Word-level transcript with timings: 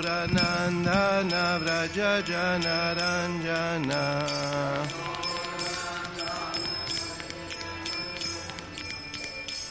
यशोरनन्दन 0.00 1.32
व्रज 1.62 1.98
जनरञ्जना 2.28 4.02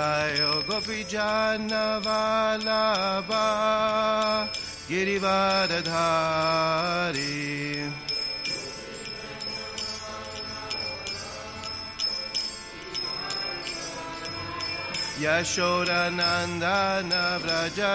Jayo 0.00 0.64
Gopi 0.66 1.04
Jana 1.04 2.00
Vallabha 2.00 3.48
Girivardhari 4.88 5.84
Yashoda 15.20 16.02
Nandana 16.18 17.22
Vraja 17.42 17.94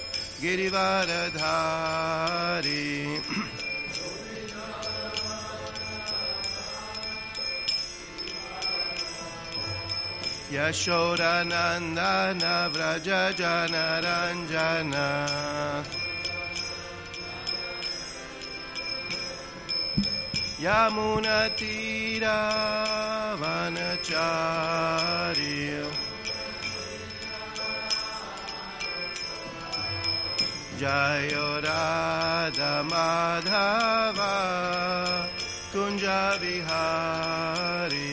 गिरिवारधारी 0.43 1.51
यशोरनन्दन 11.11 12.41
व्रज 12.73 13.07
जनरञ्जन 13.39 14.93
यमुनतीरावनचार्य 24.41 26.00
जय 30.81 31.33
राधा 31.63 32.71
माधव 32.83 34.19
कुञ्ज 35.73 36.05
विहारी 36.41 38.09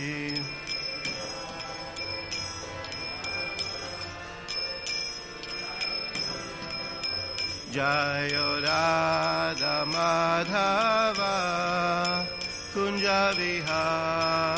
जय 7.76 8.36
राधा 8.66 9.76
माधव 9.94 11.22
कुञ्ज 12.74 13.06
विहारी 13.38 14.57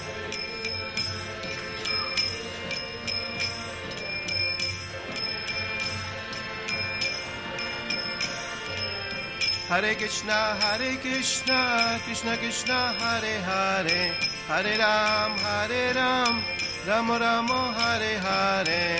Hare 9.71 9.95
Krishna, 9.95 10.57
Hare 10.59 10.97
Krishna, 10.97 11.97
Krishna 12.03 12.35
Krishna, 12.35 12.93
Hare 12.99 13.39
Hare, 13.39 14.13
Hare 14.45 14.77
Ram, 14.77 15.31
Hare 15.37 15.93
Ram, 15.93 16.43
Ram 16.85 17.09
Ram, 17.09 17.47
Hare 17.47 18.17
Hare. 18.19 18.99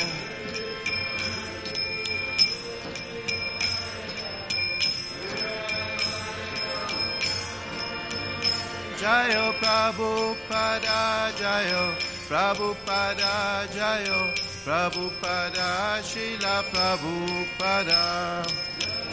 Jayo 9.01 9.51
Prabhupada 9.59 11.33
Jayo 11.41 11.83
Prabhupada 12.29 13.67
Jayo 13.75 14.19
Prabhupada 14.63 16.01
Shila 16.01 16.63
Prabhupada 16.71 18.45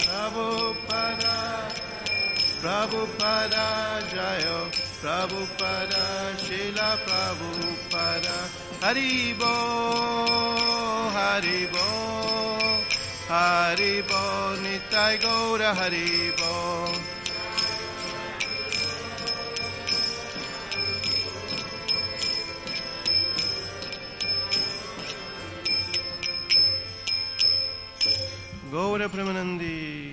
Prabhupada 0.06 1.47
Prabhupada 2.60 4.02
Jaya 4.10 4.58
Prabhupada 5.00 6.04
Shila 6.42 6.98
Prabhupada 7.06 8.36
Haribo 8.82 9.54
Haribo 11.14 11.86
Haribo 13.30 14.22
Nitai 14.58 15.14
Gaura 15.22 15.70
Haribo 15.70 16.54
Gaura 28.72 29.06
Premanandi 29.08 29.08
Gaura 29.08 29.08
Premanandi. 29.08 30.07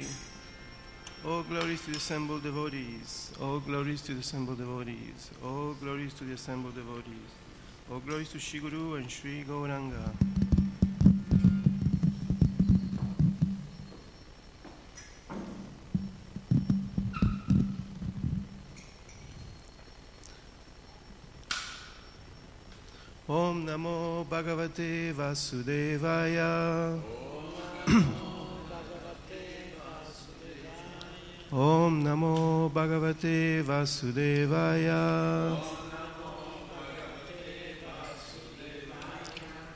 All 1.28 1.42
glories 1.42 1.82
to 1.86 1.92
the 1.92 1.98
assembled 1.98 2.44
devotees. 2.44 3.32
All 3.42 3.60
glories 3.60 4.04
to 4.04 4.14
the 4.14 4.20
assembled 4.20 4.60
devotees. 4.60 5.32
All 5.44 5.74
glories 5.74 6.14
to 6.14 6.24
the 6.24 6.34
assembled 6.34 6.76
devotees. 6.76 7.32
All 7.92 8.00
glories 8.00 8.30
to 8.34 8.38
Shri 8.38 8.60
Guru 8.60 8.94
and 8.94 9.10
Shri 9.10 9.44
Gauranga. 9.44 10.12
Om 23.28 23.66
Namo 23.66 24.28
Bhagavate 24.28 25.12
Vasudevaya. 25.12 27.02
Om 31.56 32.04
Namo 32.04 32.70
Bhagavate 32.70 33.64
Vasudevaya. 33.64 35.56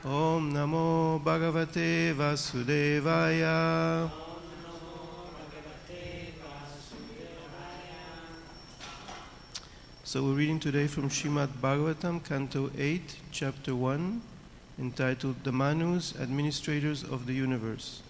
Om 0.04 0.52
Namo 0.52 1.18
Bhagavate 1.24 2.12
Vasudevaya. 2.12 4.10
So 10.04 10.22
we're 10.24 10.34
reading 10.34 10.60
today 10.60 10.86
from 10.86 11.08
Srimad 11.08 11.48
Bhagavatam, 11.62 12.22
Canto 12.22 12.70
8, 12.76 13.16
Chapter 13.32 13.74
1, 13.74 14.20
entitled 14.78 15.36
The 15.44 15.52
Manus, 15.52 16.12
Administrators 16.20 17.04
of 17.04 17.24
the 17.24 17.32
Universe, 17.32 18.02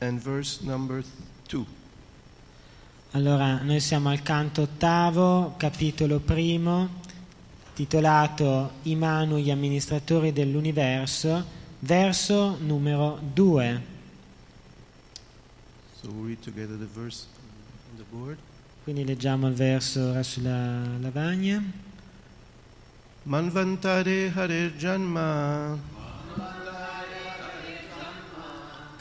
and 0.00 0.20
verse 0.20 0.62
number 0.62 1.02
2. 1.48 1.64
Allora, 3.12 3.62
noi 3.62 3.80
siamo 3.80 4.10
al 4.10 4.22
canto 4.22 4.62
ottavo, 4.62 5.54
capitolo 5.56 6.18
primo, 6.20 7.00
titolato 7.74 8.72
I 8.82 8.94
Manu, 8.94 9.38
gli 9.38 9.50
amministratori 9.50 10.32
dell'universo, 10.32 11.44
verso 11.78 12.58
numero 12.60 13.18
2. 13.32 13.82
So 16.00 16.10
we'll 16.10 16.26
read 16.26 16.40
together 16.40 16.76
the 16.76 16.88
verse 16.92 17.26
on 17.90 17.96
the 17.96 18.04
board. 18.10 18.38
Quindi 18.84 19.04
leggiamo 19.04 19.48
il 19.48 19.54
verso 19.54 20.10
ora 20.10 20.22
sulla 20.22 20.98
lavagna. 20.98 21.62
Manvantare 23.22 24.30
Hare 24.34 24.76
Janma 24.76 25.76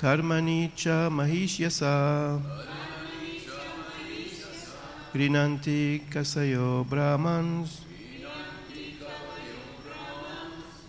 Cha 0.05 1.09
Mahishyasa 1.09 2.39
Grinanti 5.11 5.99
Kasayo 6.11 6.85
Brahmans 6.87 7.81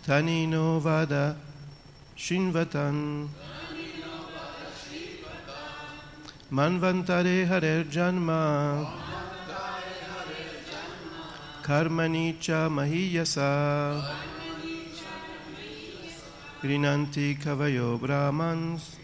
Tanino 0.06 0.78
Vada 0.82 1.34
Shinvatan 2.14 3.28
Manvantare 6.52 7.46
Hare 7.46 7.84
Janma 7.84 8.86
Karmani 11.62 12.38
cha 12.38 12.68
Mahiyasa 12.68 13.98
Grinanti 16.60 17.34
Kavayo 17.40 17.98
Brahmans 17.98 18.95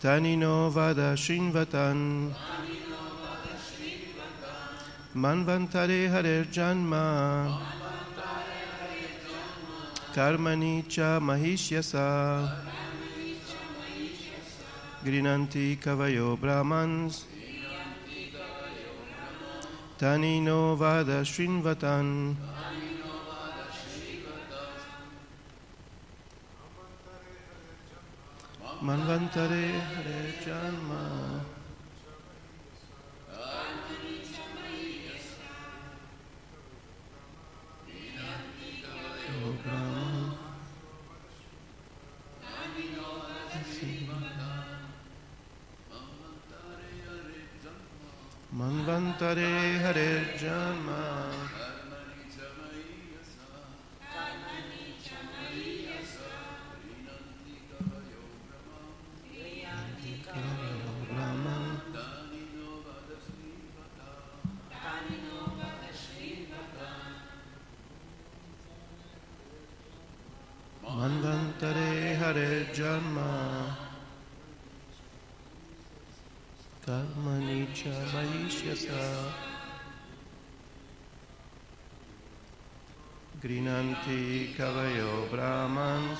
Tanino 0.00 0.70
Vada 0.70 1.14
Shinvatan 1.14 2.32
Manvantare 5.14 6.08
Hare 6.08 6.46
Janma. 6.50 7.58
Karmani 10.14 10.88
cha 10.88 11.20
Mahishyasa. 11.20 12.50
Grinanti 15.04 15.76
Kavayo 15.76 16.38
Brahmans. 16.38 17.24
Tanino 19.98 20.78
Vada 20.78 21.20
Srinvatan 21.26 22.36
मन्वन्तरे 28.88 29.64
हरे 29.92 30.20
चन्मा 30.42 31.00
मन्वन्तरे 48.60 49.52
हरे 49.82 50.10
चर्मा 50.40 51.00
Manvantare 70.96 72.16
Hare 72.18 72.66
Janma 72.72 73.76
Karmani 76.84 77.72
cha 77.72 77.90
Mahishyasa 78.12 79.32
Grinanti 83.40 84.52
Kavayo 84.56 85.30
Brahmans 85.30 86.18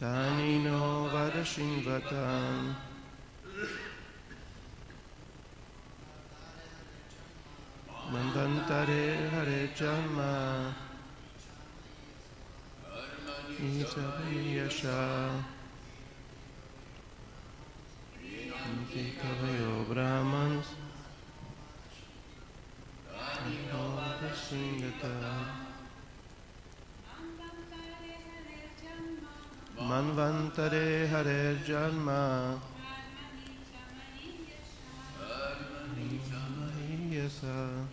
Tanino 0.00 1.10
Vadashingvatan 1.12 2.74
Manvantare 8.10 9.28
Hare 9.30 9.68
Janma 9.76 10.74
Yasha. 13.58 15.30
Yanti 18.52 19.12
Kavayo 19.16 19.88
Brahmans. 19.88 20.66
Singata. 24.34 25.14
Manvantare 29.78 31.08
Hare 31.08 31.56
Janma. 31.64 32.60
Yasa. 37.10 37.88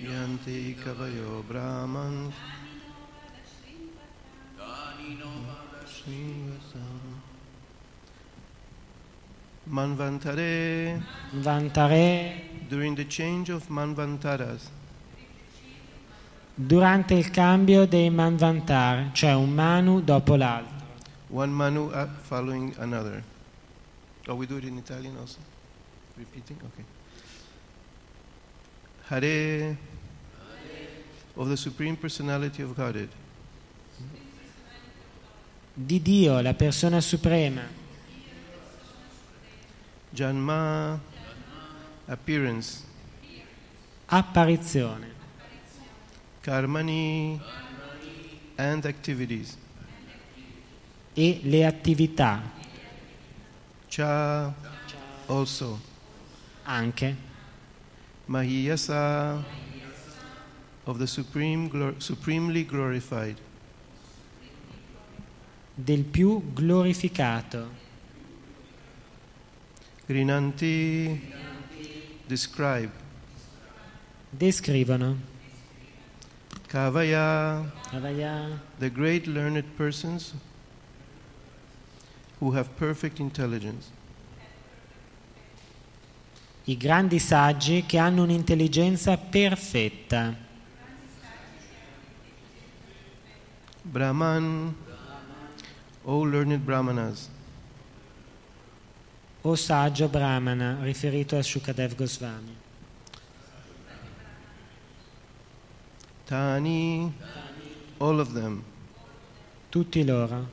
Yanti 0.00 0.76
Kavayo 0.76 1.42
Brahmans. 1.48 2.53
Manvantare. 9.66 11.02
Vantare 11.32 12.42
During 12.68 12.94
the 12.94 13.06
change 13.06 13.50
of 13.50 13.66
Manvantaras, 13.68 14.70
durante 16.54 17.14
il 17.14 17.30
cambio 17.30 17.86
dei 17.86 18.10
Manvantar, 18.10 19.10
cioè 19.12 19.32
un 19.34 19.50
Manu 19.50 20.00
dopo 20.00 20.36
l'altro. 20.36 20.72
one 21.28 21.52
Manu 21.52 21.90
following 22.22 22.74
another. 22.78 23.22
Oh, 24.28 24.34
we 24.34 24.46
do 24.46 24.56
it 24.56 24.64
in 24.64 24.78
Italian 24.78 25.16
also? 25.18 25.38
Repeating? 26.16 26.58
Okay. 26.62 26.84
Hare 29.08 29.76
of 31.36 31.48
the 31.48 31.56
Supreme 31.56 31.96
Personality 31.96 32.62
of 32.62 32.76
Godhead, 32.76 33.08
Di 35.76 36.00
Dio, 36.00 36.40
la 36.40 36.54
persona 36.54 37.00
suprema, 37.00 37.62
Janma, 40.10 41.00
appearance, 42.06 42.82
apparizione, 44.06 45.12
Karmani, 46.40 47.40
and 48.54 48.84
activities, 48.84 49.56
e 51.12 51.40
le 51.42 51.66
attività, 51.66 52.40
Cha, 53.88 54.52
also, 55.26 55.80
anche. 56.64 57.32
Mahiyasa, 58.26 59.44
of 60.84 60.98
the 60.98 61.06
Supreme, 61.06 61.68
glor- 61.68 62.00
supremely 62.00 62.64
glorified. 62.64 63.38
Del 65.74 66.04
più 66.04 66.52
glorificato, 66.52 67.82
Grinanti, 70.06 71.32
describe. 72.26 72.90
descrivono 74.30 75.32
Kavaya, 76.66 77.70
Avaya, 77.92 78.60
the 78.78 78.90
great 78.90 79.26
learned 79.26 79.64
persons 79.76 80.34
who 82.40 82.56
have 82.56 82.68
perfect 82.76 83.18
intelligence. 83.18 83.90
i 86.66 86.76
grandi 86.78 87.18
saggi 87.18 87.84
che 87.84 87.98
hanno 87.98 88.22
un'intelligenza 88.22 89.16
perfetta, 89.18 90.34
Brahman, 93.82 94.74
O 96.04 96.22
learned 96.22 96.58
Brahmanas, 96.58 97.30
o 99.42 99.56
saggio 99.56 100.06
Brahmana, 100.08 100.78
riferito 100.82 101.34
a 101.34 101.42
Shukadev 101.42 101.94
Goswami. 101.94 102.56
Tani, 106.26 107.12
all 107.98 108.20
of 108.20 108.34
them, 108.34 108.62
Tutti 109.70 110.04
loro, 110.04 110.46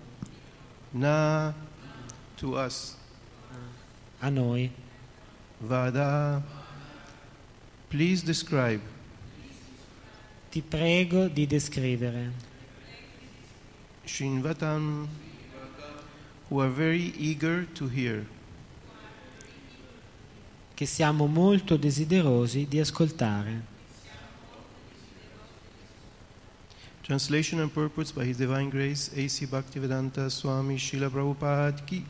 Na, 0.94 1.54
to 2.38 2.56
us, 2.56 2.96
a 4.22 4.30
noi, 4.30 4.72
Vada, 5.60 6.42
please 7.90 8.24
describe. 8.24 8.82
Ti 10.50 10.62
prego 10.62 11.28
di 11.28 11.46
descrivere. 11.46 12.32
Shinvatam, 14.06 15.08
who 16.52 16.60
are 16.60 16.70
very 16.70 17.14
eager 17.18 17.66
to 17.74 17.88
hear. 17.88 18.28
che 20.74 20.88
siamo 20.88 21.28
molto 21.28 21.78
desiderosi 21.78 22.68
di 22.68 22.80
ascoltare. 22.80 23.62
Translation 27.02 27.60
and 27.60 27.72
purports 27.72 28.12
by 28.12 28.26
His 28.26 28.38
Divine 28.38 28.70
Grace, 28.70 29.12
A.C. 29.16 29.46
Bhaktivedanta 29.46 30.28
Swami 30.28 30.78
Srila 30.78 31.08
Prabhupada 31.08 31.84
Ki. 31.86 32.04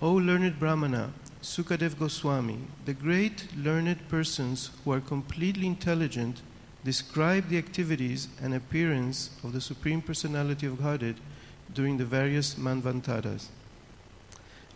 O 0.00 0.18
learned 0.18 0.58
Brahmana, 0.58 1.12
Sukadev 1.40 1.96
Goswami, 1.96 2.58
the 2.84 2.94
great 2.94 3.46
learned 3.54 4.08
persons 4.08 4.72
who 4.82 4.92
are 4.92 5.00
completely 5.00 5.66
intelligent 5.66 6.42
describe 6.82 7.48
the 7.48 7.58
activities 7.58 8.28
and 8.42 8.54
appearance 8.54 9.30
of 9.44 9.52
the 9.52 9.60
Supreme 9.60 10.02
Personality 10.02 10.66
of 10.66 10.82
Godhead 10.82 11.14
during 11.72 11.96
the 11.96 12.04
various 12.04 12.54
Manvantaras. 12.54 13.48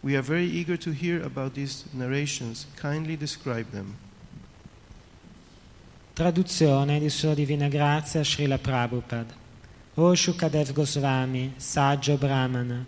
We 0.02 0.16
are 0.16 0.22
very 0.22 0.46
eager 0.46 0.76
to 0.76 0.90
hear 0.90 1.22
about 1.22 1.54
these 1.54 1.84
narrations. 1.92 2.66
Kindly 2.76 3.16
describe 3.16 3.70
them. 3.70 3.96
Traduzione 6.14 7.00
di 7.00 7.08
Sua 7.08 7.34
Divina 7.34 7.68
Grazia 7.68 8.22
Srila 8.22 8.58
Prabhupada. 8.58 9.34
O 9.94 10.14
Shukadev 10.14 10.72
Goswami, 10.72 11.54
saggio 11.56 12.16
Brahmana, 12.16 12.84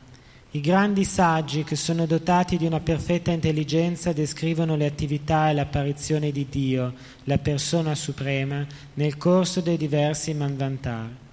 i 0.52 0.60
grandi 0.60 1.04
saggi 1.04 1.64
che 1.64 1.76
sono 1.76 2.06
dotati 2.06 2.56
di 2.56 2.66
una 2.66 2.80
perfetta 2.80 3.30
intelligenza 3.30 4.12
descrivono 4.12 4.74
le 4.74 4.86
attività 4.86 5.50
e 5.50 5.54
l'apparizione 5.54 6.30
di 6.30 6.46
Dio, 6.48 6.94
la 7.24 7.38
persona 7.38 7.94
suprema, 7.94 8.66
nel 8.94 9.16
corso 9.16 9.60
dei 9.60 9.76
diversi 9.76 10.32
Manvantar. 10.34 11.24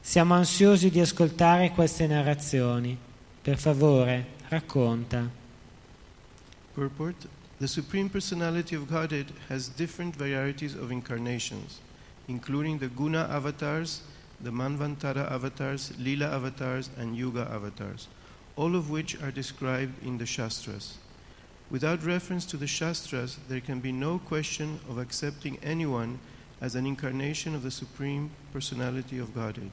Siamo 0.00 0.34
ansiosi 0.34 0.90
di 0.90 1.00
ascoltare 1.00 1.70
queste 1.72 2.06
narrazioni. 2.06 2.96
Per 3.42 3.58
favore, 3.58 4.26
racconta. 4.48 5.28
Purport 6.72 7.28
The 7.58 7.66
Supreme 7.66 8.08
Personality 8.08 8.76
of 8.76 8.86
Godhead 8.86 9.32
has 9.48 9.68
different 9.68 10.16
varieties 10.16 10.74
of 10.74 10.90
incarnations, 10.90 11.80
including 12.26 12.78
the 12.78 12.88
Guna 12.88 13.26
avatars, 13.28 14.02
the 14.40 14.50
Manvantara 14.50 15.28
avatars, 15.28 15.92
Lila 15.98 16.26
avatars, 16.26 16.88
and 16.96 17.16
Yuga 17.16 17.48
avatars, 17.50 18.06
all 18.54 18.76
of 18.76 18.90
which 18.90 19.20
are 19.20 19.32
described 19.32 19.92
in 20.04 20.18
the 20.18 20.26
Shastras. 20.26 20.98
Without 21.68 22.04
reference 22.04 22.46
to 22.46 22.56
the 22.56 22.66
Shastras, 22.66 23.38
there 23.48 23.60
can 23.60 23.80
be 23.80 23.92
no 23.92 24.18
question 24.18 24.78
of 24.88 24.98
accepting 24.98 25.58
anyone 25.62 26.18
as 26.60 26.76
an 26.76 26.86
incarnation 26.86 27.54
of 27.54 27.62
the 27.62 27.70
Supreme 27.70 28.30
Personality 28.52 29.18
of 29.18 29.34
Godhead. 29.34 29.72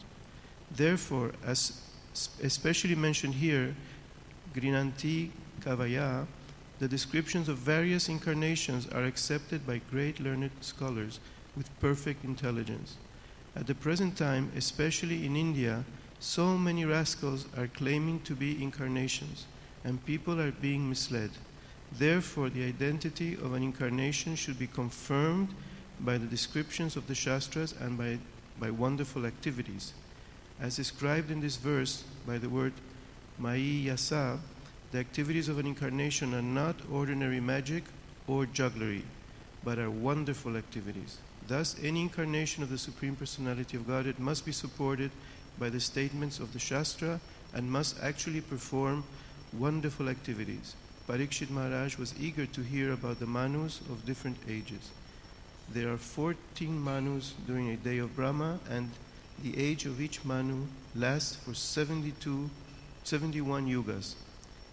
Therefore, 0.72 1.32
as 1.46 1.82
especially 2.42 2.96
mentioned 2.96 3.36
here, 3.36 3.76
Grinanti 4.54 5.32
Kavaya, 5.62 6.26
the 6.80 6.88
descriptions 6.88 7.48
of 7.48 7.58
various 7.58 8.10
incarnations 8.10 8.88
are 8.88 9.06
accepted 9.06 9.66
by 9.66 9.82
great 9.90 10.20
learned 10.20 10.52
scholars 10.62 11.20
with 11.56 11.80
perfect 11.80 12.24
intelligence. 12.24 12.98
At 13.56 13.68
the 13.68 13.76
present 13.76 14.18
time, 14.18 14.52
especially 14.58 15.26
in 15.26 15.38
India, 15.38 15.86
so 16.20 16.58
many 16.58 16.84
rascals 16.84 17.46
are 17.58 17.68
claiming 17.68 18.20
to 18.22 18.36
be 18.36 18.62
incarnations, 18.62 19.46
and 19.84 20.06
people 20.06 20.42
are 20.42 20.52
being 20.52 20.90
misled. 20.90 21.32
Therefore, 21.92 22.50
the 22.50 22.66
identity 22.66 23.36
of 23.36 23.54
an 23.54 23.64
incarnation 23.64 24.36
should 24.36 24.60
be 24.60 24.68
confirmed 24.68 25.50
by 26.02 26.18
the 26.18 26.26
descriptions 26.26 26.98
of 26.98 27.08
the 27.08 27.16
Shastras 27.16 27.74
and 27.80 27.98
by, 27.98 28.20
by 28.60 28.72
wonderful 28.72 29.26
activities. 29.26 29.94
As 30.60 30.78
described 30.78 31.32
in 31.32 31.42
this 31.42 31.58
verse 31.58 32.04
by 32.26 32.38
the 32.38 32.50
word 32.50 32.74
Mai 33.38 33.58
Yasa, 33.58 34.40
the 34.92 35.00
activities 35.00 35.50
of 35.50 35.60
an 35.60 35.68
incarnation 35.68 36.34
are 36.34 36.42
not 36.42 36.76
ordinary 36.92 37.42
magic 37.42 37.84
or 38.28 38.46
jugglery, 38.46 39.04
but 39.64 39.78
are 39.78 39.90
wonderful 39.90 40.56
activities. 40.56 41.18
Thus, 41.48 41.76
any 41.84 42.02
incarnation 42.02 42.64
of 42.64 42.70
the 42.70 42.78
Supreme 42.78 43.16
Personality 43.16 43.76
of 43.78 43.88
Godhead 43.88 44.20
must 44.20 44.46
be 44.46 44.52
supported 44.52 45.12
by 45.60 45.70
the 45.70 45.80
statements 45.80 46.40
of 46.40 46.54
the 46.54 46.60
Shastra 46.60 47.20
and 47.54 47.70
must 47.70 48.02
actually 48.02 48.42
perform 48.42 49.04
wonderful 49.54 50.10
activities. 50.10 50.76
Parikshit 51.08 51.50
Maharaj 51.50 51.98
was 51.98 52.16
eager 52.20 52.46
to 52.48 52.62
hear 52.62 52.94
about 52.94 53.20
the 53.20 53.28
Manus 53.28 53.82
of 53.82 54.06
different 54.06 54.38
ages. 54.50 54.90
There 55.70 55.92
are 55.92 55.98
14 55.98 56.84
manus 56.84 57.34
during 57.46 57.70
a 57.70 57.78
day 57.78 57.98
of 57.98 58.16
Brahma, 58.16 58.60
and 58.70 58.90
the 59.44 59.54
age 59.58 59.86
of 59.86 60.00
each 60.00 60.24
manu 60.24 60.66
lasts 60.94 61.36
for 61.36 61.54
72, 61.54 62.50
71 63.04 63.68
yugas. 63.68 64.16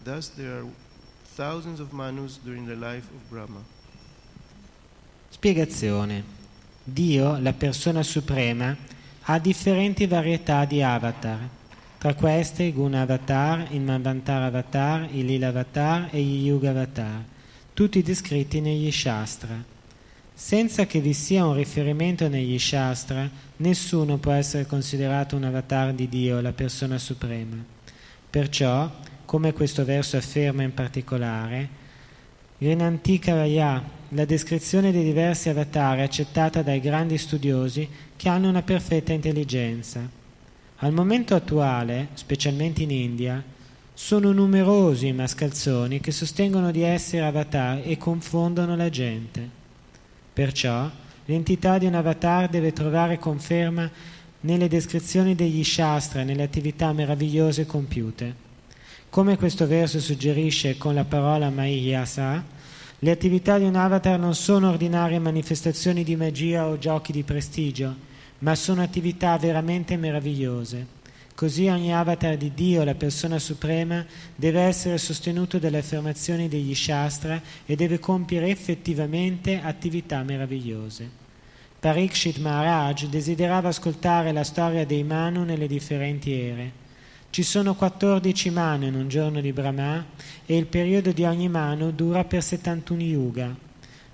Thus, 0.05 0.29
there 0.29 0.59
are 0.59 0.67
thousands 1.37 1.81
of 1.81 1.93
manus 1.93 2.39
during 2.45 2.67
the 2.67 2.77
life 2.77 3.09
of 3.11 3.29
Brahma. 3.31 3.63
Spiegazione. 5.31 6.41
Dio, 6.85 7.39
la 7.39 7.53
persona 7.53 8.03
suprema, 8.03 8.77
ha 9.23 9.39
differenti 9.39 10.07
varietà 10.07 10.65
di 10.65 10.83
avatar. 10.83 11.49
Tra 11.99 12.15
queste 12.15 12.73
Guna 12.73 13.03
Avatar, 13.03 13.69
il 13.71 13.81
Manvantar 13.81 14.43
Avatar, 14.43 15.09
il 15.13 15.25
Lila 15.25 15.49
Avatar 15.49 16.09
e 16.11 16.21
gli 16.21 16.47
Yuga 16.47 16.71
Avatar, 16.71 17.23
tutti 17.73 18.03
descritti 18.03 18.61
negli 18.61 18.91
Shastra. 18.91 19.72
Senza 20.45 20.87
che 20.87 21.01
vi 21.01 21.13
sia 21.13 21.47
un 21.47 21.55
riferimento 21.55 22.27
negli 22.29 22.59
Shastra, 22.59 23.31
nessuno 23.59 24.19
può 24.19 24.33
essere 24.33 24.67
considerato 24.67 25.37
un 25.37 25.45
avatar 25.45 25.95
di 25.95 26.09
Dio, 26.09 26.41
la 26.41 26.53
persona 26.53 26.99
suprema. 26.99 27.57
Perciò, 28.29 28.91
come 29.25 29.53
questo 29.53 29.85
verso 29.85 30.17
afferma 30.17 30.65
in 30.65 30.75
particolare, 30.75 31.69
Rinantika 32.59 33.35
Raya, 33.35 33.83
la 34.09 34.25
descrizione 34.25 34.91
dei 34.91 35.05
diversi 35.05 35.49
avatar 35.49 35.99
è 35.99 36.03
accettata 36.03 36.61
dai 36.61 36.81
grandi 36.81 37.19
studiosi 37.19 37.89
che 38.17 38.29
hanno 38.29 38.49
una 38.49 38.63
perfetta 38.63 39.13
intelligenza. 39.13 40.07
Al 40.79 40.93
momento 40.93 41.37
attuale, 41.37 42.09
specialmente 42.15 42.83
in 42.83 42.91
India, 42.91 43.43
sono 43.95 44.33
numerosi 44.33 45.07
i 45.07 45.13
mascalzoni 45.13 46.01
che 46.01 46.11
sostengono 46.11 46.73
di 46.73 46.83
essere 46.83 47.25
avatar 47.25 47.81
e 47.85 47.97
confondono 47.97 48.75
la 48.75 48.91
gente. 48.91 49.62
Perciò 50.33 50.91
l'entità 51.27 51.77
di 51.77 51.87
un 51.87 51.95
avatar 51.95 52.49
deve 52.49 52.73
trovare 52.73 53.19
conferma 53.19 53.91
nelle 54.41 54.67
descrizioni 54.67 55.35
degli 55.35 55.63
Shastra 55.63 56.23
nelle 56.23 56.43
attività 56.43 56.93
meravigliose 56.93 57.67
compiute. 57.67 58.35
Come 59.11 59.37
questo 59.37 59.67
verso 59.67 60.01
suggerisce 60.01 60.79
con 60.79 60.95
la 60.95 61.05
parola 61.05 61.51
Mahiyasa, 61.51 62.45
le 62.99 63.11
attività 63.11 63.59
di 63.59 63.65
un 63.65 63.77
avatar 63.77 64.19
non 64.19 64.35
sono 64.35 64.71
ordinarie 64.71 65.19
manifestazioni 65.19 66.03
di 66.03 66.17
magia 66.17 66.67
o 66.67 66.79
giochi 66.79 67.13
di 67.13 67.25
prestigio, 67.25 67.95
ma 68.39 68.55
sono 68.55 68.81
attività 68.81 69.37
veramente 69.37 69.97
meravigliose. 69.97 71.01
Così 71.35 71.67
ogni 71.69 71.95
avatar 71.95 72.37
di 72.37 72.53
Dio, 72.55 72.85
la 72.85 72.95
persona 72.95 73.39
suprema, 73.39 74.05
deve 74.37 74.61
essere 74.61 74.99
sostenuto 74.99 75.59
dalle 75.59 75.79
affermazioni 75.79 76.47
degli 76.49 76.75
Shastra 76.75 77.41
e 77.65 77.75
deve 77.75 77.99
compiere 77.99 78.49
effettivamente 78.49 79.61
attività 79.63 80.23
meravigliose. 80.23 81.21
Parikshit 81.81 82.39
Maharaj 82.39 83.07
desiderava 83.07 83.69
ascoltare 83.69 84.31
la 84.31 84.45
storia 84.45 84.87
dei 84.87 85.03
Manu 85.03 85.43
nelle 85.43 85.67
differenti 85.67 86.33
ere. 86.33 86.81
Ci 87.31 87.43
sono 87.43 87.75
14 87.75 88.51
Manu 88.51 88.87
in 88.87 88.95
un 88.95 89.09
giorno 89.09 89.41
di 89.41 89.53
Brahma 89.53 90.05
e 90.45 90.57
il 90.57 90.67
periodo 90.67 91.13
di 91.13 91.25
ogni 91.25 91.49
Manu 91.49 91.91
dura 91.91 92.25
per 92.25 92.43
71 92.43 93.03
yuga. 93.03 93.57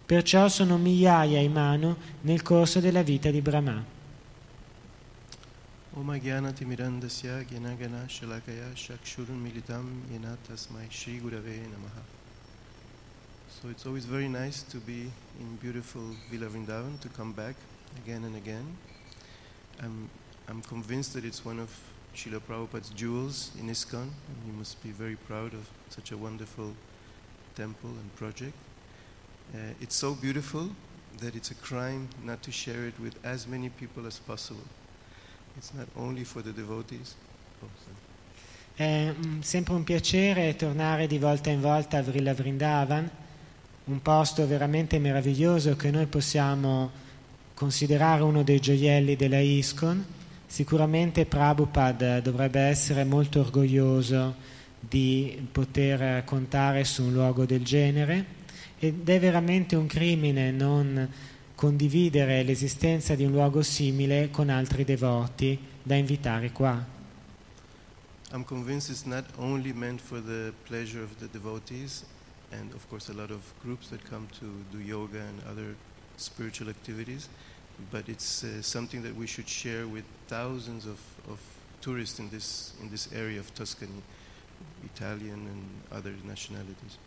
Perciò 0.07 0.48
sono 0.48 0.78
migliaia 0.78 1.40
i 1.40 1.48
Manu 1.48 1.94
nel 2.22 2.40
corso 2.40 2.81
della 2.81 3.02
vita 3.02 3.31
di 3.31 3.42
Brahma. 3.42 3.97
So 13.48 13.68
it's 13.68 13.84
always 13.84 14.04
very 14.04 14.28
nice 14.28 14.62
to 14.62 14.76
be 14.76 15.11
in 15.40 15.56
beautiful 15.56 16.02
Villa 16.30 16.46
Vrindavan, 16.46 17.00
to 17.00 17.08
come 17.08 17.32
back 17.32 17.56
again 18.04 18.22
and 18.22 18.37
again. 18.37 18.76
I'm, 19.82 20.08
I'm 20.48 20.62
convinced 20.62 21.14
that 21.14 21.24
it's 21.24 21.44
one 21.44 21.58
of 21.58 21.68
Srila 22.14 22.42
Prabhupada's 22.42 22.90
jewels 22.90 23.50
in 23.58 23.68
ISKCON, 23.68 24.02
and 24.02 24.37
he 24.46 24.52
must 24.52 24.80
be 24.84 24.90
very 24.90 25.16
proud 25.16 25.52
of 25.52 25.68
such 25.88 26.12
a 26.12 26.16
wonderful 26.16 26.74
temple 27.56 27.90
and 27.90 28.14
project. 28.14 28.54
Uh, 29.52 29.74
it's 29.80 29.96
so 29.96 30.14
beautiful 30.14 30.70
that 31.18 31.34
it's 31.34 31.50
a 31.50 31.56
crime 31.56 32.08
not 32.22 32.40
to 32.44 32.52
share 32.52 32.87
it 32.87 32.94
with 33.00 33.16
as 33.24 33.48
many 33.48 33.68
people 33.68 34.06
as 34.06 34.20
possible. 34.20 34.62
È 38.74 39.12
mm, 39.12 39.40
sempre 39.40 39.74
un 39.74 39.82
piacere 39.82 40.54
tornare 40.54 41.08
di 41.08 41.18
volta 41.18 41.50
in 41.50 41.60
volta 41.60 41.98
a 41.98 42.02
Vrila 42.02 42.32
Vrindavan, 42.32 43.10
un 43.84 44.02
posto 44.02 44.46
veramente 44.46 45.00
meraviglioso 45.00 45.74
che 45.74 45.90
noi 45.90 46.06
possiamo 46.06 46.90
considerare 47.54 48.22
uno 48.22 48.44
dei 48.44 48.60
gioielli 48.60 49.16
della 49.16 49.40
ISKCON. 49.40 50.04
Sicuramente 50.46 51.26
Prabhupada 51.26 52.20
dovrebbe 52.20 52.60
essere 52.60 53.02
molto 53.02 53.40
orgoglioso 53.40 54.36
di 54.78 55.48
poter 55.50 56.24
contare 56.24 56.84
su 56.84 57.02
un 57.02 57.12
luogo 57.12 57.44
del 57.44 57.64
genere 57.64 58.36
ed 58.78 59.08
è 59.08 59.18
veramente 59.18 59.74
un 59.74 59.86
crimine 59.86 60.52
non 60.52 61.08
condividere 61.58 62.44
l'esistenza 62.44 63.16
di 63.16 63.24
un 63.24 63.32
luogo 63.32 63.62
simile 63.62 64.30
con 64.30 64.48
altri 64.48 64.84
devoti 64.84 65.58
da 65.82 65.96
invitare 65.96 66.52
qua. 66.52 66.86
I'm 68.30 68.44
convinced 68.44 68.90
it's 68.90 69.04
not 69.04 69.24
only 69.38 69.72
meant 69.72 70.00
for 70.00 70.22
the 70.22 70.52
pleasure 70.68 71.02
of 71.02 71.16
the 71.18 71.26
devotees 71.28 72.04
and 72.52 72.72
of 72.74 72.86
course 72.88 73.10
a 73.10 73.12
lot 73.12 73.32
of 73.32 73.40
groups 73.60 73.88
that 73.88 74.00
come 74.08 74.28
to 74.38 74.46
do 74.70 74.78
yoga 74.78 75.18
and 75.18 75.42
other 75.50 75.74
spiritual 76.16 76.68
activities, 76.68 77.28
but 77.90 78.08
it's 78.08 78.44
uh, 78.44 78.62
something 78.62 79.02
that 79.02 79.16
we 79.16 79.26
should 79.26 79.48
share 79.48 79.88
with 79.88 80.04
thousands 80.28 80.86
of, 80.86 81.00
of 81.28 81.40
tourists 81.80 82.20
in 82.20 82.30
this, 82.30 82.74
in 82.80 82.88
this 82.88 83.08
area 83.12 83.40
of 83.40 83.52
Tuscany, 83.54 84.00
Italian 84.84 85.48
and 85.50 85.64
other 85.90 86.14
nationalities. 86.24 86.98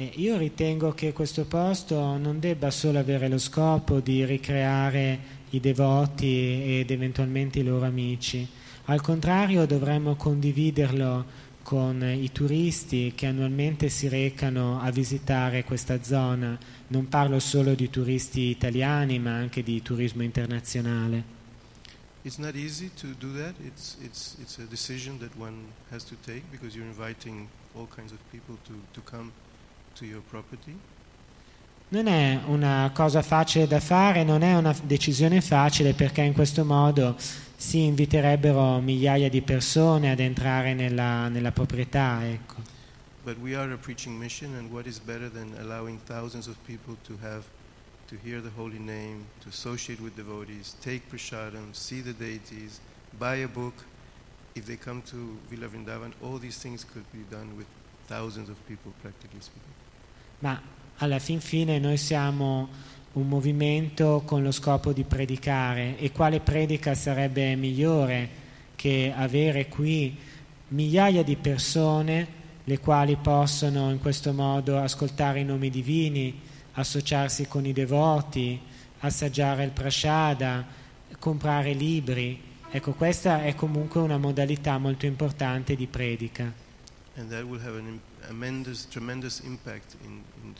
E 0.00 0.12
io 0.14 0.36
ritengo 0.36 0.92
che 0.92 1.12
questo 1.12 1.44
posto 1.44 2.16
non 2.18 2.38
debba 2.38 2.70
solo 2.70 3.00
avere 3.00 3.26
lo 3.28 3.36
scopo 3.36 3.98
di 3.98 4.24
ricreare 4.24 5.18
i 5.50 5.58
devoti 5.58 6.78
ed 6.78 6.92
eventualmente 6.92 7.58
i 7.58 7.64
loro 7.64 7.84
amici, 7.84 8.46
al 8.84 9.00
contrario 9.00 9.66
dovremmo 9.66 10.14
condividerlo 10.14 11.24
con 11.64 12.00
i 12.00 12.30
turisti 12.30 13.12
che 13.16 13.26
annualmente 13.26 13.88
si 13.88 14.06
recano 14.06 14.80
a 14.80 14.88
visitare 14.92 15.64
questa 15.64 16.00
zona. 16.00 16.56
Non 16.86 17.08
parlo 17.08 17.40
solo 17.40 17.74
di 17.74 17.90
turisti 17.90 18.42
italiani, 18.42 19.18
ma 19.18 19.32
anche 19.32 19.64
di 19.64 19.82
turismo 19.82 20.22
internazionale. 20.22 21.24
It's 22.22 22.36
not 22.36 22.54
easy 22.54 22.92
to 23.00 23.08
do 23.18 23.32
that. 23.32 23.54
It's, 23.66 23.96
it's, 24.00 24.36
it's 24.40 24.58
a 24.58 24.66
decision 24.70 25.18
that 25.18 25.32
one 25.36 25.72
has 25.90 26.04
to 26.04 26.14
take 26.24 26.44
because 26.52 26.76
you're 26.76 26.86
inviting 26.86 27.48
all 27.74 27.88
kinds 27.92 28.12
of 28.12 28.18
people 28.30 28.56
to, 28.64 28.74
to 28.92 29.00
come 29.02 29.32
non 31.90 32.06
è 32.06 32.40
una 32.46 32.90
cosa 32.92 33.22
facile 33.22 33.66
da 33.66 33.80
fare, 33.80 34.22
non 34.22 34.42
è 34.42 34.54
una 34.54 34.76
decisione 34.82 35.40
facile 35.40 35.94
perché 35.94 36.20
in 36.20 36.34
questo 36.34 36.64
modo 36.64 37.16
si 37.56 37.84
inviterebbero 37.84 38.78
migliaia 38.80 39.30
di 39.30 39.40
persone 39.40 40.10
ad 40.10 40.20
entrare 40.20 40.74
nella, 40.74 41.28
nella 41.28 41.50
proprietà. 41.50 42.26
Ecco. 42.26 42.56
But 43.24 43.38
we 43.38 43.56
are 43.56 43.72
a 43.72 43.76
preaching 43.76 44.18
mission 44.18 44.54
and 44.56 44.70
what 44.70 44.86
is 44.86 44.98
better 44.98 45.30
than 45.30 45.54
allowing 45.60 45.98
thousands 46.04 46.46
of 46.46 46.56
people 46.66 46.96
to 47.06 47.16
have 47.22 47.44
to 48.08 48.16
hear 48.22 48.40
the 48.40 48.50
holy 48.56 48.78
name, 48.78 49.24
to 49.42 49.48
associate 49.48 50.00
with 50.00 50.14
devotees, 50.14 50.74
take 50.80 51.02
prasadam, 51.10 51.72
see 51.74 52.00
the 52.00 52.12
deities, 52.12 52.80
buy 53.18 53.36
a 53.36 53.48
book. 53.48 53.84
If 54.54 54.64
they 54.66 54.76
come 54.76 55.02
to 55.10 55.38
Villa 55.50 55.68
Vrindavan, 55.68 56.12
all 56.22 56.38
these 56.38 56.58
things 56.58 56.84
could 56.84 57.04
be 57.12 57.24
done 57.30 57.56
with 57.56 57.66
thousands 58.06 58.48
of 58.48 58.56
people, 58.66 58.92
practically 59.02 59.40
speaking 59.40 59.77
ma 60.40 60.60
alla 60.96 61.18
fin 61.18 61.40
fine 61.40 61.78
noi 61.78 61.96
siamo 61.96 62.68
un 63.12 63.28
movimento 63.28 64.22
con 64.24 64.42
lo 64.42 64.52
scopo 64.52 64.92
di 64.92 65.04
predicare 65.04 65.98
e 65.98 66.12
quale 66.12 66.40
predica 66.40 66.94
sarebbe 66.94 67.56
migliore 67.56 68.46
che 68.76 69.12
avere 69.14 69.66
qui 69.68 70.16
migliaia 70.68 71.22
di 71.22 71.36
persone 71.36 72.36
le 72.64 72.78
quali 72.78 73.16
possono 73.16 73.90
in 73.90 73.98
questo 73.98 74.32
modo 74.32 74.78
ascoltare 74.78 75.40
i 75.40 75.44
nomi 75.44 75.70
divini, 75.70 76.38
associarsi 76.72 77.48
con 77.48 77.64
i 77.64 77.72
devoti, 77.72 78.60
assaggiare 79.00 79.64
il 79.64 79.70
prashada, 79.70 80.66
comprare 81.18 81.72
libri. 81.72 82.40
Ecco, 82.70 82.92
questa 82.92 83.42
è 83.42 83.54
comunque 83.54 84.00
una 84.02 84.18
modalità 84.18 84.76
molto 84.76 85.06
importante 85.06 85.74
di 85.74 85.86
predica. 85.86 86.52
And 87.16 87.30
that 87.30 87.44
will 87.44 87.60
have 87.60 87.78
an 87.78 88.00
tremendous, 88.26 88.86
tremendous 88.88 89.40
impact 89.40 89.96
in, 90.04 90.22
in, 90.42 90.54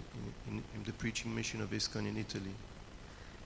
in, 0.49 0.63
in 0.75 0.83
the 0.85 0.93
preaching 0.93 1.35
mission 1.35 1.61
of 1.61 1.73
ISKCON 1.73 2.07
in 2.07 2.17
Italy. 2.17 2.55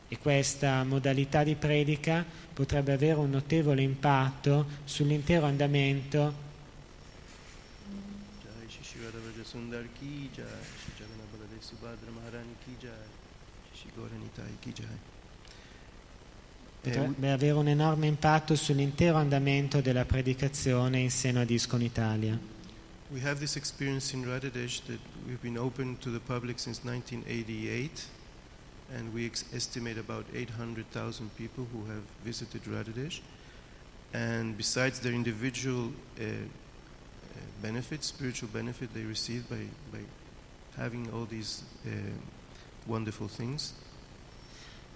E 0.08 0.18
questa 0.18 0.84
modalità 0.84 1.42
di 1.42 1.54
predica 1.54 2.24
potrebbe 2.52 2.92
avere 2.92 3.18
un 3.18 3.30
notevole 3.30 3.82
impatto 3.82 4.66
sull'intero 4.84 5.46
andamento 5.46 6.50
Potrebbe 16.82 17.30
avere 17.30 17.52
un 17.52 17.68
enorme 17.68 18.06
impatto 18.08 18.56
sull'intero 18.56 19.16
andamento 19.16 19.80
della 19.80 20.04
predicazione 20.04 20.98
in 20.98 21.10
seno 21.10 21.40
a 21.40 21.44
Discon 21.44 21.80
Italia. 21.80 22.36
We 23.12 23.20
have 23.20 23.40
this 23.40 23.56
experience 23.56 24.14
in 24.14 24.24
Radhadesh 24.24 24.86
that 24.86 24.98
we've 25.28 25.42
been 25.42 25.58
open 25.58 25.98
to 25.98 26.08
the 26.08 26.20
public 26.20 26.58
since 26.58 26.82
1988, 26.82 28.06
and 28.96 29.12
we 29.12 29.26
ex- 29.26 29.44
estimate 29.54 29.98
about 29.98 30.24
800,000 30.34 31.36
people 31.36 31.66
who 31.72 31.84
have 31.92 32.02
visited 32.24 32.62
Radhadesh. 32.64 33.20
And 34.14 34.56
besides 34.56 34.98
their 35.00 35.12
individual 35.12 35.92
uh, 36.18 36.24
uh, 36.24 36.26
benefits, 37.60 38.06
spiritual 38.06 38.48
benefit 38.48 38.94
they 38.94 39.02
receive 39.02 39.46
by, 39.50 39.66
by 39.92 39.98
having 40.78 41.10
all 41.12 41.26
these 41.26 41.64
uh, 41.86 41.90
wonderful 42.86 43.28
things, 43.28 43.74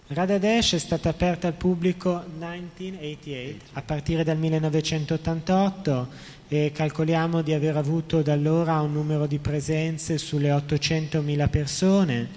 Radhadesh 0.09 0.77
è 0.77 0.79
stata 0.79 1.09
aperta 1.09 1.49
al 1.49 1.55
pubblico 1.55 2.25
1988, 2.39 3.71
a 3.73 3.83
partire 3.83 4.23
dal 4.23 4.37
1988 4.39 6.07
e 6.49 6.71
calcoliamo 6.73 7.43
di 7.43 7.53
aver 7.53 7.77
avuto 7.77 8.23
da 8.23 8.33
allora 8.33 8.81
un 8.81 8.93
numero 8.93 9.27
di 9.27 9.39
presenze 9.39 10.17
sulle 10.19 10.51
800.000 10.51 11.51
persone. 11.51 12.29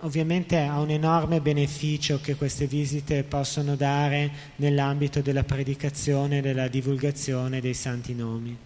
Ovviamente 0.00 0.58
ha 0.58 0.80
un 0.80 0.90
enorme 0.90 1.40
beneficio 1.40 2.20
che 2.20 2.34
queste 2.34 2.66
visite 2.66 3.22
possono 3.22 3.76
dare 3.76 4.30
nell'ambito 4.56 5.20
della 5.20 5.44
predicazione 5.44 6.38
e 6.38 6.40
della 6.40 6.68
divulgazione 6.68 7.60
dei 7.60 7.74
santi 7.74 8.14
nomi. 8.14 8.56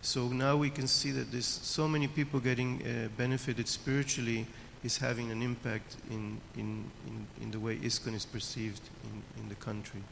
So 0.00 0.30
now 0.30 0.58
we 0.58 0.70
can 0.70 0.86
see 0.86 1.12
that 1.12 1.30
there's 1.30 1.46
so 1.46 1.86
many 1.86 2.08
people 2.08 2.38
getting 2.38 2.82
uh, 2.82 3.08
benefited 3.16 3.66
spiritually 3.66 4.46
is 4.82 4.98
having 4.98 5.30
an 5.30 5.40
impact 5.40 5.96
in, 6.10 6.38
in, 6.56 6.84
in, 7.06 7.26
in 7.40 7.50
the 7.50 7.58
way 7.58 7.78
ISKCON 7.82 8.14
is 8.14 8.26
perceived 8.26 8.82
in, 9.04 9.42
in 9.42 9.48
the 9.48 9.54
country. 9.54 10.02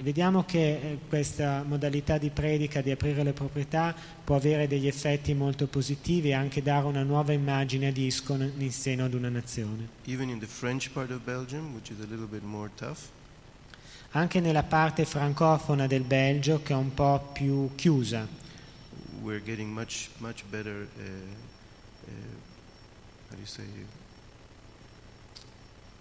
Vediamo 0.00 0.44
che 0.44 0.58
eh, 0.58 0.98
questa 1.08 1.62
modalità 1.66 2.16
di 2.16 2.30
predica, 2.30 2.80
di 2.80 2.90
aprire 2.90 3.22
le 3.22 3.32
proprietà, 3.32 3.94
può 4.24 4.36
avere 4.36 4.66
degli 4.66 4.86
effetti 4.86 5.34
molto 5.34 5.66
positivi 5.66 6.30
e 6.30 6.34
anche 6.34 6.62
dare 6.62 6.86
una 6.86 7.02
nuova 7.02 7.32
immagine 7.32 7.92
di 7.92 8.06
ISCON 8.06 8.52
in 8.56 8.72
seno 8.72 9.04
ad 9.04 9.14
una 9.14 9.28
nazione. 9.28 9.88
In 10.04 10.38
Belgium, 11.20 12.70
tough, 12.74 12.98
Anche 14.14 14.40
nella 14.40 14.62
parte 14.62 15.04
francofona 15.04 15.86
del 15.86 16.02
Belgio, 16.02 16.62
che 16.62 16.72
è 16.72 16.76
un 16.76 16.92
po' 16.92 17.30
più 17.32 17.70
chiusa, 17.74 18.26
we're 19.22 19.40
getting 19.40 19.72
much, 19.72 20.08
much 20.18 20.44
better, 20.50 20.88
uh, 20.98 21.02
uh, 22.06 22.12
how 23.28 23.34
do 23.34 23.40
you 23.40 23.46
say, 23.46 23.64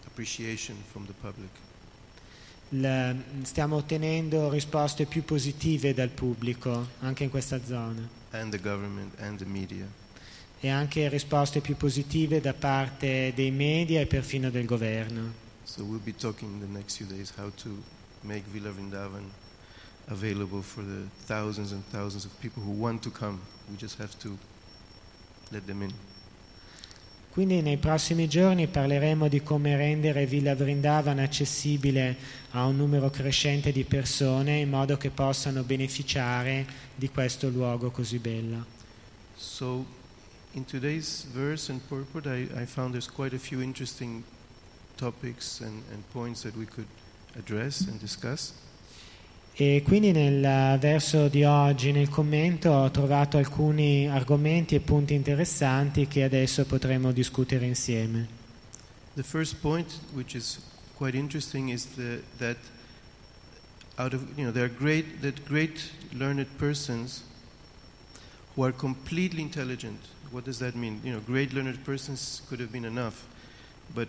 appreciation 0.06 0.76
from 0.92 1.06
the 1.06 1.14
public. 1.22 1.50
La- 2.74 3.16
stiamo 3.44 3.76
ottenendo 3.78 4.50
risposte 4.50 5.06
più 5.06 5.24
positive 5.24 5.94
dal 5.94 6.10
pubblico, 6.10 6.88
anche 7.00 7.24
in 7.24 7.30
questa 7.30 7.60
zona, 7.66 8.08
e 10.60 10.70
anche 10.70 11.10
risposte 11.10 11.60
più 11.62 11.76
positive 11.76 12.40
da 12.40 12.54
parte 12.54 13.34
dei 13.36 13.52
media 13.52 14.00
e 14.00 14.06
perfino 14.06 14.50
del 14.50 14.66
governo. 14.66 15.34
So 15.64 15.84
we'll 15.84 16.02
be 16.04 16.14
talking 16.16 16.52
in 16.52 16.60
the 16.60 16.78
next 16.78 16.98
few 16.98 17.08
days 17.08 17.32
how 17.38 17.50
to 17.64 17.70
make 18.22 18.44
Villa 18.52 18.72
Vrindavan 18.72 19.24
available 20.08 20.62
for 20.62 20.84
the 20.84 21.08
thousands 21.26 21.72
and 21.72 21.82
thousands 21.92 22.26
of 22.26 22.32
people 22.40 22.62
who 22.62 22.72
want 22.78 23.02
to 23.04 23.10
come. 23.12 23.40
We 23.70 23.78
just 23.78 23.98
have 24.00 24.18
to 24.20 24.38
let 25.50 25.66
them 25.66 25.82
in. 25.82 25.92
Quindi 27.32 27.62
nei 27.62 27.78
prossimi 27.78 28.28
giorni 28.28 28.68
parleremo 28.68 29.30
di 29.30 29.42
come 29.42 29.78
rendere 29.78 30.26
Villa 30.26 30.54
Vrindavan 30.54 31.18
accessibile 31.20 32.18
a 32.52 32.66
un 32.66 32.76
numero 32.76 33.10
crescente 33.10 33.72
di 33.72 33.86
persone 33.86 34.58
in 34.58 34.70
modo 34.70 34.98
che 34.98 35.12
possano 35.12 35.64
beneficiare 35.64 36.68
di 36.94 37.10
questo 37.10 37.48
luogo 37.48 37.90
così 37.90 38.20
bello. 38.20 38.66
So 39.38 39.86
in 40.56 40.66
today's 40.66 41.26
verse 41.32 41.72
and 41.72 41.80
purport, 41.88 42.26
I, 42.26 42.50
I 42.54 42.66
found 42.66 42.92
there's 42.92 43.10
quite 43.10 43.34
a 43.34 43.40
few 43.40 43.62
interesting 43.62 44.24
topics 44.98 45.62
and, 45.62 45.84
and 45.94 46.04
points 46.12 46.42
that 46.42 46.58
we 46.58 46.66
could 46.66 46.88
address 47.38 47.88
and 47.88 47.98
discuss. 47.98 48.52
E 49.54 49.84
quindi 49.86 50.12
nel 50.12 50.80
verso 50.80 51.28
di 51.28 51.44
oggi, 51.44 51.92
nel 51.92 52.08
commento, 52.10 52.72
ho 52.72 52.90
trovato 52.90 53.38
alcuni 53.38 54.08
argomenti 54.08 54.76
e 54.76 54.80
punti 54.80 55.14
interessanti 55.14 56.08
che 56.08 56.24
adesso 56.24 56.66
potremo 56.66 57.12
discutere 57.12 57.66
insieme. 57.66 58.28
The 59.16 59.24
first 59.24 59.56
point, 59.56 60.00
which 60.14 60.36
is 60.36 60.60
quite 60.96 61.18
interesting, 61.18 61.70
is 61.70 61.86
the, 61.96 62.22
that 62.38 62.58
out 63.98 64.14
of 64.14 64.22
you 64.38 64.44
know 64.46 64.52
there 64.52 64.64
are 64.64 64.74
great 64.74 65.22
that 65.22 65.44
great 65.44 65.92
learned 66.14 66.48
persons 66.58 67.24
who 68.56 68.64
are 68.64 68.74
completely 68.74 69.42
intelligent. 69.42 70.00
What 70.32 70.46
does 70.46 70.60
that 70.60 70.76
mean? 70.76 71.02
You 71.04 71.12
know, 71.12 71.20
great 71.20 71.54
learned 71.54 71.84
persons 71.84 72.42
could 72.48 72.62
have 72.62 72.72
been 72.72 72.86
enough, 72.86 73.26
but 73.94 74.08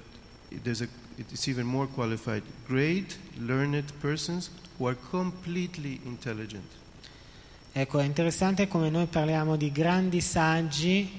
there's 0.62 0.82
a 0.82 0.88
it's 1.16 1.48
even 1.48 1.66
more 1.66 1.86
qualified. 1.86 2.42
Great 2.66 3.16
learned 3.38 3.92
persons 4.00 4.50
who 4.78 4.86
are 4.86 4.96
completely 5.10 6.00
intelligent. 6.04 6.80
Ecco, 7.74 8.00
è 8.00 8.04
interessante 8.04 8.68
come 8.68 8.90
noi 8.90 9.06
parliamo 9.06 9.56
di 9.56 9.72
grandi 9.72 10.20
saggi 10.20 11.10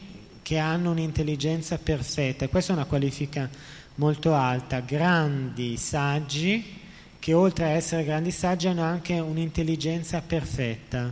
che 0.43 0.57
hanno 0.59 0.91
un'intelligenza 0.91 1.77
perfetta. 1.79 2.47
Questa 2.47 2.73
è 2.73 2.75
una 2.75 2.85
qualifica 2.85 3.49
molto 3.95 4.35
alta. 4.35 4.79
Grandi 4.81 5.77
saggi 5.77 6.81
che 7.17 7.33
oltre 7.33 7.65
a 7.65 7.69
essere 7.69 8.03
grandi 8.03 8.31
saggi 8.31 8.67
hanno 8.67 8.83
anche 8.83 9.19
un'intelligenza 9.19 10.21
perfetta. 10.21 11.11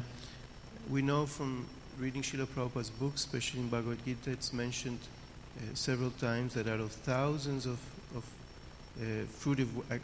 We 0.89 1.01
know 1.01 1.25
from 1.25 1.65
reading 1.97 2.23
Srila 2.23 2.45
Prabhupada's 2.45 2.89
books, 2.89 3.23
especially 3.23 3.61
in 3.61 3.69
Bhagavad 3.69 4.03
Gita, 4.03 4.29
it's 4.29 4.51
mentioned 4.51 4.99
uh, 5.57 5.73
several 5.73 6.11
times 6.19 6.53
that 6.53 6.67
out 6.67 6.81
of 6.81 6.91
thousands 6.91 7.65
of, 7.65 7.77
of 7.77 7.90
uh, 8.99 9.25
wo- 9.73 9.83
ac- 9.89 10.01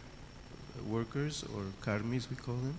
workers, 0.88 1.43
or 1.56 1.63
karmis 1.84 2.28
we 2.30 2.36
call 2.36 2.56
them, 2.56 2.73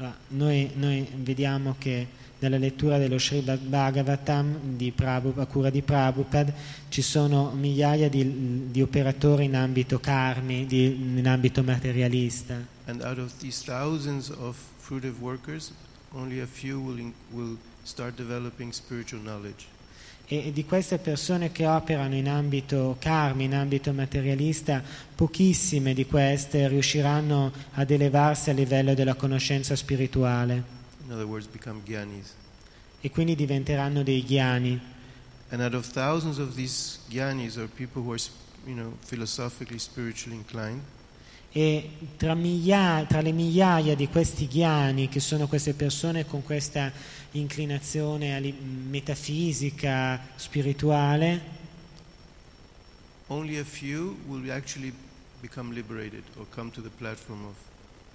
Allora, 0.00 0.16
Noi, 0.28 0.70
noi 0.76 1.08
vediamo 1.16 1.74
che 1.76 2.06
nella 2.38 2.56
lettura 2.56 2.98
dello 2.98 3.18
Srimad 3.18 3.58
Bhagavatam 3.58 4.76
di 4.76 4.92
Prabhupada, 4.92 5.42
a 5.42 5.46
cura 5.46 5.70
di 5.70 5.82
Prabhupada 5.82 6.52
ci 6.88 7.02
sono 7.02 7.50
migliaia 7.50 8.08
di, 8.08 8.70
di 8.70 8.80
operatori 8.80 9.46
in 9.46 9.56
ambito 9.56 9.98
karmi, 9.98 10.66
di- 10.66 11.16
in 11.18 11.26
ambito 11.26 11.64
materialista. 11.64 12.64
and 12.86 13.02
out 13.02 13.18
of 13.18 13.32
these 13.40 13.60
thousands 13.64 14.30
of 14.30 14.56
fruitive 14.80 15.18
workers, 15.20 15.72
only 16.14 16.40
a 16.40 16.46
few 16.46 16.80
will, 16.80 17.12
will 17.32 17.58
start 17.82 18.14
developing 18.16 18.72
spiritual 18.72 19.20
knowledge. 19.20 19.66
E 20.30 20.52
di 20.52 20.64
queste 20.66 20.98
persone 20.98 21.50
che 21.52 21.66
operano 21.66 22.14
in 22.14 22.28
ambito 22.28 22.96
karmi, 23.00 23.44
in 23.44 23.54
ambito 23.54 23.94
materialista, 23.94 24.82
pochissime 25.14 25.94
di 25.94 26.04
queste 26.04 26.68
riusciranno 26.68 27.50
ad 27.72 27.90
elevarsi 27.90 28.50
a 28.50 28.52
livello 28.52 28.92
della 28.92 29.14
conoscenza 29.14 29.74
spirituale 29.74 30.62
In 31.06 31.12
other 31.12 31.24
words, 31.24 31.46
become 31.46 31.80
gyanis. 31.82 32.34
e 33.00 33.10
quindi 33.10 33.34
diventeranno 33.34 34.02
dei 34.02 34.22
ghiani. 34.22 34.78
And 35.50 35.62
out 35.62 35.72
of 35.72 35.86
thousands 35.90 36.36
of 36.36 36.54
these 36.56 36.98
gyanis, 37.08 37.56
or 37.56 37.66
people 37.66 38.02
who 38.02 38.12
are, 38.12 38.20
you 38.66 38.74
know, 38.74 38.92
philosophically, 39.06 39.78
spiritually 39.78 40.36
inclined, 40.36 40.82
E 41.50 41.90
tra, 42.16 42.34
miglia- 42.34 43.04
tra 43.08 43.20
le 43.20 43.32
migliaia 43.32 43.94
di 43.94 44.08
questi 44.08 44.46
ghiani, 44.46 45.08
che 45.08 45.20
sono 45.20 45.48
queste 45.48 45.74
persone 45.74 46.26
con 46.26 46.42
questa 46.42 46.92
inclinazione 47.32 48.40
metafisica, 48.88 50.20
spirituale, 50.36 51.56
only 53.28 53.58
a 53.58 53.64
few 53.64 54.16
will 54.26 54.50
actually 54.50 54.92
become 55.40 55.72
liberated 55.72 56.22
or 56.38 56.46
come 56.50 56.70
to 56.70 56.80
the 56.80 56.90
platform 56.98 57.44
of, 57.44 57.56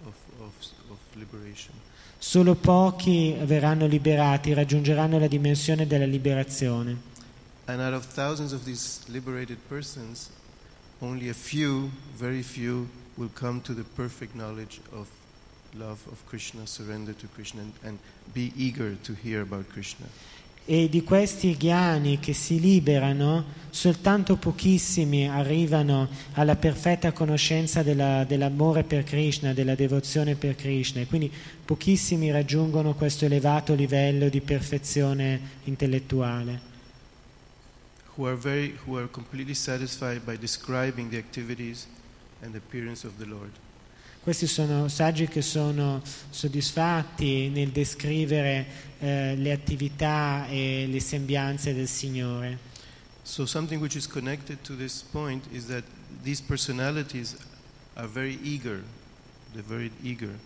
of, 0.07 0.15
of, 0.41 0.53
of 0.91 0.97
liberation. 1.15 1.73
solo 2.17 2.55
pochi 2.55 3.35
verranno 3.43 3.85
liberati, 3.85 4.53
raggiungeranno 4.53 5.19
la 5.19 5.27
dimensione 5.27 5.85
della 5.85 6.05
liberazione. 6.05 7.11
And 7.65 7.79
out 7.81 7.93
of 7.93 8.05
thousands 8.13 8.53
of 8.53 8.63
these 8.63 9.01
liberated 9.07 9.57
persons, 9.67 10.29
only 10.99 11.29
a 11.29 11.33
few, 11.33 11.91
very 12.17 12.41
few, 12.41 12.87
will 13.15 13.31
come 13.33 13.61
to 13.61 13.73
the 13.73 13.83
perfect 13.95 14.35
knowledge 14.35 14.79
of 14.91 15.07
love 15.75 15.99
of 16.11 16.23
Krishna, 16.27 16.65
surrender 16.65 17.13
to 17.13 17.27
Krishna, 17.33 17.61
and, 17.61 17.73
and 17.83 17.99
be 18.33 18.51
eager 18.55 18.95
to 19.03 19.13
hear 19.13 19.41
about 19.41 19.67
Krishna. 19.69 20.07
E 20.65 20.87
di 20.87 21.03
questi 21.03 21.57
ghiani 21.57 22.19
che 22.19 22.33
si 22.33 22.57
liberano, 22.57 23.43
soltanto 23.69 24.37
pochissimi 24.37 25.27
arrivano 25.27 26.07
alla 26.33 26.55
perfetta 26.55 27.11
conoscenza 27.11 27.83
della- 27.83 28.23
dell'amore 28.23 28.83
per 28.83 29.03
Krishna, 29.03 29.51
della 29.53 29.75
devozione 29.75 30.35
per 30.35 30.55
Krishna, 30.55 31.01
e 31.01 31.05
quindi 31.05 31.29
pochissimi 31.65 32.31
raggiungono 32.31 32.93
questo 32.93 33.25
elevato 33.25 33.73
livello 33.73 34.29
di 34.29 34.39
perfezione 34.39 35.39
intellettuale. 35.65 36.71
who 38.15 38.27
are, 38.27 38.35
very, 38.35 38.77
who 38.85 38.97
are 38.97 39.07
completely 39.07 39.53
satisfied 39.53 40.25
by 40.25 40.35
describing 40.35 41.09
the 41.09 41.17
activities 41.17 41.87
and 42.43 42.51
the 42.51 42.59
appearance 42.59 43.05
of 43.05 43.17
the 43.17 43.25
Lord. 43.25 43.51
Questi 44.21 44.47
sono 44.47 44.87
saggi 44.87 45.27
che 45.27 45.41
sono 45.41 46.01
soddisfatti 46.29 47.49
nel 47.49 47.71
descrivere 47.71 48.65
eh, 48.99 49.35
le 49.35 49.51
attività 49.51 50.47
e 50.47 50.87
le 50.89 50.99
sembianze 51.01 51.73
del 51.73 51.89
Signore. 51.89 52.71
So, 53.23 53.45
something 53.45 53.81
which 53.81 53.95
is 53.95 54.07
connected 54.07 54.61
to 54.63 54.75
this 54.75 55.01
point 55.01 55.45
is 55.51 55.65
that 55.67 55.83
these 56.23 56.41
personalities 56.41 57.35
are 57.95 58.07
very 58.07 58.39
eager. 58.41 58.83
They're 59.53 59.67
very 59.67 59.91
eager. 60.01 60.39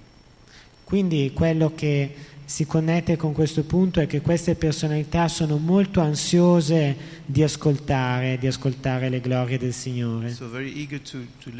Quindi 0.87 1.33
quello 1.33 1.73
che 1.75 2.15
si 2.45 2.65
connette 2.65 3.17
con 3.17 3.33
questo 3.33 3.65
punto 3.65 3.99
è 3.99 4.07
che 4.07 4.21
queste 4.21 4.55
personalità 4.55 5.27
sono 5.27 5.57
molto 5.57 5.99
ansiose 5.99 6.95
di 7.25 7.43
ascoltare, 7.43 8.37
di 8.37 8.47
ascoltare 8.47 9.09
le 9.09 9.19
glorie 9.19 9.57
del 9.57 9.73
Signore. 9.73 10.33
So, 10.33 10.49
to, 10.49 11.17
to 11.43 11.51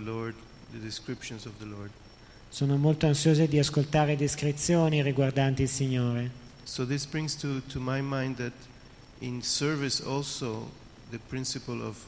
Lord. 0.00 0.34
Sono 2.48 2.76
molto 2.76 3.06
ansiose 3.06 3.46
di 3.46 3.60
ascoltare 3.60 4.16
descrizioni 4.16 5.00
riguardanti 5.00 5.62
il 5.62 5.68
Signore. 5.68 6.30
So, 6.64 6.84
this 6.84 7.06
brings 7.06 7.36
to, 7.36 7.62
to 7.68 7.78
my 7.78 8.00
mind 8.00 8.34
that 8.38 8.52
in 9.20 9.42
service 9.42 10.02
also 10.04 10.68
the 11.12 11.20
principle 11.28 11.86
of, 11.86 12.04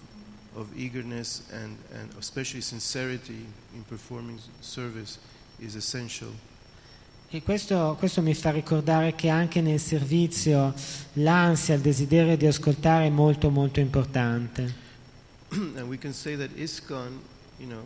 of 0.57 0.67
eagerness 0.77 1.45
and, 1.53 1.77
and 1.95 2.11
especially 2.19 2.63
sincerity 2.63 3.47
in 3.77 3.85
performing 3.89 4.41
service. 4.59 5.21
E 7.35 7.43
questo, 7.43 7.97
questo 7.99 8.21
mi 8.21 8.35
fa 8.35 8.51
ricordare 8.51 9.15
che 9.15 9.29
anche 9.29 9.61
nel 9.61 9.81
servizio 9.81 10.75
l'ansia, 11.15 11.75
il 11.75 11.81
desiderio 11.81 12.37
di 12.37 12.47
ascoltare 12.47 13.07
è 13.07 13.11
molto 13.11 13.49
molto 13.49 13.81
importante. 13.81 14.81
and 15.77 15.89
we 15.89 15.99
can 15.99 16.13
say 16.13 16.37
that 16.37 16.51
ISKCON, 16.57 17.21
you 17.59 17.67
know, 17.67 17.83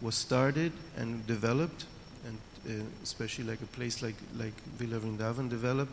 was 0.00 0.16
started 0.16 0.72
and 0.96 1.24
developed, 1.26 1.86
and 2.26 2.38
uh, 2.68 2.84
especially 3.02 3.44
like 3.44 3.62
a 3.62 3.76
place 3.76 4.02
like, 4.02 4.16
like 4.36 4.54
Villa 4.76 4.98
Vrindavan 4.98 5.48
developed, 5.48 5.92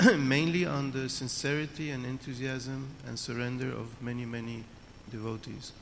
mainly 0.16 0.64
on 0.64 0.92
the 0.92 1.08
sincerity 1.08 1.90
and 1.90 2.06
enthusiasm 2.06 2.88
and 3.06 3.18
surrender 3.18 3.70
of 3.70 3.86
many, 4.00 4.24
many 4.24 4.64
devotees. 5.10 5.72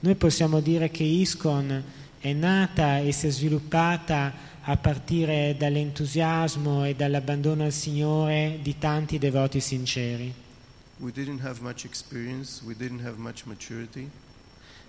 Noi 0.00 0.14
possiamo 0.14 0.60
dire 0.60 0.90
che 0.90 1.02
ISKCON 1.02 1.84
è 2.18 2.32
nata 2.32 2.98
e 2.98 3.12
si 3.12 3.26
è 3.26 3.30
sviluppata 3.30 4.32
a 4.62 4.76
partire 4.76 5.56
dall'entusiasmo 5.58 6.84
e 6.84 6.94
dall'abbandono 6.94 7.64
al 7.64 7.72
Signore 7.72 8.58
di 8.62 8.78
tanti 8.78 9.18
devoti 9.18 9.60
sinceri. 9.60 10.32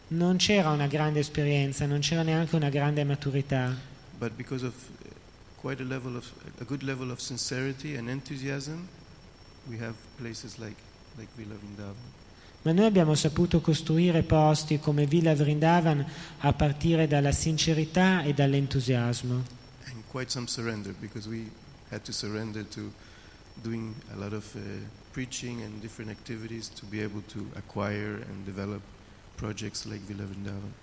Non 0.08 0.38
c'era 0.38 0.69
una 0.69 0.88
grande 0.88 1.19
esperienza, 1.19 1.86
non 1.86 2.00
c'era 2.00 2.21
neanche 2.21 2.56
una 2.56 2.69
grande 2.69 3.04
maturità, 3.04 3.76
but 4.17 4.32
because 4.36 4.63
of 4.63 4.74
uh, 4.74 5.08
quite 5.56 5.82
a 5.82 5.86
level 5.86 6.15
of 6.15 6.32
a 6.60 6.63
good 6.63 6.84
level 6.84 7.12
of 7.12 7.19
sincerity 7.19 7.95
and 7.98 8.10
enthusiasm, 8.10 8.88
we 9.67 9.78
have 9.78 9.95
places 10.17 10.58
like 10.58 10.78
like 11.17 11.30
Villa 11.36 11.56
Vrindavan. 11.56 12.24
Ma 12.65 12.71
noi 12.71 12.86
abbiamo 12.86 13.13
saputo 13.13 13.62
costruire 13.62 14.23
posti 14.23 14.80
come 14.80 15.06
Villa 15.06 15.36
Vrindavan 15.36 16.04
a 16.39 16.54
partire 16.54 17.06
dalla 17.08 17.32
sincerità 17.32 18.23
e 18.23 18.34
dall'entusiasmo. 18.34 19.43
and 19.86 20.04
quite 20.10 20.32
some 20.32 20.47
surrender 20.47 20.91
because 20.99 21.30
we 21.30 21.45
had 21.91 22.04
to 22.04 22.12
surrender 22.12 22.63
to 22.69 22.91
doing 23.62 23.93
a 24.13 24.17
lot 24.17 24.34
of 24.34 24.43
uh, 24.56 24.60
preaching 25.12 25.62
and 25.62 25.80
different 25.80 26.10
activities 26.10 26.67
to 26.69 26.86
be 26.88 27.01
able 27.04 27.21
to 27.28 27.45
acquire 27.56 28.25
and 28.30 28.43
develop 28.45 28.82
projects 29.36 29.86
like 29.86 30.01
Villa 30.08 30.25
Vrindavan. 30.25 30.73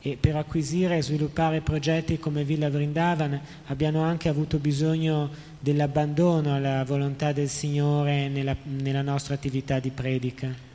E 0.00 0.16
per 0.16 0.36
acquisire 0.36 0.96
e 0.96 1.02
sviluppare 1.02 1.60
progetti 1.60 2.18
come 2.18 2.42
Villa 2.42 2.68
Vrindavan 2.68 3.40
abbiamo 3.66 4.02
anche 4.02 4.28
avuto 4.28 4.58
bisogno 4.58 5.30
dell'abbandono 5.60 6.54
alla 6.54 6.84
volontà 6.84 7.30
del 7.30 7.48
Signore 7.48 8.28
nella, 8.28 8.56
nella 8.64 9.02
nostra 9.02 9.34
attività 9.34 9.78
di 9.78 9.90
predica. 9.90 10.66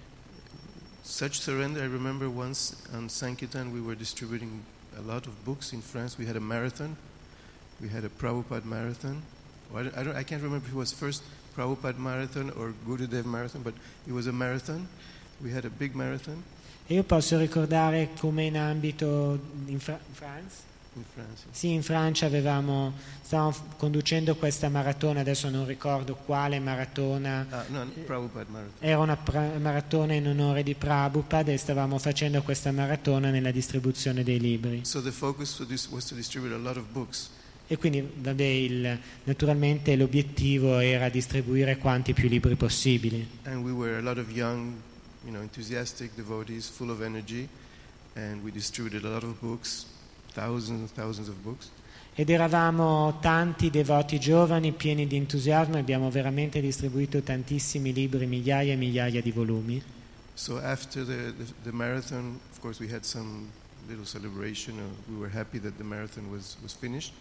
Such 1.03 1.41
surrender, 1.41 1.81
I 1.81 1.85
remember 1.85 2.29
once 2.29 2.75
on 2.93 3.09
Sankirtan 3.09 3.73
we 3.73 3.81
were 3.81 3.95
distributing 3.95 4.63
a 4.97 5.01
lot 5.01 5.27
of 5.27 5.45
books 5.45 5.73
in 5.73 5.81
France. 5.81 6.17
We 6.17 6.25
had 6.25 6.35
a 6.37 6.39
marathon. 6.39 6.95
We 7.81 7.89
had 7.89 8.05
a 8.05 8.09
Prabhupada 8.09 8.65
marathon. 8.65 9.21
Or 9.73 9.81
I, 9.81 9.83
don't, 9.83 9.97
I, 9.97 10.03
don't, 10.03 10.15
I 10.15 10.23
can't 10.23 10.41
remember 10.41 10.65
if 10.65 10.73
it 10.73 10.77
was 10.77 10.93
first 10.93 11.23
Prabhupada 11.57 11.97
marathon 11.97 12.51
or 12.51 12.73
Gurudev 12.87 13.25
marathon, 13.25 13.61
but 13.63 13.73
it 14.07 14.13
was 14.13 14.27
a 14.27 14.31
marathon. 14.31 14.87
We 15.43 15.51
had 15.51 15.65
a 15.65 15.69
big 15.69 15.95
marathon 15.95 16.41
E 16.85 16.95
io 16.95 17.03
posso 17.03 17.37
ricordare 17.37 18.09
come 18.19 18.43
in 18.43 18.57
ambito 18.57 19.39
in 19.67 19.79
Fra- 19.79 19.99
France? 20.11 20.63
In. 20.95 21.03
Sì, 21.51 21.71
in 21.71 21.81
Francia 21.83 22.25
avevamo, 22.25 22.93
stavamo 23.21 23.53
conducendo 23.77 24.35
questa 24.35 24.69
maratona, 24.69 25.21
adesso 25.21 25.49
non 25.49 25.65
ricordo 25.65 26.15
quale 26.15 26.59
maratona, 26.59 27.45
Ah, 27.49 27.63
no, 27.69 27.85
marathon. 28.05 28.71
era 28.79 28.99
una 28.99 29.15
pra- 29.17 29.57
maratona 29.59 30.13
in 30.13 30.27
onore 30.27 30.63
di 30.63 30.75
Prabhupada 30.75 31.51
e 31.51 31.57
stavamo 31.57 31.97
facendo 31.97 32.41
questa 32.43 32.71
maratona 32.71 33.29
nella 33.31 33.51
distribuzione 33.51 34.23
dei 34.23 34.39
libri. 34.39 34.81
So. 34.83 35.01
E 37.67 37.77
quindi 37.77 38.07
vabbè, 38.15 38.43
il- 38.43 38.99
naturalmente 39.23 39.95
l'obiettivo 39.95 40.79
era 40.79 41.09
distribuire 41.09 41.77
quanti 41.77 42.13
più 42.13 42.27
libri 42.27 42.55
possibili. 42.55 43.25
And 43.43 43.63
we 43.63 43.71
were 43.71 43.95
a 43.97 44.01
lot 44.01 44.17
of 44.17 44.29
young, 44.31 44.73
you 45.23 45.31
know, 45.31 45.41
enthusiastic 45.41 46.11
devotees, 46.15 46.67
full 46.67 46.89
of 46.89 47.01
energy, 47.01 47.47
and 48.15 48.43
we 48.43 48.51
distributed 48.51 49.05
a 49.05 49.09
lot 49.09 49.23
of 49.23 49.39
books, 49.39 49.85
thousands 50.33 50.79
and 50.79 50.89
thousands. 50.91 51.29
Ed 52.15 52.29
eravamo 52.29 53.17
tanti 53.19 53.71
devoti 53.71 54.19
giovani 54.19 54.71
pieni 54.71 55.07
di 55.07 55.15
entusiasmo 55.15 55.77
e 55.77 55.79
abbiamo 55.79 56.11
veramente 56.11 56.61
distribuito 56.61 57.21
tantissimi 57.21 57.91
libri, 57.91 58.27
migliaia 58.27 58.73
e 58.73 58.75
migliaia 58.75 59.21
di 59.21 59.31
volumi. 59.31 59.81
So 60.35 60.57
after 60.57 61.05
the, 61.05 61.33
the, 61.35 61.45
the 61.63 61.71
marathon, 61.71 62.39
of 62.51 62.59
course, 62.59 62.79
we 62.79 62.91
had 62.91 63.03
some 63.03 63.49
little 63.87 64.05
celebration. 64.05 64.77
Uh, 64.77 65.11
we 65.11 65.19
were 65.19 65.29
happy 65.31 65.59
that 65.59 65.77
the 65.77 65.83
marathon 65.83 66.29
was, 66.29 66.57
was 66.61 66.73
finished. 66.73 67.13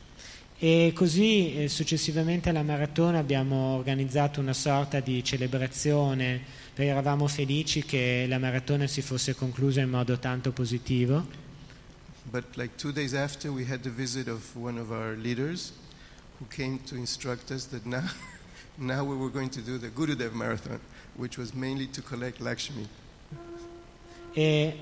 E 0.59 0.93
così 0.95 1.57
eh, 1.57 1.69
successivamente 1.69 2.51
alla 2.51 2.63
maratona 2.63 3.19
abbiamo 3.19 3.75
organizzato 3.75 4.41
una 4.41 4.53
sorta 4.53 5.01
di 5.01 5.25
celebrazione 5.25 6.41
perché 6.73 6.91
eravamo 6.91 7.27
felici 7.27 7.85
che 7.85 8.27
la 8.29 8.39
maratona 8.39 8.87
si 8.87 9.03
fosse 9.03 9.35
conclusa 9.35 9.81
in 9.81 9.91
modo 9.91 10.19
tanto 10.19 10.53
positivo. 10.53 11.42
But 12.31 12.45
like 12.57 12.77
two 12.77 12.93
days 12.93 13.15
after, 13.15 13.53
we 13.53 13.65
had 13.65 13.83
the 13.83 13.91
visit 13.91 14.29
of 14.29 14.57
one 14.57 14.79
of 14.79 14.93
our 14.93 15.17
leaders 15.17 15.73
who 16.39 16.45
came 16.47 16.79
to 16.81 16.97
instruct 16.97 17.51
us 17.51 17.65
that 17.67 17.85
now, 17.85 18.09
now 18.79 19.05
we 19.05 19.17
were 19.17 19.29
going 19.29 19.51
to 19.51 19.61
do 19.61 19.79
the 19.79 19.89
Gurudev 19.89 20.33
marathon, 20.33 20.81
which 21.17 21.37
was 21.37 21.55
mainly 21.55 21.87
to 21.89 22.03
collect 22.03 22.41
Lakshmi. 22.41 22.87
E 24.35 24.73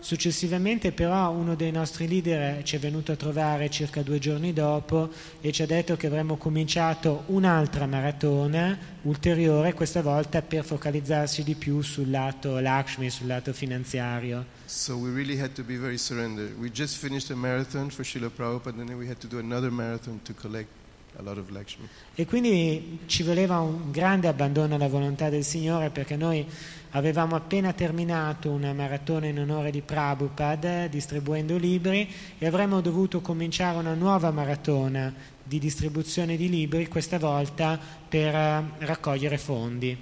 successivamente 0.00 0.92
però 0.92 1.30
uno 1.30 1.54
dei 1.54 1.70
nostri 1.70 2.08
leader 2.08 2.62
ci 2.62 2.76
è 2.76 2.78
venuto 2.78 3.12
a 3.12 3.16
trovare 3.16 3.68
circa 3.70 4.02
due 4.02 4.18
giorni 4.18 4.52
dopo 4.52 5.10
e 5.40 5.52
ci 5.52 5.62
ha 5.62 5.66
detto 5.66 5.96
che 5.96 6.06
avremmo 6.06 6.36
cominciato 6.36 7.24
un'altra 7.26 7.86
maratona 7.86 8.78
ulteriore, 9.02 9.74
questa 9.74 10.02
volta 10.02 10.42
per 10.42 10.64
focalizzarsi 10.64 11.42
di 11.42 11.54
più 11.54 11.82
sul 11.82 12.10
lato 12.10 12.58
Lakshmi, 12.58 13.10
sul 13.10 13.26
lato 13.26 13.52
finanziario. 13.52 14.44
So 14.66 14.96
we 14.96 15.10
really 15.10 15.40
had 15.40 15.52
to 15.52 15.62
be 15.62 15.76
very 15.76 15.98
surrendered. 15.98 16.58
We 16.58 16.70
just 16.70 16.96
finished 16.96 17.30
a 17.30 17.36
marathon 17.36 17.90
for 17.90 18.04
Srila 18.04 18.30
Prabhupada, 18.30 18.80
and 18.80 18.88
then 18.88 18.98
we 18.98 19.08
had 19.08 19.18
to 19.20 19.26
do 19.26 19.38
another 19.38 19.70
marathon 19.70 20.20
to 20.24 20.34
collect 20.34 20.68
a 21.16 21.22
lot 21.22 21.38
of 21.38 21.48
Lakshmi. 21.50 21.88
E 22.14 22.26
quindi 22.26 23.00
ci 23.06 23.22
voleva 23.22 23.58
un 23.60 23.90
grande 23.90 24.28
abbandono 24.28 24.74
alla 24.74 24.88
volontà 24.88 25.28
del 25.28 25.44
Signore 25.44 25.90
perché 25.90 26.16
noi 26.16 26.46
avevamo 26.90 27.36
appena 27.36 27.72
terminato 27.72 28.50
una 28.50 28.72
maratona 28.72 29.26
in 29.26 29.38
onore 29.38 29.70
di 29.70 29.82
Prabhupada 29.82 30.86
distribuendo 30.86 31.56
libri 31.56 32.08
e 32.38 32.46
avremmo 32.46 32.80
dovuto 32.80 33.20
cominciare 33.20 33.78
una 33.78 33.94
nuova 33.94 34.30
maratona 34.30 35.12
di 35.42 35.58
distribuzione 35.58 36.36
di 36.36 36.48
libri, 36.48 36.88
questa 36.88 37.18
volta 37.18 37.78
per 38.08 38.34
eh, 38.34 38.64
raccogliere 38.78 39.38
fondi. 39.38 39.96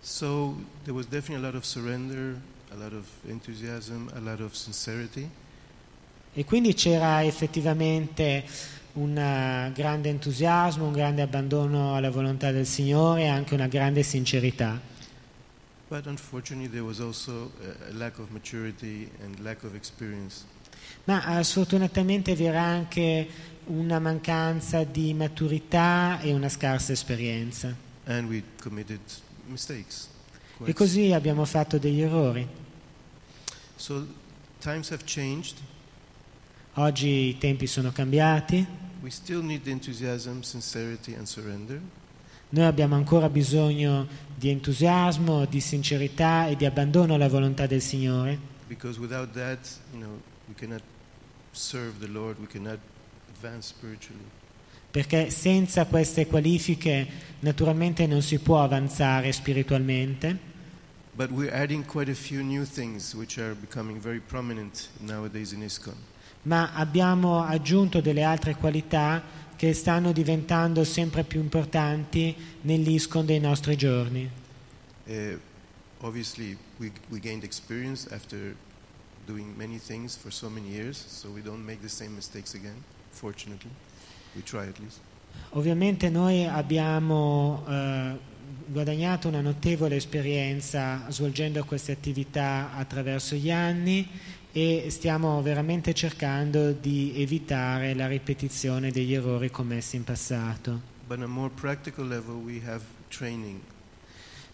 So 0.00 0.56
there 0.82 0.94
was 0.94 1.06
definitely 1.06 1.46
a 1.46 1.50
lot 1.50 1.54
of 1.54 1.64
surrender, 1.64 2.40
a 2.72 2.76
lot 2.76 2.92
of 2.92 3.06
enthusiasm, 3.26 4.08
a 4.14 4.20
lot 4.20 4.40
of 4.40 4.52
sincerity. 4.54 5.28
E 6.34 6.44
quindi 6.44 6.74
c'era 6.74 7.24
effettivamente 7.24 8.44
un 8.94 9.16
eh, 9.16 9.72
grande 9.72 10.08
entusiasmo, 10.08 10.86
un 10.86 10.92
grande 10.92 11.22
abbandono 11.22 11.94
alla 11.94 12.10
volontà 12.10 12.50
del 12.50 12.66
Signore 12.66 13.22
e 13.22 13.28
anche 13.28 13.54
una 13.54 13.66
grande 13.66 14.02
sincerità. 14.02 14.80
Ma 21.04 21.38
eh, 21.38 21.44
sfortunatamente 21.44 22.34
vi 22.34 22.44
era 22.44 22.62
anche 22.62 23.28
una 23.66 23.98
mancanza 23.98 24.84
di 24.84 25.12
maturità 25.14 26.20
e 26.20 26.32
una 26.32 26.48
scarsa 26.48 26.92
esperienza. 26.92 27.74
Mistakes. 29.46 30.08
E 30.64 30.72
così 30.72 31.12
abbiamo 31.12 31.44
fatto 31.44 31.78
degli 31.78 32.00
errori. 32.00 32.46
So 33.76 34.06
times 34.60 34.90
have 34.90 35.02
changed. 35.04 35.56
Oggi 36.74 37.08
i 37.28 37.38
tempi 37.38 37.66
sono 37.66 37.92
cambiati, 37.92 38.66
We 39.04 39.10
still 39.10 39.42
need 39.42 39.66
enthusiasm, 39.66 40.40
sincerity, 40.40 41.12
and 41.14 41.26
surrender. 41.26 41.78
noi 42.48 42.64
abbiamo 42.64 42.94
ancora 42.94 43.28
bisogno 43.28 44.06
di 44.34 44.48
entusiasmo, 44.48 45.44
di 45.44 45.60
sincerità 45.60 46.46
e 46.46 46.56
di 46.56 46.64
abbandono 46.64 47.12
alla 47.12 47.28
volontà 47.28 47.66
del 47.66 47.82
Signore, 47.82 48.38
Because 48.66 48.98
without 48.98 49.30
that, 49.34 49.58
you 49.92 50.00
know, 50.00 50.18
we 50.48 50.54
cannot 50.54 50.80
serve 51.50 51.98
the 51.98 52.10
Lord, 52.10 52.38
we 52.38 52.46
cannot 52.46 52.78
advance 53.28 53.66
spiritually. 53.68 54.24
perché 54.90 55.28
senza 55.28 55.84
queste 55.84 56.26
qualifiche 56.26 57.06
naturalmente 57.40 58.06
non 58.06 58.22
si 58.22 58.38
può 58.38 58.62
avanzare 58.62 59.32
spiritualmente, 59.32 60.52
But 61.14 61.30
we're 61.30 61.52
adding 61.54 61.84
quite 61.84 62.10
a 62.10 62.14
few 62.14 62.42
new 62.42 62.64
things 62.64 63.12
which 63.12 63.36
are 63.36 63.54
becoming 63.54 64.00
very 64.00 64.20
prominent 64.20 64.88
nowadays 65.00 65.52
in 65.52 65.62
ISKCON. 65.62 66.12
Ma 66.44 66.72
abbiamo 66.74 67.42
aggiunto 67.42 68.00
delle 68.00 68.22
altre 68.22 68.56
qualità 68.56 69.22
che 69.56 69.72
stanno 69.72 70.12
diventando 70.12 70.84
sempre 70.84 71.24
più 71.24 71.40
importanti 71.40 72.34
nell'ISCON 72.62 73.24
dei 73.24 73.40
nostri 73.40 73.76
giorni. 73.76 74.28
Uh, 75.06 75.38
obviously, 76.00 76.56
we, 76.78 76.90
we 77.10 77.18
gained 77.18 77.44
experience 77.44 78.08
after 78.12 78.54
doing 79.26 79.54
many 79.56 79.78
things 79.78 80.16
for 80.16 80.32
so 80.32 80.48
many 80.48 80.68
years, 80.68 81.02
so 81.06 81.30
we 81.30 81.42
don't 81.42 81.64
make 81.64 81.80
the 81.80 81.88
same 81.88 82.14
mistakes 82.14 82.54
again, 82.54 82.82
fortunately. 83.10 83.70
We 84.34 84.42
try 84.42 84.66
at 84.66 84.78
least. 84.78 85.00
Ovviamente 85.50 86.10
noi 86.10 86.44
abbiamo 86.46 87.64
eh, 87.68 88.18
guadagnato 88.66 89.28
una 89.28 89.40
notevole 89.40 89.96
esperienza 89.96 91.06
svolgendo 91.08 91.64
queste 91.64 91.92
attività 91.92 92.72
attraverso 92.74 93.34
gli 93.34 93.50
anni 93.50 94.08
e 94.56 94.86
stiamo 94.90 95.42
veramente 95.42 95.92
cercando 95.94 96.70
di 96.70 97.12
evitare 97.16 97.92
la 97.92 98.06
ripetizione 98.06 98.92
degli 98.92 99.12
errori 99.12 99.50
commessi 99.50 99.96
in 99.96 100.04
passato. 100.04 100.80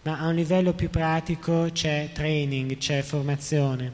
Ma 0.01 0.17
a 0.17 0.27
un 0.27 0.33
livello 0.33 0.73
più 0.73 0.89
pratico 0.89 1.69
c'è 1.71 2.09
training, 2.11 2.77
c'è 2.77 3.03
formazione 3.03 3.93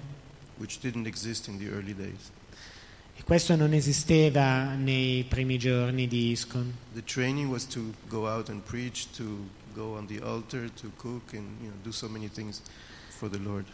e 3.17 3.24
questo 3.24 3.56
non 3.58 3.74
esisteva 3.74 4.76
nei 4.76 5.26
primi 5.26 5.58
giorni 5.58 6.08
di 6.08 6.30
ISCON. 6.32 6.74
The 6.93 7.04
training 7.04 7.52
was 7.52 7.67
to 7.67 7.93
go 8.08 8.30
out 8.30 8.48
and 8.48 8.62
preach, 8.62 9.10
to 9.17 9.46
go 9.74 9.98
on 9.98 10.06
the 10.08 10.22
altar, 10.24 10.70
to 10.80 10.89
cook, 10.96 11.34
and 11.34 11.46
you 11.60 11.67
know, 11.67 11.78
do 11.84 11.91
so 11.91 12.08
many 12.08 12.30
things 12.30 12.62
for 13.10 13.28
the 13.30 13.39
Lord. 13.39 13.65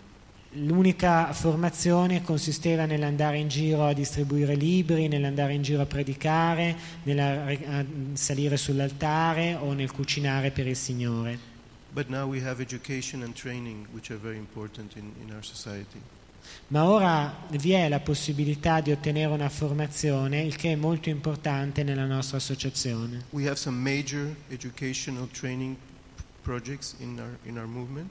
L'unica 0.56 1.34
formazione 1.34 2.22
consisteva 2.22 2.86
nell'andare 2.86 3.40
in 3.40 3.48
giro 3.48 3.86
a 3.86 3.94
distribuire 3.94 4.54
libri, 4.54 5.08
nell'andare 5.08 5.54
in 5.54 5.64
giro 5.64 5.82
a 5.82 5.86
predicare, 5.86 6.76
nella 7.04 7.46
a 7.46 7.86
salire 8.14 8.56
sull'altare 8.58 9.56
o 9.56 9.74
nel 9.74 9.92
cucinare 9.92 10.52
per 10.52 10.68
il 10.68 10.76
Signore. 10.76 11.52
Training, 13.34 13.88
in, 14.96 15.12
in. 15.22 15.42
Ma 16.68 16.86
ora 16.86 17.36
vi 17.52 17.72
è 17.72 17.88
la 17.88 18.00
possibilità 18.00 18.82
di 18.82 18.92
ottenere 18.92 19.32
una 19.32 19.50
formazione, 19.50 20.42
il 20.42 20.56
che 20.56 20.74
è 20.74 20.76
molto 20.76 21.10
importante 21.10 21.84
nella 21.84 22.06
nostra 22.06 22.38
associazione. 22.38 23.26
We 23.32 23.48
have 23.48 23.56
some 23.56 23.78
major 23.78 24.36
educational 24.50 25.28
training 25.32 25.78
projects 26.42 26.96
in 27.00 27.20
our, 27.20 27.38
in 27.46 27.58
our 27.58 27.68
movement. 27.68 28.10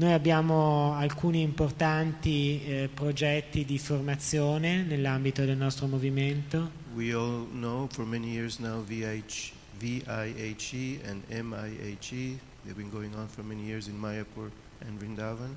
Noi 0.00 0.12
abbiamo 0.14 0.94
alcuni 0.94 1.42
importanti 1.42 2.64
eh, 2.64 2.88
progetti 2.88 3.66
di 3.66 3.78
formazione 3.78 4.82
nell'ambito 4.82 5.44
del 5.44 5.58
nostro 5.58 5.86
movimento. 5.88 6.70
We 6.94 7.12
all 7.12 7.46
know 7.50 7.86
for 7.90 8.06
many 8.06 8.28
years 8.28 8.56
now 8.56 8.82
VIH, 8.82 9.52
VIHE 9.78 11.00
and 11.04 11.22
MIHE. 11.28 12.38
They've 12.64 12.74
been 12.74 12.88
going 12.88 13.14
on 13.14 13.28
for 13.28 13.44
many 13.44 13.62
years 13.62 13.88
in 13.88 14.00
Mayapur 14.00 14.50
and 14.86 14.98
Vrindavan. 14.98 15.54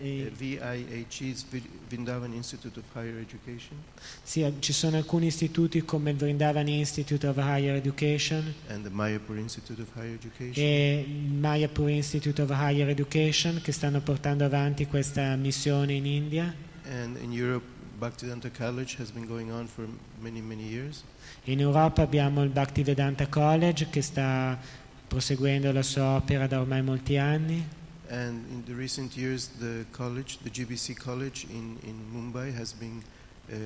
E- 0.00 0.30
VIHE 0.36 1.06
is 1.20 1.44
Vi- 1.48 1.62
Vrindavan 1.88 2.32
Institute 2.32 2.78
of 2.78 2.84
Higher 2.94 3.18
Education, 3.18 3.76
sì, 4.22 4.50
ci 4.58 4.72
sono 4.72 4.96
alcuni 4.96 5.26
istituti 5.26 5.82
come 5.84 6.10
il 6.10 6.16
Vrindavan 6.16 6.66
Institute 6.66 7.26
of 7.26 7.36
Higher 7.36 7.76
Education 7.76 8.52
and 8.68 8.82
the 8.84 8.90
Mayapur 8.90 9.36
Institute 9.38 9.80
of 9.80 9.88
Higher 9.94 10.14
Education. 10.14 10.64
e 10.64 11.04
il 11.06 11.32
Mayapur 11.34 11.88
Institute 11.90 12.40
of 12.42 12.50
Higher 12.50 12.88
Education 12.88 13.60
che 13.62 13.70
stanno 13.72 14.00
portando 14.00 14.44
avanti 14.44 14.86
questa 14.86 15.36
missione 15.36 15.92
in 15.92 16.06
India. 16.06 16.52
And 16.90 17.16
in 17.20 17.30
Europe, 17.32 17.64
Bhaktivedanta 17.98 18.50
College 18.50 18.96
has 18.98 19.10
been 19.12 19.26
going 19.26 19.50
on 19.52 19.68
for 19.68 19.86
many, 20.20 20.40
many 20.40 20.66
years. 20.68 21.04
In 21.44 21.60
Europa 21.60 22.02
abbiamo 22.02 22.42
il 22.42 22.50
Bhaktivedanta 22.50 23.28
College 23.28 23.88
che 23.90 24.02
sta 24.02 24.58
proseguendo 25.06 25.70
la 25.70 25.82
sua 25.82 26.16
opera 26.16 26.46
da 26.48 26.60
ormai 26.60 26.82
molti 26.82 27.16
anni. 27.18 27.64
And 28.12 28.44
in 28.52 28.62
the 28.66 28.74
recent 28.74 29.16
years, 29.16 29.48
the 29.58 29.86
college, 29.90 30.36
the 30.44 30.50
GBC 30.50 30.98
College 30.98 31.46
in, 31.48 31.78
in 31.82 31.96
Mumbai, 32.12 32.52
has 32.52 32.74
been 32.74 33.02
uh, 33.50 33.56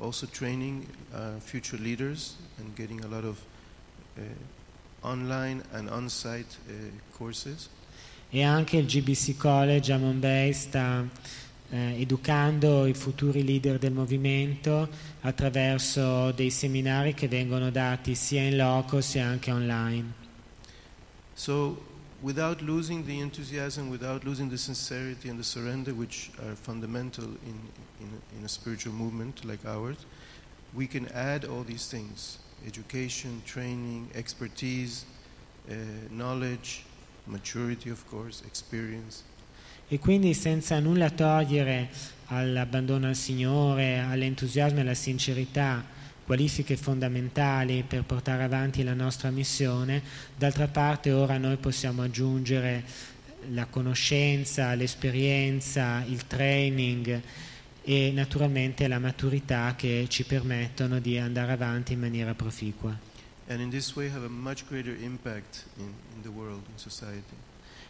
also 0.00 0.26
training 0.26 0.86
uh, 1.12 1.40
future 1.40 1.76
leaders 1.76 2.36
and 2.58 2.72
getting 2.76 3.04
a 3.04 3.08
lot 3.08 3.24
of 3.24 3.42
uh, 4.16 4.22
online 5.02 5.60
and 5.72 5.90
on 5.90 6.08
site 6.08 6.56
uh, 6.68 6.72
courses. 7.18 7.68
E 8.30 8.42
anche 8.42 8.76
il 8.76 8.86
GBC 8.86 9.36
College 9.36 9.92
a 9.92 9.98
Mumbai 9.98 10.52
sta 10.52 11.04
eh, 11.70 12.00
educando 12.00 12.86
i 12.86 12.94
futuri 12.94 13.44
leader 13.44 13.78
del 13.78 13.92
movimento 13.92 14.88
attraverso 15.22 16.30
dei 16.30 16.50
seminari 16.50 17.12
che 17.12 17.26
vengono 17.26 17.70
dati 17.70 18.14
sia 18.14 18.42
in 18.42 18.56
loco 18.56 19.00
sia 19.00 19.26
anche 19.26 19.50
online. 19.50 20.24
So, 21.34 21.85
without 22.22 22.62
losing 22.62 23.04
the 23.06 23.20
enthusiasm, 23.20 23.90
without 23.90 24.24
losing 24.24 24.48
the 24.48 24.58
sincerity 24.58 25.28
and 25.28 25.38
the 25.38 25.44
surrender, 25.44 25.92
which 25.92 26.30
are 26.46 26.54
fundamental 26.54 27.24
in, 27.24 27.58
in, 28.00 28.20
in 28.38 28.44
a 28.44 28.48
spiritual 28.48 28.92
movement 28.92 29.44
like 29.44 29.64
ours, 29.66 30.06
we 30.74 30.86
can 30.86 31.06
add 31.12 31.44
all 31.44 31.62
these 31.62 31.86
things 31.88 32.38
education, 32.66 33.42
training, 33.44 34.08
expertise, 34.14 35.04
uh, 35.70 35.74
knowledge, 36.10 36.84
maturity, 37.26 37.90
of 37.90 38.04
course, 38.08 38.42
experience. 38.46 39.22
E 39.88 39.98
quindi 39.98 40.34
senza 40.34 40.80
nulla 40.80 41.10
togliere 41.10 41.88
all'abbandono 42.26 43.06
al 43.06 43.14
Signore, 43.14 44.00
all'entusiasmo 44.00 44.78
e 44.78 44.80
alla 44.80 44.94
sincerità, 44.94 45.84
qualifiche 46.26 46.76
fondamentali 46.76 47.84
per 47.86 48.02
portare 48.02 48.42
avanti 48.42 48.82
la 48.82 48.94
nostra 48.94 49.30
missione, 49.30 50.02
d'altra 50.36 50.66
parte 50.66 51.12
ora 51.12 51.38
noi 51.38 51.56
possiamo 51.56 52.02
aggiungere 52.02 52.82
la 53.52 53.66
conoscenza, 53.66 54.74
l'esperienza, 54.74 56.02
il 56.04 56.26
training 56.26 57.22
e 57.84 58.10
naturalmente 58.12 58.88
la 58.88 58.98
maturità 58.98 59.74
che 59.76 60.06
ci 60.08 60.24
permettono 60.24 60.98
di 60.98 61.16
andare 61.16 61.52
avanti 61.52 61.92
in 61.92 62.00
maniera 62.00 62.34
proficua. 62.34 62.98
In 63.48 63.70
in, 65.76 65.92
in 66.24 66.32
world. 66.34 66.64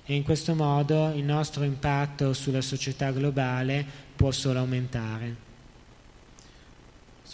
E 0.04 0.14
in 0.14 0.22
questo 0.22 0.54
modo 0.54 1.10
il 1.14 1.24
nostro 1.24 1.64
impatto 1.64 2.34
sulla 2.34 2.60
società 2.60 3.10
globale 3.12 3.84
può 4.14 4.30
solo 4.30 4.58
aumentare. 4.58 5.45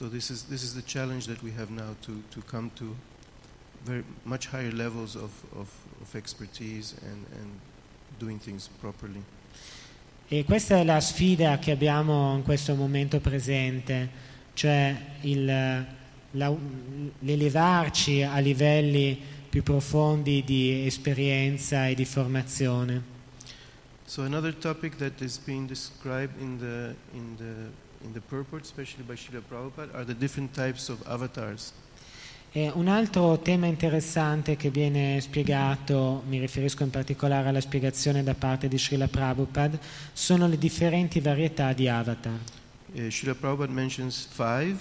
So 0.03 0.09
this 0.09 0.31
is 0.31 0.43
this 0.49 0.65
is 0.65 0.75
the 0.75 0.83
challenge 0.83 1.29
that 1.29 1.41
we 1.45 1.53
have 1.53 1.71
now 1.71 1.95
to, 2.07 2.25
to 2.33 2.43
come 2.51 2.73
to 2.75 2.97
very 3.85 4.03
much 4.25 4.49
higher 4.49 4.73
levels 4.73 5.15
of, 5.15 5.31
of, 5.57 5.69
of 6.01 6.17
expertise 6.17 6.97
and, 7.03 7.25
and 7.39 7.61
doing 8.19 8.41
things 8.41 8.69
properly. 8.81 9.23
E 10.29 10.43
questa 10.43 10.79
è 10.79 10.83
la 10.83 10.99
sfida 10.99 11.61
che 11.61 11.71
abbiamo 11.71 12.35
in 12.35 12.43
questo 12.43 12.75
momento 12.75 13.21
presente, 13.21 14.11
cioè 14.55 15.19
il, 15.21 15.45
la- 15.45 16.57
l'elevarci 17.21 18.23
a 18.23 18.41
livelli 18.41 19.17
più 19.49 19.63
profondi 19.63 20.43
di 20.43 20.85
esperienza 20.85 21.87
e 21.87 21.95
di 21.95 22.05
formazione. 22.05 23.03
So 24.05 24.23
another 24.23 24.53
topic 24.53 24.97
that 24.97 25.21
is 25.21 25.39
being 25.39 25.69
described 25.69 26.41
in 26.41 26.59
the 26.59 26.97
in 27.15 27.37
the 27.37 27.91
in 28.05 28.13
the 28.13 28.21
purport, 28.21 28.63
especially 28.63 29.05
by 29.05 29.15
Srila 29.15 29.43
Prabhupada, 29.49 29.95
are 29.95 30.05
the 30.05 30.15
different 30.15 30.53
types 30.55 30.89
of 30.89 31.03
avatars. 31.07 31.73
E 32.55 32.71
un 32.75 32.87
altro 32.87 33.39
tema 33.39 33.65
interessante 33.65 34.57
che 34.57 34.69
viene 34.69 35.19
spiegato, 35.23 36.23
mi 36.27 36.39
riferisco 36.39 36.83
in 36.83 36.91
particolare 36.91 37.49
alla 37.49 37.63
spiegazione 37.63 38.23
da 38.23 38.35
parte 38.35 38.69
di 38.69 38.79
Srila 38.79 39.09
Prabhupada, 39.09 39.79
sono 40.13 40.47
le 40.47 40.59
differenti 40.59 41.21
varietà 41.21 41.73
di 41.73 41.89
avatar. 41.89 42.39
Uh, 42.93 43.09
Srila 43.09 43.35
Prabhupada 43.35 43.73
mentions 43.73 44.27
five 44.27 44.77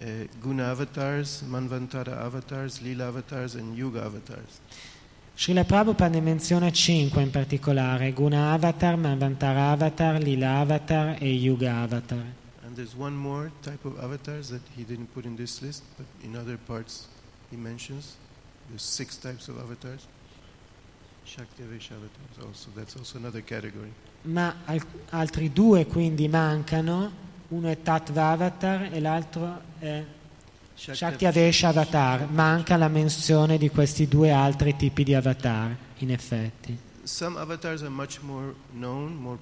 uh, 0.00 0.26
guna 0.40 0.70
avatars, 0.70 1.42
manvantara 1.42 2.20
avatars, 2.20 2.80
lila 2.80 3.06
avatars, 3.06 3.54
and 3.54 3.76
yuga 3.76 4.02
avatars. 4.02 4.60
Srila 5.34 5.64
Prabhupada 5.64 6.14
ne 6.14 6.20
menziona 6.20 6.70
cinque 6.70 7.22
in 7.22 7.30
particolare, 7.30 8.12
Guna 8.12 8.52
Avatar, 8.52 8.96
Manvantara 8.96 9.70
Avatar, 9.70 10.20
Lila 10.20 10.60
Avatar 10.60 11.20
e 11.20 11.32
Yuga 11.32 11.82
Avatar. 11.82 12.24
And 12.64 12.76
there's 12.76 12.94
one 12.94 13.16
more 13.16 13.50
type 13.62 13.84
of 13.84 13.98
avatars 13.98 14.48
that 14.50 14.62
he 14.76 14.84
didn't 14.84 15.12
put 15.12 15.24
in 15.24 15.34
this 15.34 15.60
list, 15.60 15.82
but 15.96 16.06
in 16.22 16.36
other 16.36 16.58
parts 16.58 17.08
he 17.50 17.56
mentions. 17.56 18.16
There's 18.68 18.82
six 18.82 19.16
types 19.16 19.48
of 19.48 19.58
avatars. 19.58 20.06
Shakti 21.24 21.62
Avesha 21.62 21.94
avatars 21.94 22.46
also. 22.46 22.70
That's 22.74 22.96
also 22.96 23.18
another 23.18 23.42
category. 23.42 23.92
Ma 24.22 24.54
al- 24.66 24.86
altri 25.10 25.52
due 25.52 25.86
quindi 25.86 26.28
mancano, 26.28 27.10
uno 27.48 27.68
è 27.68 27.82
Tattva 27.82 28.30
Avatar 28.30 28.88
e 28.92 29.00
l'altro 29.00 29.60
è 29.78 30.04
Shakti 30.90 31.26
Avesha 31.26 31.68
Avatar. 31.68 32.28
Manca 32.28 32.76
la 32.76 32.88
menzione 32.88 33.56
di 33.56 33.70
questi 33.70 34.08
due 34.08 34.32
altri 34.32 34.74
tipi 34.74 35.04
di 35.04 35.14
avatar, 35.14 35.76
in 35.98 36.10
effetti. 36.10 36.76
More 38.20 38.54
known, 38.72 39.14
more. 39.14 39.38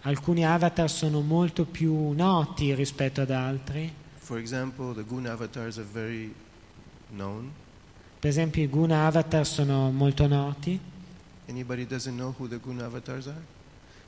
Alcuni 0.00 0.44
avatar 0.44 0.90
sono 0.90 1.20
molto 1.20 1.64
più 1.66 2.10
noti 2.10 2.74
rispetto 2.74 3.20
ad 3.20 3.30
altri. 3.30 3.94
Example. 4.28 5.04
Per 8.18 8.30
esempio 8.30 8.62
i 8.62 8.68
Guna 8.68 9.06
Avatar 9.06 9.46
sono 9.46 9.90
molto 9.92 10.26
noti. 10.26 10.80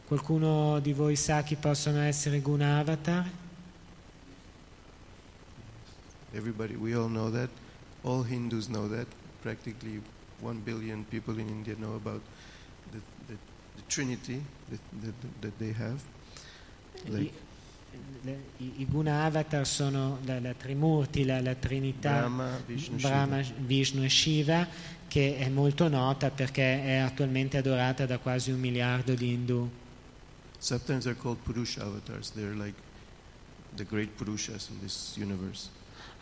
Qualcuno 0.06 0.80
di 0.80 0.92
voi 0.92 1.16
sa 1.16 1.42
chi 1.42 1.54
possono 1.54 2.00
essere 2.00 2.40
Guna 2.40 2.78
Avatar? 2.78 3.44
Everybody, 6.36 6.76
we 6.76 6.94
all 6.94 7.08
know 7.08 7.30
that. 7.30 7.48
All 8.04 8.22
Hindus 8.22 8.68
know 8.68 8.88
that. 8.88 9.06
Practically 9.42 10.02
one 10.40 10.60
billion 10.60 11.04
people 11.04 11.38
in 11.38 11.48
India 11.48 11.74
know 11.78 11.94
about 11.94 12.20
the, 12.92 12.98
the, 13.26 13.38
the 13.76 13.82
Trinity 13.88 14.42
that, 14.70 14.80
that, 15.02 15.14
that 15.40 15.58
they 15.58 15.72
have. 15.72 16.02
Like 17.08 17.32
I, 18.58 18.72
i 18.80 18.86
Guna 18.90 19.24
Avatar 19.24 19.66
sono 19.66 20.18
la, 20.24 20.38
la 20.40 20.52
Trimurti, 20.52 21.24
la, 21.24 21.40
la 21.40 21.54
Trinità 21.54 22.18
Brahma, 22.18 22.60
Vishnu, 22.66 22.96
Brahma, 22.96 23.42
Shiva. 23.42 23.60
Vishnu 23.60 24.02
e 24.02 24.08
Shiva, 24.08 24.68
che 25.08 25.38
è 25.38 25.48
molto 25.48 25.88
nota 25.88 26.30
perché 26.30 26.82
è 26.82 26.96
attualmente 26.96 27.56
adorata 27.56 28.04
da 28.04 28.18
quasi 28.18 28.50
un 28.50 28.60
miliardo 28.60 29.14
di 29.14 29.32
Hindu. 29.32 29.70
Sometimes 30.58 31.04
they're 31.04 31.18
called 31.18 31.38
Purusha 31.44 31.82
avatars. 31.82 32.32
They're 32.32 32.56
like 32.56 32.74
the 33.76 33.84
great 33.84 34.16
Purushas 34.16 34.68
in 34.70 34.80
this 34.80 35.16
universe. 35.16 35.70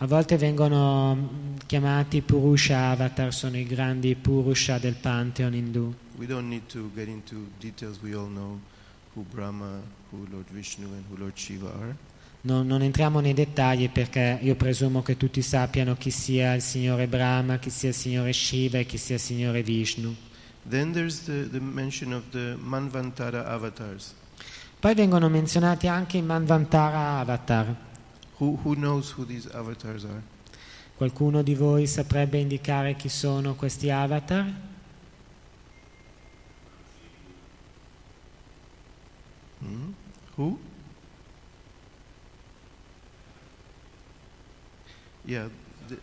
A 0.05 0.07
volte 0.07 0.37
vengono 0.37 1.15
mm, 1.15 1.57
chiamati 1.65 2.21
Purusha 2.21 2.91
Avatar, 2.91 3.33
sono 3.33 3.57
i 3.57 3.65
grandi 3.65 4.15
Purusha 4.15 4.77
del 4.77 4.97
Pantheon 4.97 5.55
Hindu. 5.55 5.95
We 6.19 6.27
don't 6.27 6.47
need 6.47 6.67
to 6.67 6.91
get 6.95 7.09
into 7.09 7.47
details. 7.59 7.99
We 8.03 8.15
all 8.15 8.29
know 8.29 8.61
who 9.15 9.25
Brahma, 9.33 9.81
who 10.11 10.27
Lord 10.31 10.45
Vishnu, 10.51 10.89
and 10.89 11.05
who 11.09 11.17
Lord 11.17 11.39
Shiva 11.39 11.73
are. 11.81 11.97
Non, 12.43 12.67
non 12.67 12.83
entriamo 12.83 13.21
nei 13.21 13.33
dettagli 13.33 13.89
perché 13.89 14.41
io 14.43 14.57
presumo 14.57 15.01
che 15.01 15.17
tutti 15.17 15.41
sappiano 15.41 15.97
chi 15.97 16.11
sia 16.11 16.53
il 16.53 16.61
Signore 16.61 17.07
Brahma, 17.07 17.57
chi 17.57 17.71
sia 17.71 17.89
il 17.89 17.95
Signore 17.95 18.35
Shiva 18.35 18.77
e 18.77 18.85
chi 18.85 18.99
sia 18.99 19.15
il 19.15 19.23
Signore 19.23 19.63
Vishnu. 19.63 20.15
Then 20.69 20.93
there's 20.93 21.25
the, 21.25 21.49
the 21.49 21.61
mention 21.61 22.13
of 22.13 22.25
the 22.33 22.59
Manvantara 22.61 23.47
avatars. 23.47 24.13
Poi 24.79 24.95
vengono 24.95 25.31
menzionati 25.31 25.89
anche 25.89 26.19
i 26.19 26.23
Manvantara 26.23 27.21
Avatar. 27.21 27.93
Who, 28.39 28.57
who 28.57 28.75
knows 28.75 29.11
who 29.11 29.25
these 29.25 29.47
avatars 29.47 30.05
are? 30.05 30.23
Qualcuno 30.97 31.43
di 31.43 31.55
voi 31.55 31.87
saprebbe 31.87 32.39
indicare 32.39 32.95
chi 32.95 33.09
sono 33.09 33.55
questi 33.55 33.91
avatar? 33.91 34.53
Hmm? 39.61 39.93
Who? 40.37 40.59
Yeah. 45.25 45.49
The, 45.89 45.99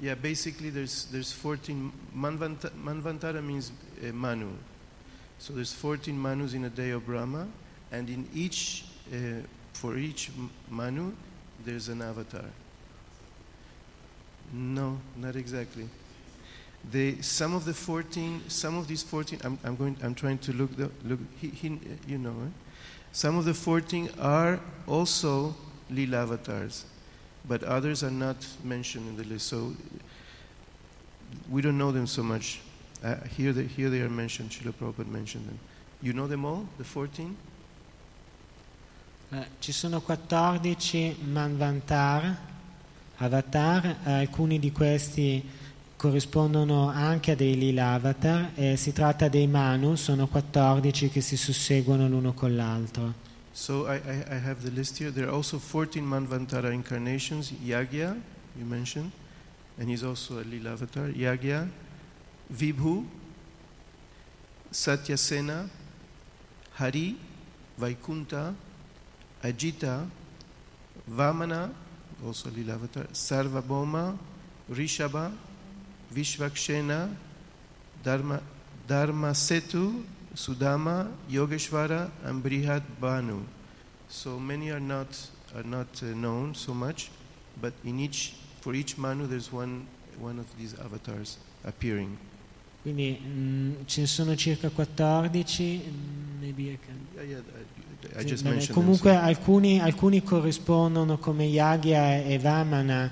yeah, 0.00 0.14
basically 0.14 0.70
there's, 0.70 1.06
there's 1.10 1.32
14, 1.32 1.92
Manvanta, 2.14 2.70
Manvantara 2.70 3.42
means 3.42 3.72
uh, 4.02 4.12
Manu. 4.12 4.52
So 5.38 5.52
there's 5.52 5.72
14 5.72 6.20
Manus 6.20 6.54
in 6.54 6.64
a 6.64 6.70
day 6.70 6.90
of 6.90 7.04
Brahma, 7.04 7.48
and 7.90 8.08
in 8.08 8.28
each, 8.32 8.84
for 9.72 9.96
each 9.96 10.30
Manu, 10.68 11.12
there's 11.64 11.88
an 11.88 12.02
avatar. 12.02 12.44
No, 14.52 14.98
not 15.16 15.36
exactly. 15.36 15.88
They, 16.90 17.20
some 17.20 17.54
of 17.54 17.64
the 17.64 17.74
14, 17.74 18.48
some 18.48 18.76
of 18.76 18.88
these 18.88 19.02
14, 19.02 19.40
I'm, 19.44 19.58
I'm 19.64 19.76
going, 19.76 19.96
I'm 20.02 20.14
trying 20.14 20.38
to 20.38 20.52
look, 20.52 20.76
the, 20.76 20.90
look 21.04 21.18
he, 21.40 21.48
he, 21.48 21.78
you 22.06 22.18
know, 22.18 22.30
eh? 22.30 22.50
some 23.12 23.36
of 23.36 23.44
the 23.44 23.54
14 23.54 24.10
are 24.20 24.60
also 24.86 25.54
Lila 25.90 26.18
avatars, 26.18 26.84
but 27.46 27.62
others 27.62 28.02
are 28.02 28.10
not 28.10 28.36
mentioned 28.64 29.08
in 29.08 29.16
the 29.16 29.24
list. 29.24 29.48
So 29.48 29.74
we 31.50 31.62
don't 31.62 31.78
know 31.78 31.92
them 31.92 32.06
so 32.06 32.22
much. 32.22 32.60
Uh, 33.02 33.16
here, 33.36 33.52
they, 33.52 33.64
here 33.64 33.90
they 33.90 34.00
are 34.00 34.08
mentioned. 34.08 34.50
Srila 34.50 34.72
Prabhupada 34.72 35.08
mentioned 35.08 35.46
them. 35.46 35.58
You 36.00 36.12
know 36.12 36.26
them 36.26 36.44
all, 36.44 36.66
the 36.78 36.84
14? 36.84 37.36
Eh, 39.30 39.46
ci 39.58 39.72
sono 39.72 40.00
14 40.00 41.18
Manvantar, 41.30 42.34
avatar, 43.16 43.96
eh, 44.04 44.12
alcuni 44.12 44.58
di 44.58 44.72
questi 44.72 45.46
corrispondono 45.96 46.88
anche 46.88 47.32
a 47.32 47.34
dei 47.34 47.58
Lila 47.58 47.92
avatar 47.92 48.52
e 48.54 48.78
si 48.78 48.90
tratta 48.94 49.28
dei 49.28 49.46
Manu, 49.46 49.96
sono 49.96 50.28
14 50.28 51.10
che 51.10 51.20
si 51.20 51.36
susseguono 51.36 52.08
l'uno 52.08 52.32
con 52.32 52.56
l'altro. 52.56 53.12
So 53.52 53.86
I, 53.86 53.96
I, 53.96 54.24
I 54.30 54.40
have 54.42 54.62
the 54.62 54.70
list 54.70 54.98
here. 54.98 55.12
There 55.12 55.26
are 55.26 55.36
also 55.36 55.58
14 55.58 56.00
Manvantara 56.02 56.72
incarnations. 56.72 57.52
Yagya, 57.62 58.16
you 58.56 58.64
mentioned, 58.64 59.10
and 59.78 59.90
he's 59.90 60.02
also 60.02 60.38
a 60.38 60.42
Lila 60.42 60.72
avatar. 60.72 61.10
Yagya, 61.10 61.68
Vibhu, 62.50 63.04
Satyasena, 64.72 65.68
Hari, 66.78 67.14
Vaikunta, 67.78 68.54
Ajita, 69.42 70.06
Vamana, 71.10 71.70
also 72.24 72.50
Lila 72.50 72.74
avatar, 72.74 73.04
Sarvabhoma, 73.12 74.16
Rishabha, 74.70 75.32
Vishvakshena, 76.12 77.14
Dharma, 78.02 78.40
Dharma 78.86 79.30
Setu, 79.30 80.02
Sudama, 80.34 81.10
Yogeshwara, 81.30 82.10
and 82.24 82.42
Brihad 82.42 82.82
Banu. 83.00 83.42
So 84.08 84.38
many 84.38 84.70
are 84.70 84.80
not 84.80 85.08
are 85.54 85.62
not 85.62 85.88
uh, 86.02 86.06
known 86.14 86.54
so 86.54 86.74
much, 86.74 87.10
but 87.60 87.72
in 87.84 87.98
each 88.00 88.34
for 88.60 88.74
each 88.74 88.96
Manu 88.98 89.26
there's 89.26 89.52
one 89.52 89.86
one 90.18 90.38
of 90.38 90.46
these 90.58 90.74
avatars 90.80 91.38
appearing. 91.64 92.16
Quindi 92.82 93.18
mm, 93.20 93.84
ce 93.86 94.00
ne 94.00 94.06
sono 94.06 94.34
circa 94.34 94.70
14, 94.70 95.80
mm, 95.88 96.40
maybe 96.40 96.70
I 96.70 96.78
can- 96.78 97.06
Yeah, 97.14 97.22
yeah, 97.22 97.40
Sì, 98.00 98.70
comunque 98.70 99.14
alcuni, 99.16 99.80
alcuni 99.80 100.22
corrispondono 100.22 101.18
come 101.18 101.44
Yagya 101.44 102.22
e 102.22 102.38
Vamana 102.38 103.10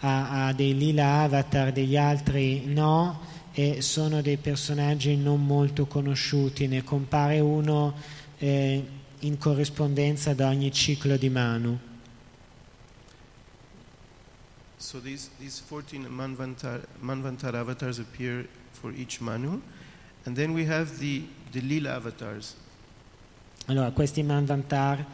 a, 0.00 0.46
a 0.46 0.52
dei 0.52 0.76
lila 0.76 1.22
avatar, 1.22 1.72
degli 1.72 1.96
altri 1.96 2.66
no, 2.66 3.20
e 3.52 3.82
sono 3.82 4.22
dei 4.22 4.36
personaggi 4.36 5.16
non 5.16 5.44
molto 5.44 5.86
conosciuti, 5.86 6.68
ne 6.68 6.84
compare 6.84 7.40
uno 7.40 7.94
eh, 8.38 8.86
in 9.20 9.38
corrispondenza 9.38 10.30
ad 10.30 10.40
ogni 10.40 10.70
ciclo 10.72 11.16
di 11.16 11.28
Manu. 11.28 11.78
So 14.76 15.00
these 15.00 15.30
these 15.40 15.60
14 15.68 16.08
Manvantar, 16.08 16.86
Manvantar 17.00 17.56
avatars 17.56 17.98
appear 17.98 18.46
for 18.70 18.92
each 18.92 19.20
Manu, 19.20 19.60
and 20.24 20.36
then 20.36 20.54
we 20.54 20.64
have 20.66 20.98
the 20.98 21.24
the 21.50 21.60
Lila 21.60 21.96
avatars. 21.96 22.54
Allora, 23.68 23.90
questi 23.90 24.22
Manvantar 24.22 25.04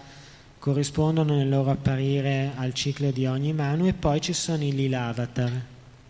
corrispondono 0.60 1.34
nel 1.34 1.48
loro 1.48 1.72
apparire 1.72 2.52
al 2.54 2.72
ciclo 2.72 3.10
di 3.10 3.26
ogni 3.26 3.52
Manu 3.52 3.86
e 3.86 3.94
poi 3.94 4.20
ci 4.20 4.32
sono 4.32 4.62
i 4.62 4.72
lila 4.72 5.06
avatar. 5.06 5.50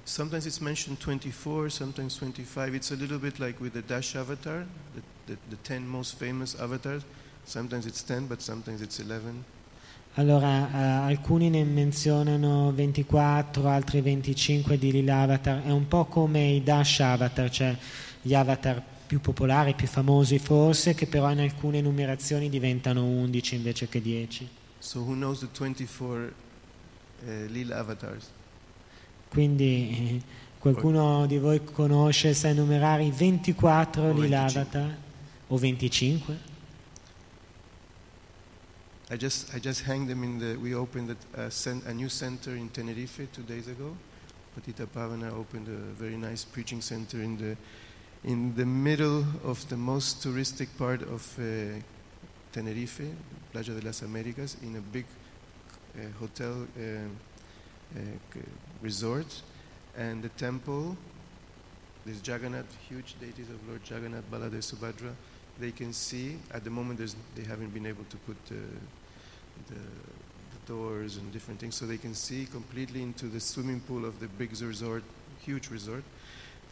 Sometimes 0.03 0.45
it's 0.45 0.59
mentioned 0.59 0.99
24, 0.99 1.71
sometimes 1.71 2.17
25. 2.19 2.77
It's 2.77 2.91
a 2.91 2.97
little 2.97 3.17
bit 3.17 3.39
like 3.39 3.63
with 3.63 3.73
the 3.73 3.83
Dash 3.83 4.15
avatar, 4.15 4.67
the, 4.93 5.01
the, 5.25 5.39
the 5.49 5.57
10 5.63 5.87
most 5.87 6.19
famous 6.19 6.55
avatars. 6.59 7.03
Sometimes 7.45 7.87
it's 7.87 8.05
10, 8.05 8.27
but 8.27 8.43
sometimes 8.43 8.83
it's 8.83 8.99
11. 8.99 9.43
Allora, 10.17 10.69
eh, 10.71 10.77
alcuni 11.09 11.49
ne 11.49 11.65
menzionano 11.65 12.73
24, 12.73 13.67
altri 13.69 14.03
25 14.03 14.77
di 14.77 14.93
Lila 14.93 15.23
Avatar. 15.23 15.63
È 15.63 15.71
un 15.71 15.89
po' 15.89 16.05
come 16.05 16.45
i 16.45 16.63
Dash 16.63 17.01
Avatar, 17.01 17.49
cioè 17.49 17.75
gli 18.21 18.35
avatar 18.35 18.83
più 19.15 19.21
popolari, 19.21 19.75
più 19.75 19.87
famosi 19.87 20.41
forse, 20.41 20.95
che 20.95 21.07
però 21.07 21.31
in 21.31 21.39
alcune 21.39 21.81
numerazioni 21.81 22.49
diventano 22.49 23.05
11 23.05 23.55
invece 23.55 23.89
che 23.89 24.03
10. 24.03 24.49
So 24.81 25.03
who 25.03 25.15
knows 25.15 25.39
the 25.39 25.49
24 25.53 26.25
uh, 26.25 26.33
Lila 27.47 27.79
avatars? 27.79 28.29
Quindi 29.29 30.19
eh, 30.19 30.23
qualcuno 30.59 31.27
di 31.27 31.39
voi 31.39 31.63
conosce, 31.63 32.35
sa 32.35 32.49
enumerare 32.49 33.05
i 33.05 33.13
24 33.13 34.03
O 34.03 34.13
lila 34.13 34.47
25. 34.47 34.61
avatar? 34.61 34.97
O 35.47 35.59
25? 35.59 36.39
I 39.11 39.17
just 39.17 39.55
I 39.55 39.61
just 39.61 39.85
hanged 39.87 40.09
them 40.09 40.25
in 40.25 40.39
the. 40.39 40.57
We 40.57 40.75
opened 40.75 41.15
a, 41.37 41.51
cen- 41.51 41.83
a 41.87 41.93
new 41.93 42.09
center 42.09 42.57
in 42.57 42.69
Tenerife 42.71 43.29
two 43.31 43.45
days 43.45 43.69
ago. 43.69 43.95
Patita 44.57 44.87
Pavana 44.87 45.31
opened 45.31 45.69
a 45.69 45.93
very 45.93 46.17
nice 46.17 46.45
preaching 46.45 46.81
center 46.81 47.23
in 47.23 47.37
the 47.37 47.57
in 48.25 48.55
the 48.57 48.65
middle 48.65 49.25
of 49.45 49.69
the 49.69 49.77
most 49.77 50.23
touristic 50.23 50.69
part 50.79 51.03
of 51.03 51.39
uh, 51.39 51.79
Tenerife, 52.53 53.03
Playa 53.53 53.65
de 53.65 53.85
las 53.85 54.03
Americas, 54.03 54.57
in 54.63 54.77
a 54.77 54.81
big 54.81 55.05
uh, 55.95 56.01
hotel 56.19 56.67
uh, 56.79 57.99
uh, 57.99 58.01
resort, 58.81 59.43
and 59.97 60.23
the 60.23 60.31
temple. 60.31 60.97
this 62.07 62.21
Jagannath, 62.27 62.77
huge 62.89 63.15
deities 63.21 63.49
of 63.49 63.69
Lord 63.69 63.81
Jagannath, 63.89 64.31
Baladev, 64.31 64.63
Subhadra. 64.63 65.13
They 65.59 65.71
can 65.71 65.93
see. 65.93 66.37
At 66.51 66.65
the 66.65 66.71
moment, 66.71 66.99
they 67.35 67.45
haven't 67.45 67.73
been 67.73 67.87
able 67.87 68.05
to 68.05 68.17
put 68.19 68.37
uh, 68.51 68.55
the, 69.69 69.75
the 69.75 70.67
doors 70.67 71.17
and 71.17 71.33
different 71.33 71.61
things, 71.61 71.75
so 71.75 71.87
they 71.87 71.99
can 71.99 72.15
see 72.15 72.47
completely 72.47 73.03
into 73.03 73.27
the 73.27 73.41
swimming 73.41 73.81
pool 73.81 74.05
of 74.05 74.19
the 74.19 74.29
big 74.29 74.51
resort, 74.61 75.03
huge 75.45 75.69
resort. 75.69 76.05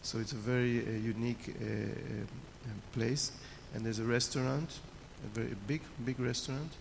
So 0.03 0.19
it's 0.19 0.33
a 0.33 0.37
very 0.37 0.81
uh, 0.81 0.91
unique 0.91 1.55
uh, 1.61 1.65
uh, 1.65 2.69
place. 2.93 3.33
And 3.75 3.85
there's 3.85 4.01
a 4.01 4.05
restaurant, 4.05 4.81
a 5.25 5.29
very 5.29 5.55
big, 5.67 5.81
big 6.05 6.19
restaurant. 6.19 6.73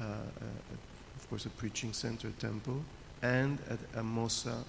Uh, 0.00 0.04
of 1.16 1.28
course, 1.28 1.44
a 1.44 1.50
preaching 1.50 1.92
center, 1.92 2.30
temple, 2.38 2.82
and 3.22 3.58
at 3.68 3.78
a 3.96 4.02
Mosa 4.02 4.52
um, 4.52 4.64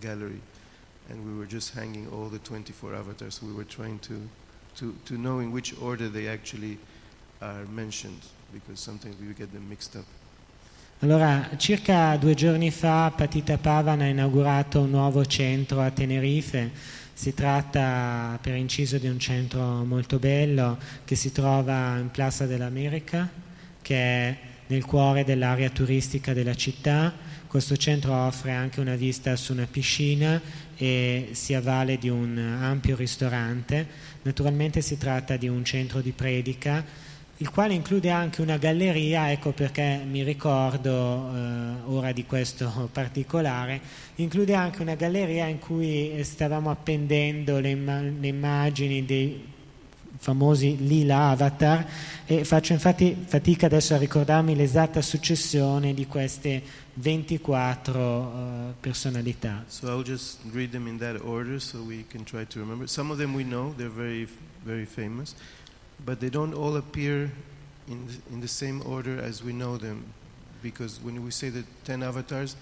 gallery. 0.00 0.40
And 1.08 1.24
we 1.24 1.38
were 1.38 1.46
just 1.46 1.74
hanging 1.74 2.08
all 2.10 2.28
the 2.28 2.38
24 2.40 2.94
avatars. 2.94 3.42
We 3.42 3.52
were 3.52 3.64
trying 3.64 3.98
to, 4.00 4.20
to, 4.76 4.94
to 5.06 5.16
know 5.16 5.38
in 5.38 5.50
which 5.52 5.80
order 5.80 6.08
they 6.08 6.28
actually 6.28 6.78
are 7.40 7.64
mentioned, 7.66 8.20
because 8.52 8.80
sometimes 8.80 9.16
we 9.18 9.32
get 9.32 9.52
them 9.52 9.68
mixed 9.68 9.96
up. 9.96 10.04
Allora, 11.02 11.48
circa 11.56 12.14
due 12.18 12.34
giorni 12.34 12.70
fa 12.70 13.10
Patita 13.16 13.56
Pavan 13.56 14.02
ha 14.02 14.06
inaugurato 14.06 14.82
un 14.82 14.90
nuovo 14.90 15.24
centro 15.24 15.80
a 15.80 15.90
Tenerife. 15.90 16.70
Si 17.14 17.32
tratta 17.32 18.38
per 18.38 18.54
inciso 18.54 18.98
di 18.98 19.08
un 19.08 19.18
centro 19.18 19.82
molto 19.86 20.18
bello 20.18 20.78
che 21.06 21.14
si 21.14 21.32
trova 21.32 21.96
in 21.96 22.10
Plaza 22.10 22.44
dell'America, 22.44 23.26
che 23.80 23.96
è 23.96 24.38
nel 24.66 24.84
cuore 24.84 25.24
dell'area 25.24 25.70
turistica 25.70 26.34
della 26.34 26.54
città. 26.54 27.14
Questo 27.46 27.78
centro 27.78 28.14
offre 28.14 28.52
anche 28.52 28.80
una 28.80 28.94
vista 28.94 29.36
su 29.36 29.52
una 29.52 29.66
piscina 29.66 30.38
e 30.76 31.30
si 31.32 31.54
avvale 31.54 31.96
di 31.96 32.10
un 32.10 32.36
ampio 32.36 32.94
ristorante. 32.94 33.86
Naturalmente 34.20 34.82
si 34.82 34.98
tratta 34.98 35.38
di 35.38 35.48
un 35.48 35.64
centro 35.64 36.02
di 36.02 36.12
predica 36.12 36.84
il 37.40 37.50
quale 37.50 37.72
include 37.72 38.10
anche 38.10 38.42
una 38.42 38.58
galleria, 38.58 39.30
ecco 39.30 39.52
perché 39.52 40.02
mi 40.06 40.22
ricordo 40.22 40.90
eh, 41.34 41.72
ora 41.86 42.12
di 42.12 42.26
questo 42.26 42.88
particolare, 42.92 43.80
include 44.16 44.54
anche 44.54 44.82
una 44.82 44.94
galleria 44.94 45.46
in 45.46 45.58
cui 45.58 46.22
stavamo 46.22 46.70
appendendo 46.70 47.58
le, 47.58 47.74
le 47.74 48.26
immagini 48.26 49.06
dei 49.06 49.48
famosi 50.18 50.76
lila 50.86 51.30
avatar 51.30 51.86
e 52.26 52.44
faccio 52.44 52.74
infatti 52.74 53.16
fatica 53.26 53.64
adesso 53.64 53.94
a 53.94 53.96
ricordarmi 53.96 54.54
l'esatta 54.54 55.00
successione 55.00 55.94
di 55.94 56.06
queste 56.06 56.62
24 56.92 58.00
eh, 58.00 58.74
personalità. 58.78 59.64
So 59.66 59.86
I'll 59.86 60.04
just 60.04 60.40
read 60.52 60.72
them 60.72 60.86
in 60.86 60.98
that 60.98 61.18
order 61.24 61.58
so 61.58 61.78
we 61.78 62.04
can 62.06 62.24
try 62.24 62.46
to 62.46 62.58
remember. 62.58 62.86
Some 62.86 63.10
of 63.10 63.16
them 63.16 63.34
we 63.34 63.44
know, 63.44 63.72
they're 63.78 63.88
very, 63.88 64.28
very 64.62 64.84
famous, 64.84 65.34
but 66.04 66.20
they 66.20 66.30
don't 66.30 66.54
all 66.54 66.76
appear 66.76 67.30
in 67.88 68.06
the, 68.06 68.34
in 68.34 68.40
the 68.40 68.48
same 68.48 68.82
order 68.86 69.20
as 69.20 69.42
we 69.42 69.52
know 69.52 69.76
them. 69.76 70.04
Because 70.62 71.00
when 71.02 71.24
we 71.24 71.30
say 71.30 71.48
the 71.48 71.64
10 71.84 72.02
avatars, 72.02 72.56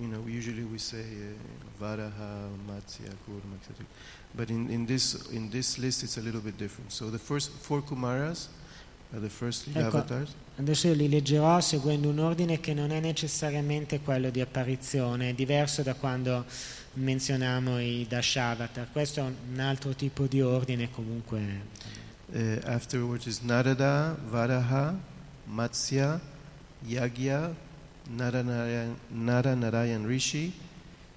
you 0.00 0.08
know, 0.08 0.24
usually 0.26 0.64
we 0.64 0.78
say 0.78 1.00
uh, 1.00 1.84
Varaha, 1.84 2.48
Matsya, 2.66 3.12
Kurma, 3.26 3.56
etc. 3.60 3.84
But 4.34 4.50
in, 4.50 4.70
in, 4.70 4.86
this, 4.86 5.28
in 5.30 5.50
this 5.50 5.78
list, 5.78 6.02
it's 6.02 6.18
a 6.18 6.20
little 6.20 6.40
bit 6.40 6.58
different. 6.58 6.92
So 6.92 7.10
the 7.10 7.18
first 7.18 7.50
four 7.50 7.80
Kumaras 7.80 8.48
are 9.12 9.20
the 9.20 9.30
first 9.30 9.68
Ecco. 9.68 9.86
avatars. 9.86 10.34
Adesso 10.58 10.88
io 10.88 10.94
li 10.94 11.08
leggerò 11.08 11.60
seguendo 11.60 12.08
un 12.08 12.18
ordine 12.18 12.58
che 12.58 12.74
non 12.74 12.90
è 12.90 13.00
necessariamente 13.00 14.00
quello 14.00 14.28
di 14.30 14.40
apparizione, 14.40 15.30
è 15.30 15.34
diverso 15.34 15.82
da 15.82 15.94
quando 15.94 16.44
menzioniamo 16.94 17.80
i 17.80 18.06
Dashavatar. 18.08 18.88
Questo 18.90 19.20
è 19.20 19.22
un 19.22 19.60
altro 19.60 19.94
tipo 19.94 20.26
di 20.26 20.42
ordine 20.42 20.90
comunque. 20.90 21.60
Uh, 22.34 22.60
afterwards 22.66 23.26
is 23.26 23.42
Narada, 23.42 24.14
Varaha, 24.30 24.98
Matsya, 25.50 26.20
Yagya, 26.86 27.54
Naranarayan, 28.14 28.96
Naranarayan 29.14 30.06
Rishi, 30.06 30.52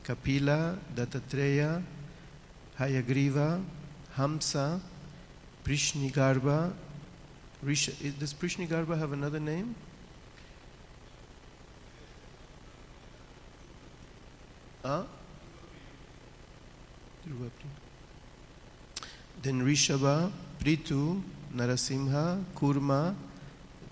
Kapila, 0.06 0.78
Dattatreya, 0.96 1.84
Hayagriva, 2.80 3.62
Hamsa, 4.18 4.80
Prishnigarba. 5.66 6.72
Rish, 7.62 7.90
is- 8.02 8.14
does 8.14 8.34
Prishnigarba 8.34 8.98
have 8.98 9.12
another 9.12 9.40
name? 9.40 9.76
Huh? 14.82 15.04
Then 19.44 19.62
Rishabha, 19.66 20.32
Pritu, 20.62 21.20
Narasimha, 21.56 22.44
Kurma, 22.56 23.16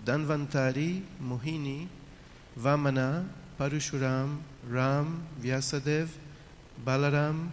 Danvantari, 0.04 1.02
Mohini, 1.20 1.88
Vamana, 2.56 3.26
Parashuram, 3.58 4.38
Ram, 4.68 5.26
Vyasadev, 5.42 6.08
Balaram, 6.86 7.48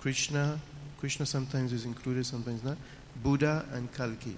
Krishna, 0.00 0.58
Krishna 0.98 1.26
sometimes 1.26 1.74
is 1.74 1.84
included, 1.84 2.24
sometimes 2.24 2.64
not, 2.64 2.78
Buddha 3.22 3.66
and 3.72 3.92
Kalki. 3.92 4.36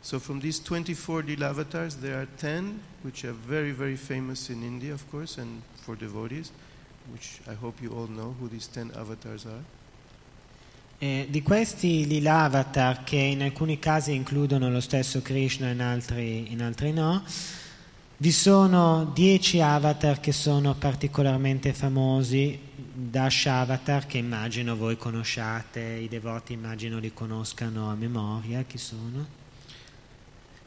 So 0.00 0.18
from 0.18 0.40
these 0.40 0.58
24 0.58 1.22
Lila 1.22 1.50
avatars, 1.50 1.96
there 1.96 2.20
are 2.20 2.26
10 2.38 2.80
which 3.02 3.24
are 3.24 3.32
very, 3.32 3.72
very 3.72 3.96
famous 3.96 4.48
in 4.48 4.62
India, 4.62 4.94
of 4.94 5.08
course, 5.10 5.36
and 5.36 5.62
for 5.76 5.96
devotees, 5.96 6.50
which 7.12 7.40
I 7.46 7.52
hope 7.52 7.82
you 7.82 7.90
all 7.90 8.06
know 8.06 8.34
who 8.40 8.48
these 8.48 8.66
10 8.68 8.92
avatars 8.96 9.44
are. 9.44 9.62
E 11.02 11.26
di 11.28 11.42
questi 11.42 12.06
lila 12.06 12.42
avatar, 12.42 13.02
che 13.02 13.16
in 13.16 13.42
alcuni 13.42 13.80
casi 13.80 14.14
includono 14.14 14.70
lo 14.70 14.78
stesso 14.78 15.20
Krishna, 15.20 15.68
in 15.70 15.82
altri, 15.82 16.52
in 16.52 16.62
altri 16.62 16.92
no, 16.92 17.24
vi 18.18 18.30
sono 18.30 19.10
dieci 19.12 19.60
avatar 19.60 20.20
che 20.20 20.30
sono 20.30 20.76
particolarmente 20.76 21.72
famosi, 21.72 22.56
Dash 22.94 23.46
avatar 23.46 24.06
che 24.06 24.18
immagino 24.18 24.76
voi 24.76 24.96
conosciate, 24.96 25.80
i 25.80 26.06
devoti 26.06 26.52
immagino 26.52 27.00
li 27.00 27.12
conoscano 27.12 27.90
a 27.90 27.96
memoria, 27.96 28.62
chi 28.62 28.78
sono? 28.78 29.26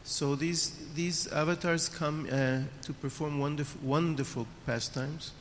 So 0.03 0.35
these, 0.35 0.73
these 0.95 1.29
avatars 1.31 1.89
come 1.89 2.27
uh, 2.29 2.85
to 2.85 2.93
perform 2.99 3.39
wonderful, 3.39 3.79
wonderful 3.83 4.45
pastimes. 4.65 5.31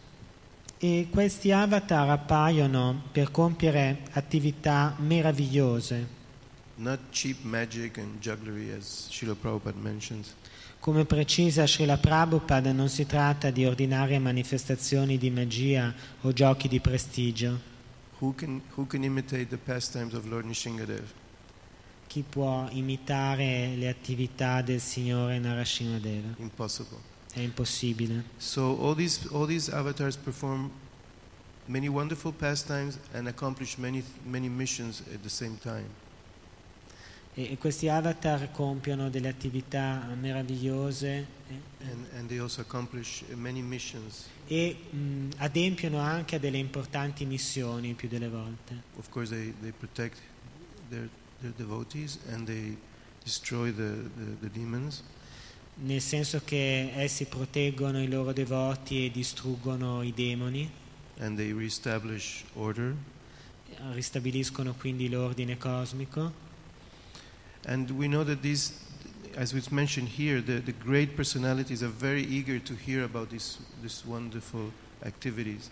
E 0.79 1.09
questi 1.11 1.53
avatar 1.53 2.11
appaiono 2.11 3.05
per 3.11 3.31
compiere 3.31 4.03
attività 4.13 4.95
meravigliose, 4.99 6.07
jugglery. 8.21 8.83
Come 10.81 11.05
precisa 11.05 11.67
Srila 11.67 11.97
Prabhupada 11.97 12.73
non 12.73 12.89
si 12.89 13.07
tratta 13.07 13.51
di 13.51 13.65
ordinarie 13.65 14.19
manifestazioni 14.19 15.17
di 15.17 15.31
magia 15.31 15.95
o 16.23 16.33
giochi 16.33 16.69
di 16.69 16.81
prestigio. 16.81 17.73
Who 18.19 18.35
can, 18.35 18.61
who 18.75 18.87
can? 18.87 19.03
Chi 22.07 22.25
può 22.29 22.69
imitare 22.71 23.75
le 23.77 23.89
attività 23.89 24.61
del 24.63 24.81
Signore 24.81 25.39
Narashimadeva? 25.39 26.35
Impossible. 26.37 27.14
È 27.35 27.41
impossibile. 27.41 28.23
So 28.39 28.79
all 28.81 28.95
these, 28.95 29.29
all 29.33 29.47
these 29.47 29.71
avatars 29.71 30.17
perform 30.17 30.71
many 31.67 31.89
wonderful 31.89 32.33
pastimes 32.33 32.99
and 33.13 33.27
accomplish 33.27 33.77
many, 33.77 34.05
many 34.25 34.49
missions 34.49 35.03
at 35.13 35.21
the 35.23 35.29
same 35.29 35.59
time. 35.61 36.03
E 37.37 37.51
e 37.51 37.59
questi 37.59 37.89
avatar 37.89 38.53
compiono 38.53 39.11
delle 39.11 39.27
attività 39.29 40.07
meravigliose 40.21 41.27
e, 41.49 41.61
And, 41.81 42.07
and 42.17 42.29
they 42.29 42.39
also 42.39 42.61
accomplish 42.61 43.25
many 43.35 43.61
missions. 43.61 44.27
e, 44.47 44.77
mh, 44.91 45.31
adempiono 45.39 45.99
anche 45.99 46.37
a 46.37 46.39
delle 46.39 46.59
importanti 46.59 47.25
missioni 47.27 47.95
più 47.95 48.07
delle 48.09 48.29
volte. 48.29 48.83
Of 48.97 49.09
course, 49.09 49.35
they, 49.35 49.53
they 49.61 49.73
protect 49.73 50.19
their, 50.89 51.09
their 51.41 51.53
devotees 51.57 52.21
and 52.31 52.47
they 52.47 52.77
destroy 53.25 53.73
the, 53.73 54.09
the, 54.17 54.37
the 54.41 54.51
demons. 54.53 55.03
Nel 55.77 56.01
senso 56.01 56.41
che 56.45 56.93
essi 56.95 57.25
proteggono 57.25 58.01
i 58.01 58.09
loro 58.09 58.33
devoti 58.33 59.07
e 59.07 59.11
distruggono 59.11 60.03
i 60.03 60.13
demoni. 60.15 60.71
ristabiliscono 63.93 64.75
quindi 64.75 65.09
l'ordine 65.09 65.57
cosmico. 65.57 66.33
And 67.67 67.91
we 67.91 68.07
know 68.07 68.25
that 68.25 68.41
these, 68.41 68.73
as 69.37 69.53
was 69.53 69.69
mentioned 69.69 70.09
here, 70.17 70.43
the, 70.43 70.61
the 70.61 70.75
great 70.85 71.17
personalities 71.17 71.83
are 71.83 71.93
very 71.93 72.23
eager 72.23 72.61
to 72.61 72.75
hear 72.75 73.05
about 73.05 73.31
these, 73.31 73.59
these 73.81 74.03
wonderful 74.07 74.71
activities. 75.01 75.71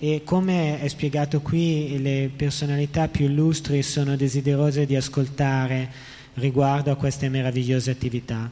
E 0.00 0.22
come 0.24 0.80
è 0.80 0.88
spiegato 0.88 1.40
qui, 1.40 2.00
le 2.00 2.30
personalità 2.34 3.08
più 3.08 3.26
illustri 3.26 3.82
sono 3.82 4.16
desiderose 4.16 4.86
di 4.86 4.94
ascoltare 4.94 5.90
riguardo 6.34 6.92
a 6.92 6.96
queste 6.96 7.28
meravigliose 7.28 7.90
attività. 7.90 8.48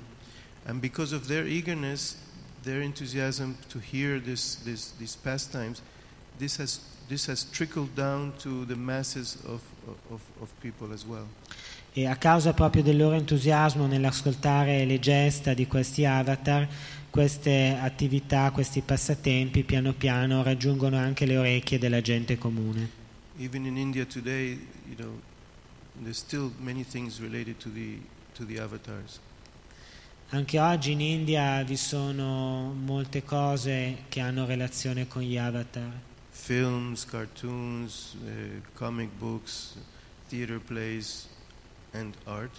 And 0.67 0.81
because 0.81 1.15
of 1.15 1.29
their 1.29 1.47
eagerness, 1.47 2.17
their 2.63 2.83
enthusiasm 2.83 3.57
to 3.69 3.79
hear 3.79 4.19
this, 4.19 4.57
this, 4.65 4.93
these 4.99 5.17
pastimes, 5.17 5.81
this 6.39 6.57
has, 6.57 6.81
this 7.09 7.27
has 7.27 7.45
trickled 7.45 7.95
down 7.95 8.33
to 8.41 8.65
the 8.65 8.75
masses 8.75 9.37
of, 9.47 9.63
of, 10.11 10.21
of 10.43 10.51
people 10.61 10.93
as 10.93 11.07
well. 11.07 11.27
E 11.93 12.05
a 12.05 12.17
causa 12.17 12.53
proprio 12.53 12.83
del 12.83 12.99
loro 12.99 13.15
entusiasmo 13.15 13.87
nell'ascoltare 13.87 14.85
le 14.85 14.99
gesta 14.99 15.55
di 15.55 15.67
questi 15.67 16.05
avatar, 16.05 16.69
queste 17.09 17.79
attività, 17.81 18.51
questi 18.51 18.83
passatempi 18.83 19.63
piano 19.63 19.95
piano 19.95 20.43
raggiungono 20.43 20.99
anche 20.99 21.25
le 21.25 21.39
orecchie 21.39 21.79
della 21.79 22.03
gente 22.03 22.37
comune. 22.37 22.91
Even 23.39 23.65
in 23.65 23.79
India 23.79 24.05
today, 24.05 24.59
you 24.87 24.97
know, 24.97 25.13
there's 26.03 26.19
still 26.19 26.53
many 26.61 26.85
things 26.85 27.19
related 27.21 27.59
to 27.61 27.71
the, 27.71 27.99
to 28.35 28.45
the 28.45 28.59
avatars. 28.59 29.21
Anche 30.31 30.59
oggi 30.59 30.93
in 30.93 31.01
India 31.01 31.63
vi 31.63 31.77
sono 31.77 32.75
molte 32.77 33.23
cose 33.23 34.05
che 34.09 34.21
hanno 34.21 34.45
relazione 34.45 35.07
con 35.07 35.23
gli 35.23 35.39
avatar. 35.39 35.93
Films, 36.31 37.05
cartoons, 37.05 38.15
uh, 38.15 38.61
comic 38.75 39.09
books, 39.19 39.77
theater 40.29 40.61
plays, 40.61 41.29
and 41.93 42.15
art. 42.25 42.51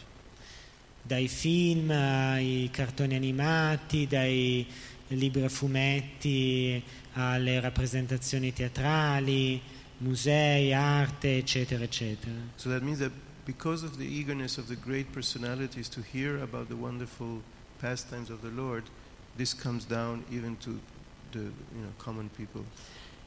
dai 1.08 1.28
film 1.30 1.90
ai 1.90 2.70
cartoni 2.72 3.16
animati, 3.16 4.08
dai 4.08 4.68
libri 5.10 5.44
a 5.44 5.50
fumetti 5.50 6.84
alle 7.14 7.60
rappresentazioni 7.62 8.52
teatrali, 8.52 9.62
musei, 10.00 10.74
arte, 10.74 11.38
eccetera, 11.38 11.84
eccetera. 11.84 12.36
So 12.56 12.70
that 12.70 12.82
means 12.82 13.00
that 13.00 13.12
because 13.46 13.86
of 13.86 13.98
the 13.98 14.06
eagerness 14.06 14.58
of 14.58 14.68
the 14.68 14.76
great 14.76 15.12
personalities 15.14 15.88
to 15.90 16.02
hear 16.02 16.42
about 16.42 16.68
the 16.68 16.76
wonderful 16.76 17.42
pastimes 17.80 18.30
of 18.30 18.40
the 18.42 18.52
Lord, 18.54 18.84
this 19.36 19.54
comes 19.54 19.86
down 19.86 20.24
even 20.32 20.58
to 20.58 20.80
the 21.32 21.40
you 21.40 21.82
know, 21.82 21.92
common 21.98 22.30
people. 22.36 22.64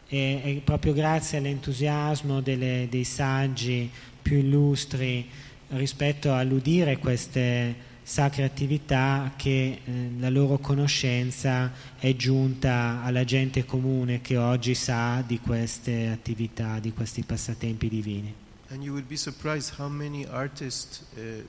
E 0.08 0.42
è 0.42 0.60
proprio 0.64 0.92
grazie 0.92 1.38
all'entusiasmo 1.38 2.40
delle- 2.40 2.88
dei 2.90 3.04
saggi 3.04 3.88
più 4.20 4.38
illustri 4.38 5.28
rispetto 5.68 6.34
all'udire 6.34 6.98
queste 6.98 7.88
sacre 8.02 8.42
attività 8.42 9.34
che 9.36 9.80
eh, 9.84 10.10
la 10.18 10.30
loro 10.30 10.58
conoscenza 10.58 11.72
è 11.96 12.16
giunta 12.16 13.02
alla 13.04 13.22
gente 13.22 13.64
comune 13.64 14.20
che 14.20 14.36
oggi 14.36 14.74
sa 14.74 15.22
di 15.24 15.38
queste 15.38 16.08
attività, 16.08 16.80
di 16.80 16.92
questi 16.92 17.22
passatempi 17.22 17.88
divini. 17.88 18.34
And 18.70 18.82
you 18.82 18.92
would 18.92 19.06
be 19.06 19.16
surprised 19.16 19.78
how 19.78 19.88
many 19.88 20.26
artists 20.26 21.04
uh, 21.16 21.44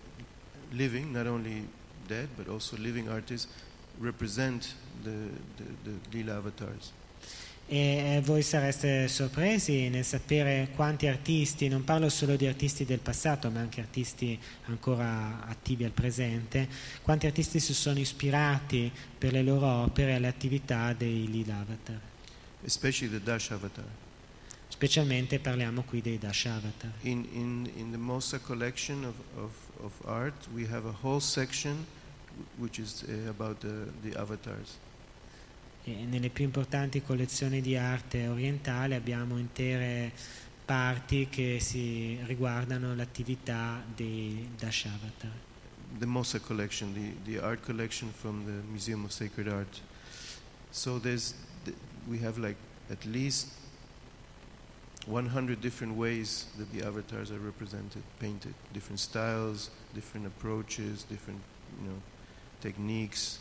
living, 0.71 1.11
not 1.11 1.25
only 1.25 1.67
dead, 2.11 2.27
but 2.35 2.47
also 2.47 2.75
living 2.77 3.09
artists, 3.09 3.47
represent 3.99 4.75
the, 5.03 5.29
the, 5.55 5.63
the 5.83 5.91
Lila 6.11 6.35
avatars. 6.35 6.91
E 7.67 8.17
eh, 8.17 8.21
voi 8.21 8.41
sareste 8.41 9.07
sorpresi 9.07 9.87
nel 9.87 10.03
sapere 10.03 10.69
quanti 10.75 11.07
artisti, 11.07 11.69
non 11.69 11.85
parlo 11.85 12.09
solo 12.09 12.35
di 12.35 12.45
artisti 12.45 12.83
del 12.83 12.99
passato, 12.99 13.49
ma 13.49 13.61
anche 13.61 13.79
artisti 13.79 14.37
ancora 14.65 15.45
attivi 15.47 15.85
al 15.85 15.91
presente, 15.91 16.67
quanti 17.01 17.27
artisti 17.27 17.59
si 17.61 17.73
sono 17.73 17.99
ispirati 17.99 18.91
per 19.17 19.31
le 19.31 19.43
loro 19.43 19.67
opere 19.67 20.15
alle 20.15 20.27
attività 20.27 20.91
dei 20.91 21.29
Lila 21.29 21.59
Avatar. 21.59 22.09
especially 22.63 23.09
the 23.09 23.19
Dash 23.19 23.51
avatar. 23.51 23.85
Specialmente 24.67 25.39
parliamo 25.39 25.83
qui 25.83 26.01
dei 26.01 26.17
Dashavatar. 26.17 26.91
In, 27.01 27.27
in, 27.33 27.69
in 27.75 27.91
the 27.91 27.97
Mosa 27.97 28.39
collection 28.39 29.03
of, 29.03 29.15
of, 29.35 29.51
of 29.83 29.91
art, 30.05 30.47
we 30.53 30.65
have 30.65 30.87
a 30.87 30.95
whole 31.03 31.19
section 31.19 31.85
which 32.57 32.79
is 32.79 33.03
uh, 33.03 33.29
about 33.29 33.59
the, 33.59 33.91
the 34.01 34.17
avatars. 34.17 34.77
E 35.83 36.05
nelle 36.05 36.29
più 36.29 36.43
importanti 36.43 37.01
collezioni 37.01 37.59
di 37.59 37.75
arte 37.75 38.27
orientale 38.27 38.95
abbiamo 38.95 39.39
intere 39.39 40.11
parti 40.63 41.27
che 41.27 41.59
si 41.59 42.19
riguardano 42.25 42.93
l'attività 42.93 43.83
dei 43.95 44.47
Dashavatar. 44.57 45.31
The 45.97 46.05
Mosa 46.05 46.39
collection, 46.39 46.93
the, 46.93 47.31
the 47.31 47.39
art 47.41 47.65
collection 47.65 48.11
from 48.11 48.45
the 48.45 48.61
Museum 48.69 49.03
of 49.03 49.11
Sacred 49.11 49.47
Art. 49.47 49.81
So 50.69 50.99
there's, 50.99 51.33
th- 51.65 51.75
we 52.07 52.19
have 52.19 52.37
like 52.37 52.57
at 52.89 53.03
least 53.05 53.49
100 55.07 55.59
different 55.59 55.97
ways 55.97 56.45
that 56.57 56.71
the 56.71 56.85
avatars 56.85 57.31
are 57.31 57.39
represented, 57.39 58.03
painted, 58.19 58.53
different 58.71 58.99
styles, 58.99 59.71
different 59.93 60.27
approaches, 60.27 61.03
different, 61.03 61.41
you 61.81 61.89
know, 61.89 62.01
techniques. 62.61 63.39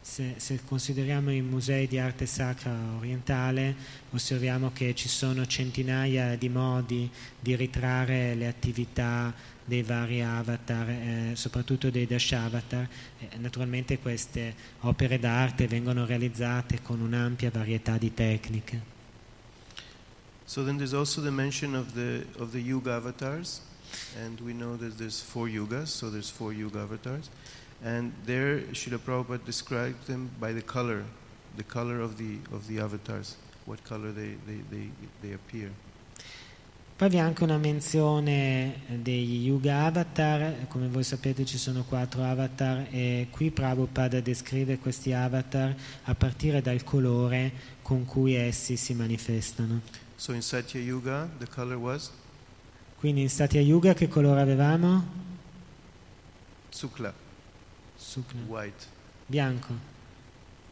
Se, 0.00 0.34
se 0.36 0.60
consideriamo 0.64 1.32
i 1.32 1.40
musei 1.40 1.88
di 1.88 1.98
arte 1.98 2.26
sacra 2.26 2.72
orientale, 2.96 3.74
osserviamo 4.10 4.70
che 4.72 4.94
ci 4.94 5.08
sono 5.08 5.46
centinaia 5.46 6.36
di 6.36 6.48
modi 6.48 7.10
di 7.40 7.56
ritrarre 7.56 8.34
le 8.34 8.46
attività 8.46 9.34
dei 9.64 9.82
vari 9.82 10.22
avatar, 10.22 10.88
eh, 10.88 11.32
soprattutto 11.34 11.90
dei 11.90 12.06
Dashavatar. 12.06 12.88
Eh, 13.18 13.36
naturalmente 13.38 13.98
queste 13.98 14.54
opere 14.80 15.18
d'arte 15.18 15.66
vengono 15.66 16.06
realizzate 16.06 16.82
con 16.82 17.00
un'ampia 17.00 17.50
varietà 17.50 17.98
di 17.98 18.14
tecniche. 18.14 18.94
So 20.44 20.62
then 20.64 20.76
there's 20.76 20.94
also 20.94 21.20
the 21.20 21.32
mention 21.32 21.74
of 21.74 21.94
the 21.94 22.24
of 22.38 22.52
the 22.52 22.60
yuga 22.60 22.94
avatars, 22.94 23.60
and 24.24 24.40
we 24.40 24.52
know 24.52 24.76
that 24.76 24.96
there's 24.96 25.20
four 25.20 25.48
yugas, 25.48 25.86
so 25.86 26.08
there's 26.08 26.30
four 26.30 26.52
yuga 26.52 26.82
avatars, 26.82 27.28
and 27.84 28.12
there 28.24 28.60
Srila 28.72 28.98
Prabhupada 28.98 29.44
described 29.44 30.06
them 30.06 30.30
by 30.40 30.52
the 30.52 30.62
color, 30.62 31.04
the 31.56 31.64
color 31.64 32.00
of 32.00 32.16
the 32.16 32.38
of 32.52 32.66
the 32.68 32.80
avatars, 32.80 33.36
what 33.66 33.82
color 33.84 34.12
they, 34.12 34.36
they, 34.46 34.60
they, 34.70 34.90
they 35.22 35.32
appear. 35.34 35.70
Poi 36.96 37.10
vi 37.10 37.16
è 37.16 37.20
anche 37.20 37.44
una 37.44 37.58
menzione 37.58 38.80
degli 38.88 39.46
Yuga 39.46 39.84
Avatar, 39.84 40.66
come 40.68 40.88
voi 40.88 41.04
sapete 41.04 41.44
ci 41.44 41.58
sono 41.58 41.84
quattro 41.84 42.22
avatar 42.22 42.86
e 42.90 43.26
qui 43.30 43.50
Prabhupada 43.50 44.20
descrive 44.20 44.78
questi 44.78 45.12
avatar 45.12 45.74
a 46.04 46.14
partire 46.14 46.62
dal 46.62 46.82
colore 46.84 47.52
con 47.82 48.06
cui 48.06 48.32
essi 48.32 48.78
si 48.78 48.94
manifestano. 48.94 49.82
So 50.14 50.32
in 50.32 50.40
Satya 50.40 50.80
Yuga, 50.80 51.28
the 51.38 51.46
color 51.46 51.76
was 51.76 52.10
Quindi 52.98 53.20
in 53.20 53.28
Satya 53.28 53.60
Yuga 53.60 53.92
che 53.92 54.08
colore 54.08 54.40
avevamo? 54.40 55.24
sukla, 56.70 57.12
Sukna. 57.98 58.46
white, 58.46 58.86
Bianco. 59.28 59.74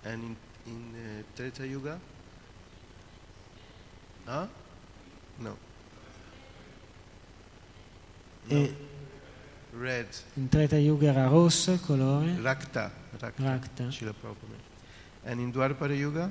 and 0.04 0.22
in 0.22 0.36
in 0.66 0.94
uh, 0.94 1.22
Treta 1.36 1.66
Yuga, 1.66 1.98
huh? 4.26 4.46
No. 5.38 5.56
No. 8.50 8.56
E 8.56 8.76
Red, 9.72 10.08
in 10.36 10.48
Treta 10.48 10.76
Yuga 10.76 11.08
era 11.08 11.26
rosso 11.28 11.72
il 11.72 11.80
colore, 11.80 12.36
Rakta, 12.40 12.90
Rakta. 13.18 13.42
Rakta. 13.42 13.90
Srila 13.90 14.12
Prabhupada. 14.12 14.72
And 15.24 15.40
in 15.40 15.50
Dwapara 15.50 15.94
Yuga? 15.96 16.30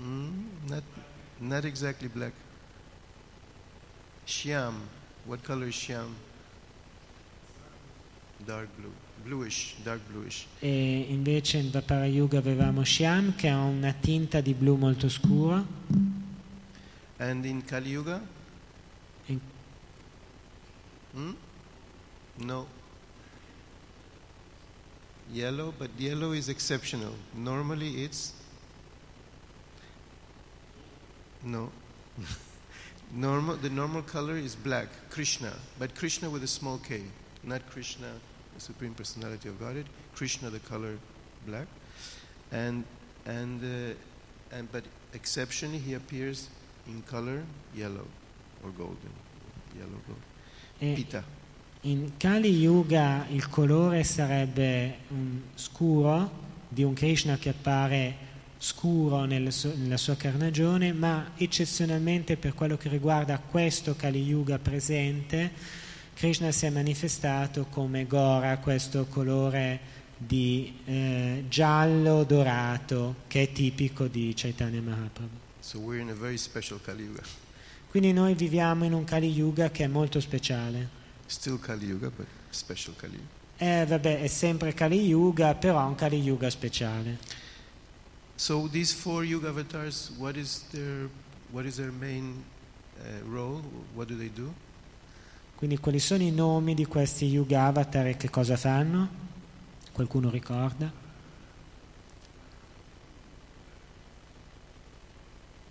Mm, 0.00 0.68
not, 0.68 0.82
not 1.38 1.64
exactly 1.64 2.08
black. 2.08 2.32
Shyam. 4.26 4.74
What 5.26 5.42
color 5.44 5.66
is 5.68 5.74
Shyam? 5.74 6.14
Dark 8.44 8.68
blue. 8.76 8.92
Bluish, 9.24 9.74
dark 9.82 10.00
bluish. 10.10 10.46
E 10.60 11.06
invece 11.08 11.56
in 11.58 11.70
Vapara 11.70 12.04
Yuga 12.06 12.38
avevamo 12.38 12.84
Shyam 12.84 13.34
che 13.34 13.48
ha 13.48 13.62
una 13.62 13.92
tinta 13.92 14.40
di 14.42 14.52
blu 14.52 14.76
molto 14.76 15.08
scuro. 15.08 15.64
And 17.16 17.44
in 17.44 17.64
Kali 17.64 17.90
Yuga? 17.90 18.20
In- 19.26 19.40
Hmm? 21.14 21.32
No. 22.38 22.66
Yellow, 25.32 25.72
but 25.78 25.90
yellow 25.96 26.32
is 26.32 26.48
exceptional. 26.48 27.14
Normally 27.34 28.02
it's. 28.02 28.34
No. 31.42 31.70
normal, 33.12 33.56
the 33.56 33.70
normal 33.70 34.02
color 34.02 34.36
is 34.36 34.54
black, 34.56 34.88
Krishna, 35.08 35.52
but 35.78 35.94
Krishna 35.94 36.28
with 36.28 36.42
a 36.42 36.46
small 36.48 36.78
k, 36.78 37.02
not 37.42 37.62
Krishna, 37.70 38.08
the 38.54 38.60
Supreme 38.60 38.94
Personality 38.94 39.48
of 39.48 39.58
Godhead. 39.58 39.86
Krishna, 40.14 40.50
the 40.50 40.60
color 40.60 40.98
black. 41.46 41.66
And, 42.52 42.84
and 43.26 43.62
uh, 43.62 43.94
and 44.56 44.70
but 44.70 44.84
exceptionally 45.12 45.78
he 45.78 45.94
appears 45.94 46.48
in 46.86 47.02
color 47.02 47.42
yellow 47.74 48.06
or 48.62 48.70
golden, 48.70 49.12
yellow 49.76 50.00
gold. 50.06 50.22
E 50.78 50.94
Pita. 50.94 51.24
in 51.82 52.16
Kali 52.16 52.50
Yuga 52.50 53.26
il 53.30 53.48
colore 53.48 54.04
sarebbe 54.04 54.98
un 55.08 55.40
scuro 55.54 56.42
di 56.68 56.82
un 56.82 56.94
Krishna 56.94 57.36
che 57.36 57.50
appare 57.50 58.16
scuro 58.58 59.24
nel 59.24 59.52
suo- 59.52 59.74
nella 59.76 59.98
sua 59.98 60.16
carnagione, 60.16 60.92
ma 60.92 61.32
eccezionalmente 61.36 62.36
per 62.36 62.54
quello 62.54 62.76
che 62.76 62.88
riguarda 62.88 63.38
questo 63.38 63.94
Kali 63.94 64.22
Yuga 64.22 64.58
presente, 64.58 65.50
Krishna 66.14 66.52
si 66.52 66.66
è 66.66 66.70
manifestato 66.70 67.66
come 67.68 68.06
Gora, 68.06 68.56
questo 68.58 69.06
colore 69.06 70.02
di 70.16 70.78
eh, 70.84 71.44
giallo 71.48 72.22
dorato 72.24 73.16
che 73.26 73.42
è 73.42 73.52
tipico 73.52 74.06
di 74.06 74.32
Chaitanya 74.34 74.80
Mahaprabhu. 74.80 75.42
So. 75.60 75.80
Quindi 77.90 78.12
noi 78.12 78.34
viviamo 78.34 78.84
in 78.84 78.92
un 78.92 79.04
Kali 79.04 79.30
Yuga 79.30 79.70
che 79.70 79.84
è 79.84 79.86
molto 79.86 80.20
speciale. 80.20 80.88
Still 81.26 81.58
Kali 81.58 81.86
Yuga, 81.86 82.10
but 82.10 82.26
special 82.50 82.94
Kali 82.96 83.14
Yuga. 83.14 83.32
Eh, 83.56 83.86
vabbè, 83.86 84.20
è 84.20 84.26
sempre 84.26 84.72
Kali 84.72 85.06
Yuga, 85.06 85.54
però 85.54 85.80
è 85.80 85.84
un 85.84 85.94
Kali 85.94 86.20
Yuga 86.20 86.48
speciale. 86.50 87.18
So 88.36 88.68
these 88.70 88.92
four 88.92 89.24
Yuga 89.24 89.48
avatars, 89.48 90.12
what 90.18 90.36
is 90.36 90.64
their 90.70 91.08
what 91.50 91.64
is 91.64 91.76
their 91.76 91.92
main 91.92 92.44
uh, 92.98 93.24
role? 93.30 93.62
What 93.94 94.08
do 94.08 94.16
they 94.16 94.30
do? 94.32 94.52
Quindi 95.56 95.78
quali 95.78 95.98
sono 95.98 96.22
i 96.22 96.30
nomi 96.30 96.74
di 96.74 96.84
questi 96.84 97.26
Yuga 97.26 97.64
Avatar 97.64 98.06
e 98.06 98.16
che 98.16 98.28
cosa 98.28 98.56
fanno? 98.56 99.22
Qualcuno 99.92 100.28
ricorda? 100.30 100.92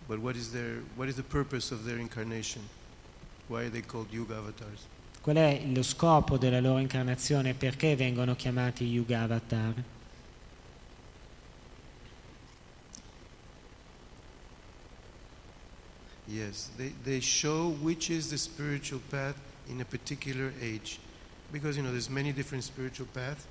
But 0.08 0.20
what 0.20 0.36
is 0.36 0.52
their 0.52 0.84
what 0.96 1.08
is 1.08 1.16
the 1.16 1.24
purpose 1.24 1.74
of 1.74 1.84
their 1.86 1.98
incarnation? 1.98 2.62
Why 3.48 3.64
are 3.64 3.70
they 3.70 3.82
called 3.82 4.12
Yuga 4.12 4.38
avatars? 4.38 4.88
Qual 5.22 5.36
è 5.36 5.64
lo 5.66 5.84
scopo 5.84 6.38
della 6.38 6.60
loro 6.60 6.80
incarnazione 6.80 7.52
e 7.52 7.54
perché 7.54 7.96
vengono 7.96 8.36
chiamati 8.36 8.86
Yuga 8.86 9.22
Avatar? 9.22 9.74
Yes, 16.26 16.70
they, 16.78 16.94
they 17.04 17.22
show 17.22 17.76
which 17.82 18.10
is 18.10 18.30
the 18.30 18.38
spiritual 18.38 19.02
path 19.10 19.36
in 19.70 19.82
a 19.82 19.86
particular 19.86 20.52
age. 20.62 21.00
Because 21.52 21.78
you 21.78 21.84
know 21.84 21.92
there's 21.92 22.10
many 22.10 22.32
different 22.32 22.64
spiritual 22.64 23.08
paths, 23.14 23.46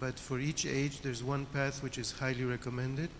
but 0.00 0.18
for 0.18 0.38
each 0.38 0.66
age 0.66 1.00
there's 1.02 1.22
one 1.22 1.46
path 1.46 1.82
which 1.82 1.98
is 1.98 2.12
highly 2.12 2.44
recommended, 2.44 3.10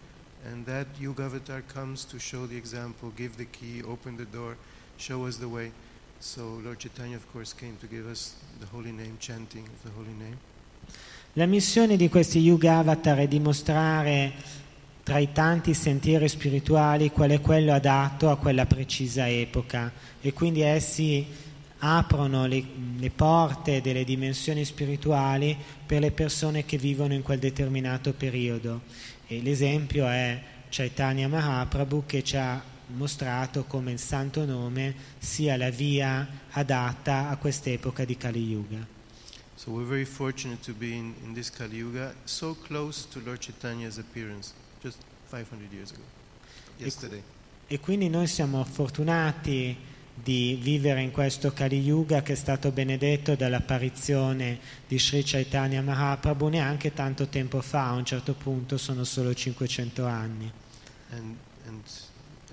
and 0.44 0.64
that 0.66 0.86
Yuga 0.98 1.24
Avatar 1.24 1.62
comes 1.62 2.04
to 2.06 2.18
show 2.18 2.46
the 2.46 2.56
example, 2.56 3.12
give 3.16 3.36
the 3.36 3.46
key, 3.46 3.82
open 3.82 4.16
the 4.16 4.26
door, 4.26 4.56
show 4.96 5.26
us 5.26 5.36
the 5.36 5.48
way. 5.48 5.72
So 6.20 6.60
Lord 6.64 6.78
Chaitanya 6.78 7.16
of 7.16 7.30
course 7.32 7.52
came 7.52 7.76
to 7.80 7.86
give 7.86 8.06
us 8.06 8.34
the 8.60 8.66
holy 8.66 8.92
name, 8.92 9.16
chanting 9.18 9.64
of 9.64 9.82
the 9.82 9.90
holy 9.90 10.14
name. 10.18 10.38
La 11.34 11.46
missione 11.46 11.96
di 11.96 12.08
questi 12.08 12.38
Yuga 12.38 12.78
Avatar 12.78 13.18
è 13.18 13.26
dimostrare 13.26 14.32
tra 15.02 15.18
i 15.18 15.32
tanti 15.32 15.74
sentieri 15.74 16.28
spirituali 16.28 17.10
qual 17.10 17.30
è 17.30 17.40
quello 17.40 17.74
adatto 17.74 18.30
a 18.30 18.38
quella 18.38 18.64
precisa 18.66 19.28
epoca 19.28 19.92
e 20.20 20.32
quindi 20.32 20.62
essi 20.62 21.26
aprono 21.84 22.46
le, 22.46 22.64
le 22.96 23.10
porte 23.10 23.82
delle 23.82 24.04
dimensioni 24.04 24.64
spirituali 24.64 25.56
per 25.84 26.00
le 26.00 26.12
persone 26.12 26.64
che 26.64 26.78
vivono 26.78 27.12
in 27.12 27.22
quel 27.22 27.38
determinato 27.38 28.14
periodo. 28.14 28.82
E 29.26 29.42
l'esempio 29.42 30.06
è 30.06 30.42
Chaitanya 30.70 31.28
Mahaprabhu 31.28 32.04
che 32.06 32.24
ci 32.24 32.36
ha 32.36 32.62
mostrato 32.88 33.64
come 33.64 33.92
il 33.92 33.98
santo 33.98 34.44
nome 34.46 34.94
sia 35.18 35.56
la 35.56 35.70
via 35.70 36.26
adatta 36.50 37.28
a 37.28 37.36
quest'epoca 37.36 38.04
di 38.04 38.16
Kali 38.16 38.42
Yuga. 38.42 38.86
So 39.56 39.70
we're 39.70 39.86
very 39.86 40.04
fortunate 40.04 40.62
to 40.64 40.72
be 40.72 40.94
in, 40.94 41.14
in 41.22 41.34
this 41.34 41.50
Kali 41.50 41.76
Yuga, 41.76 42.14
so 42.24 42.56
close 42.66 43.06
to 43.10 43.20
Lord 43.24 43.40
Chaitanya's 43.40 43.98
appearance, 43.98 44.52
just 44.82 44.98
500 45.30 45.72
years 45.72 45.90
ago, 45.92 46.02
yesterday. 46.78 47.22
E 47.66 47.80
quindi 47.80 48.08
noi 48.08 48.26
siamo 48.26 48.62
fortunati 48.64 49.92
di 50.14 50.56
vivere 50.60 51.02
in 51.02 51.10
questo 51.10 51.52
Kali 51.52 51.80
Yuga 51.80 52.22
che 52.22 52.34
è 52.34 52.36
stato 52.36 52.70
benedetto 52.70 53.34
dall'apparizione 53.34 54.58
di 54.86 54.98
Sri 54.98 55.22
Chaitanya 55.24 55.82
Mahaprabhu 55.82 56.48
neanche 56.48 56.92
tanto 56.92 57.26
tempo 57.26 57.60
fa, 57.60 57.88
a 57.88 57.92
un 57.92 58.04
certo 58.04 58.34
punto 58.34 58.78
sono 58.78 59.02
solo 59.04 59.34
500 59.34 60.06
anni. 60.06 60.50
And, 61.10 61.36
and, 61.66 61.82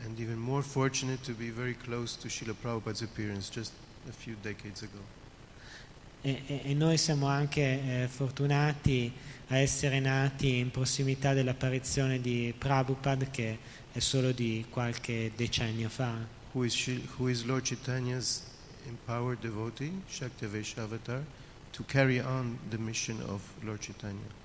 and 0.03 0.19
even 0.19 0.37
more 0.37 0.63
fortunate 0.63 1.21
to 1.23 1.33
be 1.33 1.51
very 1.51 1.77
close 1.77 2.17
to 2.19 2.27
Srila 2.27 2.55
Prabhupada's 2.59 3.01
appearance 3.01 3.49
just 3.51 3.71
a 4.09 4.11
few 4.11 4.35
decades 4.41 4.81
ago. 4.81 5.19
E, 6.23 6.43
e- 6.45 6.61
e 6.65 6.73
noi 6.73 6.97
siamo 6.97 7.27
anche 7.27 7.61
eh, 8.03 8.07
fortunati 8.07 9.11
a 9.47 9.57
essere 9.57 9.99
nati 9.99 10.57
in 10.57 10.71
prossimità 10.71 11.33
dell'apparizione 11.33 12.21
di 12.21 12.53
Prabhupada 12.57 13.25
che 13.25 13.57
è 13.91 13.99
solo 13.99 14.31
di 14.31 14.65
qualche 14.69 15.31
decennio 15.35 15.89
fa. 15.89 16.39
Who 16.53 16.63
is, 16.63 16.73
Shri, 16.73 17.01
who 17.17 17.29
is 17.29 17.45
Lord 17.45 17.63
Chaitanya's 17.63 18.41
empowered 18.87 19.39
devotee, 19.41 19.91
Shaktavesha 20.09 20.79
Avatar, 20.83 21.23
to 21.71 21.83
carry 21.83 22.19
on 22.19 22.57
the 22.69 22.77
mission 22.77 23.21
of 23.29 23.41
Lord 23.63 23.79
Chaitanya. 23.79 24.39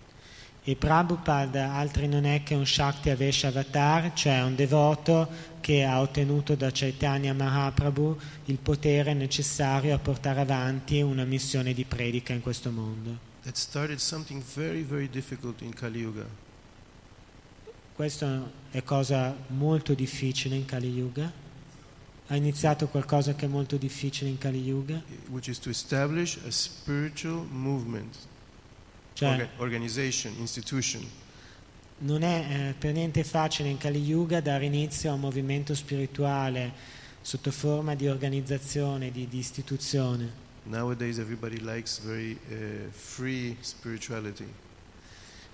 E 0.68 0.74
Prabhupada 0.74 1.74
altri 1.74 2.08
non 2.08 2.24
è 2.24 2.42
che 2.42 2.56
un 2.56 2.66
Shakti 2.66 3.10
Avesha 3.10 3.46
Avatar, 3.46 4.12
cioè 4.14 4.42
un 4.42 4.56
devoto 4.56 5.28
che 5.60 5.84
ha 5.84 6.00
ottenuto 6.00 6.56
da 6.56 6.70
Chaitanya 6.72 7.32
Mahaprabhu 7.32 8.18
il 8.46 8.58
potere 8.58 9.14
necessario 9.14 9.94
a 9.94 9.98
portare 9.98 10.40
avanti 10.40 11.00
una 11.00 11.24
missione 11.24 11.72
di 11.72 11.84
predica 11.84 12.32
in 12.32 12.40
questo 12.40 12.72
mondo. 12.72 13.16
That 13.44 13.54
started 13.54 13.98
something 13.98 14.42
very, 14.42 14.82
very 14.82 15.08
difficult 15.08 15.60
in 15.60 15.72
Kali 15.72 16.00
Yuga. 16.00 16.26
Questo 17.94 18.50
è 18.72 18.82
cosa 18.82 19.36
molto 19.48 19.94
difficile 19.94 20.56
in 20.56 20.64
Kali 20.64 20.90
Yuga. 20.90 21.44
Ha 22.28 22.36
iniziato 22.36 22.88
qualcosa 22.88 23.34
che 23.34 23.46
è 23.46 23.48
molto 23.48 23.76
difficile 23.76 24.28
in 24.30 24.38
Kali 24.38 24.60
Yuga, 24.60 25.02
which 25.28 25.46
is 25.46 25.58
to 25.58 25.70
establish 25.70 26.38
a 26.46 26.50
spiritual 26.50 27.46
movement, 27.48 28.16
cioè 29.12 29.30
orga- 29.30 29.48
organization, 29.58 30.34
institution 30.38 31.06
non 31.98 32.22
è 32.22 32.46
eh, 32.48 32.74
per 32.74 32.92
niente 32.92 33.24
facile 33.24 33.70
in 33.70 33.78
Kali 33.78 34.02
Yuga 34.02 34.40
dare 34.40 34.66
inizio 34.66 35.10
a 35.10 35.14
un 35.14 35.20
movimento 35.20 35.74
spirituale 35.74 36.72
sotto 37.22 37.50
forma 37.50 37.94
di 37.94 38.06
organizzazione, 38.06 39.10
di, 39.10 39.26
di 39.28 39.38
istituzione. 39.38 40.44
Nowadays, 40.64 41.18
everybody 41.18 41.58
likes 41.60 42.00
very 42.00 42.38
uh, 42.50 42.90
free 42.90 43.56
spirituality. 43.60 44.46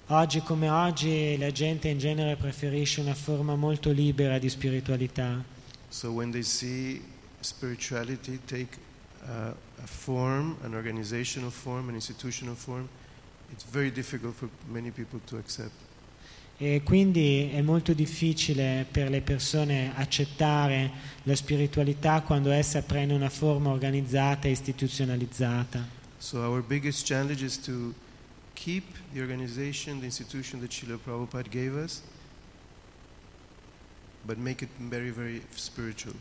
Oggi 0.07 0.41
come 0.41 0.69
oggi 0.69 1.37
la 1.39 1.51
gente 1.51 1.89
in 1.89 1.99
genere 1.99 2.37
preferisce 2.37 3.01
una 3.01 3.15
forma 3.15 3.55
molto 3.55 3.91
libera 3.91 4.39
di 4.39 4.49
spiritualità. 4.49 5.43
So 5.93 6.11
when 6.11 6.31
they 6.31 6.43
see 6.43 7.03
spirituality 7.43 8.39
take 8.47 8.79
uh, 9.29 9.53
a 9.83 9.87
form, 9.87 10.57
an 10.65 10.75
organizational 10.75 11.51
form, 11.51 11.91
an 11.91 11.95
institutional 11.95 12.55
form, 12.55 12.89
it's 13.53 13.63
very 13.63 13.91
difficult 13.91 14.35
for 14.35 14.49
many 14.71 14.91
people 14.91 15.21
to 15.27 15.37
accept. 15.37 15.75
E 16.57 16.81
quindi 16.83 17.51
è 17.53 17.61
molto 17.61 17.93
difficile 17.93 18.87
per 18.91 19.11
le 19.11 19.21
persone 19.21 19.93
accettare 19.95 20.91
la 21.25 21.35
spiritualità 21.35 22.23
quando 22.23 22.51
essa 22.51 22.81
prende 22.81 23.13
una 23.13 23.29
forma 23.29 23.69
organizzata 23.71 24.49
e 24.49 24.53
istituzionalizzata. 24.53 25.87
So 26.17 26.39
our 26.39 26.63
biggest 26.63 27.05
challenge 27.05 27.45
is 27.45 27.59
to 27.63 27.93
keep 28.55 28.85
the 29.13 29.21
organization, 29.21 29.99
the 29.99 30.07
institution 30.07 30.61
that 30.61 30.71
Srila 30.71 30.99
Prabhupada 30.99 31.51
gave 31.51 31.75
us, 31.75 32.01
but 34.25 34.37
make 34.39 34.65
it 34.65 34.71
very, 34.79 35.11
very 35.11 35.43
spiritual. 35.55 36.15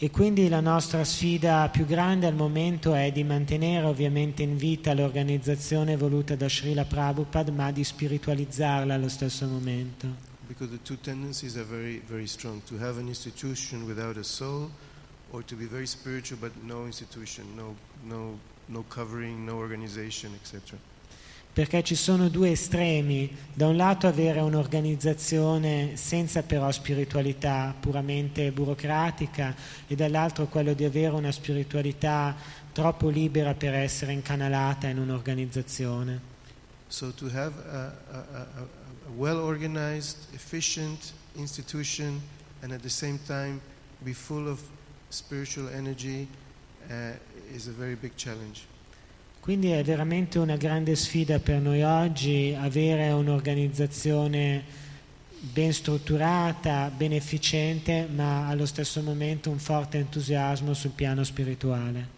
E 0.00 0.10
quindi 0.10 0.48
la 0.48 0.60
nostra 0.60 1.02
sfida 1.02 1.68
più 1.70 1.84
grande 1.84 2.26
al 2.26 2.34
momento 2.36 2.94
è 2.94 3.10
di 3.10 3.24
mantenere 3.24 3.84
ovviamente 3.84 4.44
in 4.44 4.56
vita 4.56 4.94
l'organizzazione 4.94 5.96
voluta 5.96 6.36
da 6.36 6.48
Srila 6.48 6.84
Prabhupada, 6.84 7.50
ma 7.50 7.72
di 7.72 7.82
spiritualizzarla 7.82 8.94
allo 8.94 9.08
stesso 9.08 9.48
momento. 9.48 10.06
Because 10.46 10.70
the 10.70 10.80
two 10.82 10.96
tendencies 11.00 11.56
are 11.56 11.66
very, 11.66 12.00
very 12.06 12.28
strong 12.28 12.62
to 12.66 12.76
have 12.78 13.00
an 13.00 13.08
institution 13.08 13.82
without 13.86 14.16
a 14.16 14.22
soul, 14.22 14.70
or 15.32 15.42
to 15.44 15.56
be 15.56 15.66
very 15.66 15.86
spiritual 15.86 16.38
but 16.38 16.52
no 16.62 16.86
institution, 16.86 17.44
no, 17.56 17.74
no, 18.04 18.38
no 18.66 18.84
covering, 18.88 19.44
no 19.44 19.56
organization, 19.56 20.32
etc. 20.34 20.78
Perché 21.52 21.82
ci 21.82 21.96
sono 21.96 22.28
due 22.28 22.50
estremi, 22.50 23.36
da 23.52 23.66
un 23.66 23.76
lato 23.76 24.06
avere 24.06 24.40
un'organizzazione 24.40 25.96
senza 25.96 26.42
però 26.42 26.70
spiritualità 26.70 27.74
puramente 27.78 28.52
burocratica 28.52 29.54
e 29.86 29.96
dall'altro 29.96 30.46
quello 30.46 30.72
di 30.72 30.84
avere 30.84 31.14
una 31.14 31.32
spiritualità 31.32 32.36
troppo 32.72 33.08
libera 33.08 33.54
per 33.54 33.74
essere 33.74 34.12
incanalata 34.12 34.86
in 34.86 34.98
un'organizzazione. 34.98 36.20
So 36.86 37.12
to 37.12 37.26
have 37.26 37.52
a, 37.68 37.92
a, 38.10 38.26
a, 38.32 38.46
a- 38.60 38.86
well 39.16 39.38
organized, 39.38 40.16
efficient 40.32 41.12
institution 41.36 42.20
and 42.62 42.72
at 42.72 42.82
the 42.82 42.90
same 42.90 43.18
time 43.26 43.60
be 44.04 44.12
full 44.12 44.48
of 44.48 44.60
spiritual 45.10 45.68
energy 45.68 46.28
uh, 46.90 47.12
is 47.54 47.66
a 47.66 47.72
very 47.72 47.94
big 47.94 48.16
challenge. 48.16 48.66
Quindi 49.48 49.70
è 49.70 49.82
veramente 49.82 50.38
una 50.38 50.58
grande 50.58 50.94
sfida 50.94 51.38
per 51.38 51.58
noi 51.58 51.82
oggi 51.82 52.54
avere 52.54 53.12
un'organizzazione 53.12 54.62
ben 55.40 55.72
strutturata, 55.72 56.92
ben 56.94 57.14
efficiente, 57.14 58.06
ma 58.14 58.46
allo 58.46 58.66
stesso 58.66 59.00
momento 59.00 59.48
un 59.48 59.58
forte 59.58 59.96
entusiasmo 59.96 60.74
sul 60.74 60.90
piano 60.90 61.24
spirituale. 61.24 62.08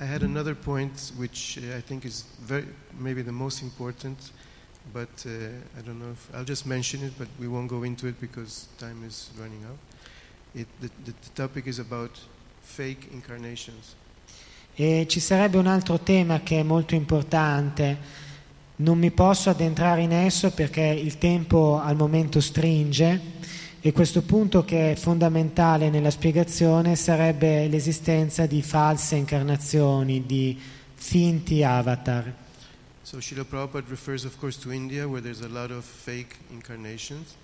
I 0.00 0.04
had 0.04 0.22
another 0.22 0.54
point 0.54 1.14
which 1.16 1.58
uh, 1.62 1.74
I 1.74 1.82
think 1.82 2.04
is 2.04 2.26
very, 2.44 2.66
maybe 2.98 3.24
the 3.24 3.32
most 3.32 3.62
important, 3.62 4.30
but 4.92 5.08
uh, 5.24 5.30
I 5.78 5.82
don't 5.82 5.98
know 5.98 6.10
if 6.12 6.28
I'll 6.34 6.44
just 6.44 6.66
mention 6.66 7.02
it, 7.04 7.16
but 7.16 7.28
we 7.38 7.46
won't 7.46 7.70
go 7.70 7.84
into 7.84 8.06
it 8.06 8.20
because 8.20 8.66
time 8.76 9.02
is 9.02 9.30
running 9.38 9.64
out. 9.64 9.78
It, 10.54 10.66
the, 10.82 10.90
the 11.06 11.14
topic 11.34 11.66
is 11.66 11.78
about 11.78 12.20
fake 12.60 13.08
incarnations. 13.14 13.94
E 14.80 15.06
ci 15.08 15.18
sarebbe 15.18 15.58
un 15.58 15.66
altro 15.66 15.98
tema 15.98 16.40
che 16.44 16.60
è 16.60 16.62
molto 16.62 16.94
importante, 16.94 17.98
non 18.76 18.96
mi 18.96 19.10
posso 19.10 19.50
addentrare 19.50 20.02
in 20.02 20.12
esso 20.12 20.52
perché 20.52 20.82
il 20.82 21.18
tempo 21.18 21.80
al 21.82 21.96
momento 21.96 22.40
stringe 22.40 23.20
e 23.80 23.90
questo 23.90 24.22
punto 24.22 24.64
che 24.64 24.92
è 24.92 24.94
fondamentale 24.94 25.90
nella 25.90 26.12
spiegazione 26.12 26.94
sarebbe 26.94 27.66
l'esistenza 27.66 28.46
di 28.46 28.62
false 28.62 29.16
incarnazioni, 29.16 30.24
di 30.24 30.56
finti 30.94 31.64
avatar. 31.64 32.32
So 33.02 33.20
Srila 33.20 33.44
Prabhupada 33.44 33.86
refers, 33.88 34.22
of 34.22 34.38
course, 34.38 34.60
to 34.60 34.70
India, 34.70 35.08
where 35.08 35.20
there's 35.20 35.40
a 35.40 35.48
lot 35.48 35.72
of 35.72 35.84
fake 35.84 36.36
incarnations. 36.52 37.34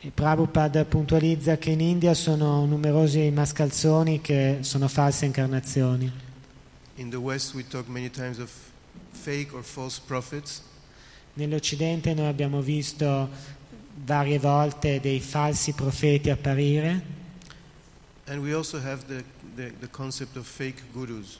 E 0.00 0.10
Prabhupada 0.14 0.86
puntualizza 0.86 1.58
che 1.58 1.72
in 1.72 1.80
India 1.80 2.14
sono 2.14 2.64
numerosi 2.64 3.30
mascalzoni 3.30 4.22
che 4.22 4.60
sono 4.60 4.88
false 4.88 5.26
incarnazioni. 5.26 6.32
In 6.96 7.10
the 7.10 7.20
West, 7.20 7.54
we 7.54 7.64
talk 7.64 7.88
many 7.88 8.08
times 8.08 8.38
of 8.38 8.50
fake 9.12 9.52
or 9.52 9.62
false 9.62 9.98
prophets. 9.98 10.62
Nell'Occidente 11.34 12.14
noi 12.14 12.28
abbiamo 12.28 12.60
visto 12.60 13.28
varie 14.04 14.38
volte 14.38 15.00
dei 15.00 15.20
falsi 15.20 15.72
profeti 15.72 16.30
apparire 16.30 17.22
And 18.26 18.42
we 18.42 18.54
also 18.54 18.78
have 18.78 19.04
the, 19.06 19.22
the, 19.54 19.72
the 19.80 19.88
concept 19.90 20.36
of 20.36 20.46
fake 20.46 20.82
gurus, 20.92 21.38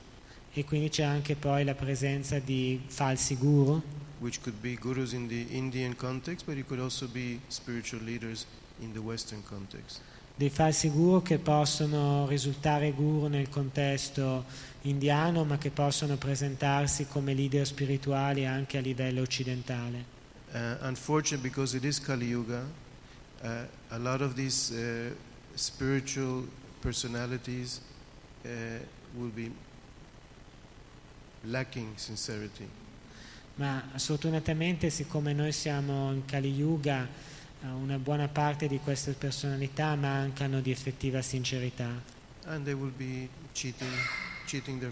e 0.53 0.63
quindi 0.63 0.89
c'è 0.89 1.03
anche 1.03 1.35
poi 1.35 1.63
la 1.63 1.73
presenza 1.73 2.37
di 2.37 2.79
falsi 2.85 3.35
guru, 3.35 3.81
which 4.19 4.39
could 4.41 4.59
be 4.61 4.75
gurus 4.75 5.13
in 5.13 5.27
the 5.27 5.47
Indian 5.49 5.95
context, 5.95 6.45
but 6.45 6.57
it 6.57 6.67
could 6.67 6.79
also 6.79 7.07
be 7.07 7.39
spiritual 7.47 8.03
leaders 8.03 8.45
in 8.81 8.93
the 8.93 8.99
Western 8.99 9.41
context. 9.49 10.01
Dei 10.35 10.49
falsi 10.49 10.89
guru 10.89 11.21
che 11.21 11.37
possono 11.37 12.27
risultare 12.27 12.91
guru 12.91 13.27
nel 13.27 13.47
contesto 13.49 14.43
indiano 14.81 15.45
ma 15.45 15.57
che 15.57 15.71
possono 15.71 16.17
presentarsi 16.17 17.07
come 17.07 17.33
leader 17.33 17.65
spirituali 17.65 18.45
anche 18.45 18.77
a 18.77 18.81
livello 18.81 19.21
occidentale. 19.21 20.13
Uh, 20.53 20.77
unfortunately, 20.81 21.49
because 21.49 21.75
it 21.75 21.83
is 21.83 21.99
Kali 21.99 22.27
Yuga, 22.27 22.63
uh, 23.43 23.47
a 23.89 23.97
lot 23.97 24.21
of 24.21 24.35
these 24.35 24.71
uh, 24.71 25.13
spiritual 25.55 26.47
personalities 26.81 27.81
uh, 28.45 28.49
will 29.15 29.31
be 29.33 29.51
lacking 31.43 31.97
sincerity. 31.97 32.67
Ma 33.55 33.83
sfortunatamente 33.95 34.89
siccome 34.89 35.33
noi 35.33 35.51
siamo 35.51 36.11
in 36.11 36.25
Kali 36.25 36.51
Yuga 36.51 37.07
eh, 37.65 37.71
una 37.71 37.97
buona 37.97 38.27
parte 38.27 38.67
di 38.67 38.79
queste 38.79 39.13
personalità 39.13 39.95
mancano 39.95 40.61
di 40.61 40.71
effettiva 40.71 41.21
sincerità. 41.21 41.89
Cheating, 43.53 43.91
cheating 44.45 44.91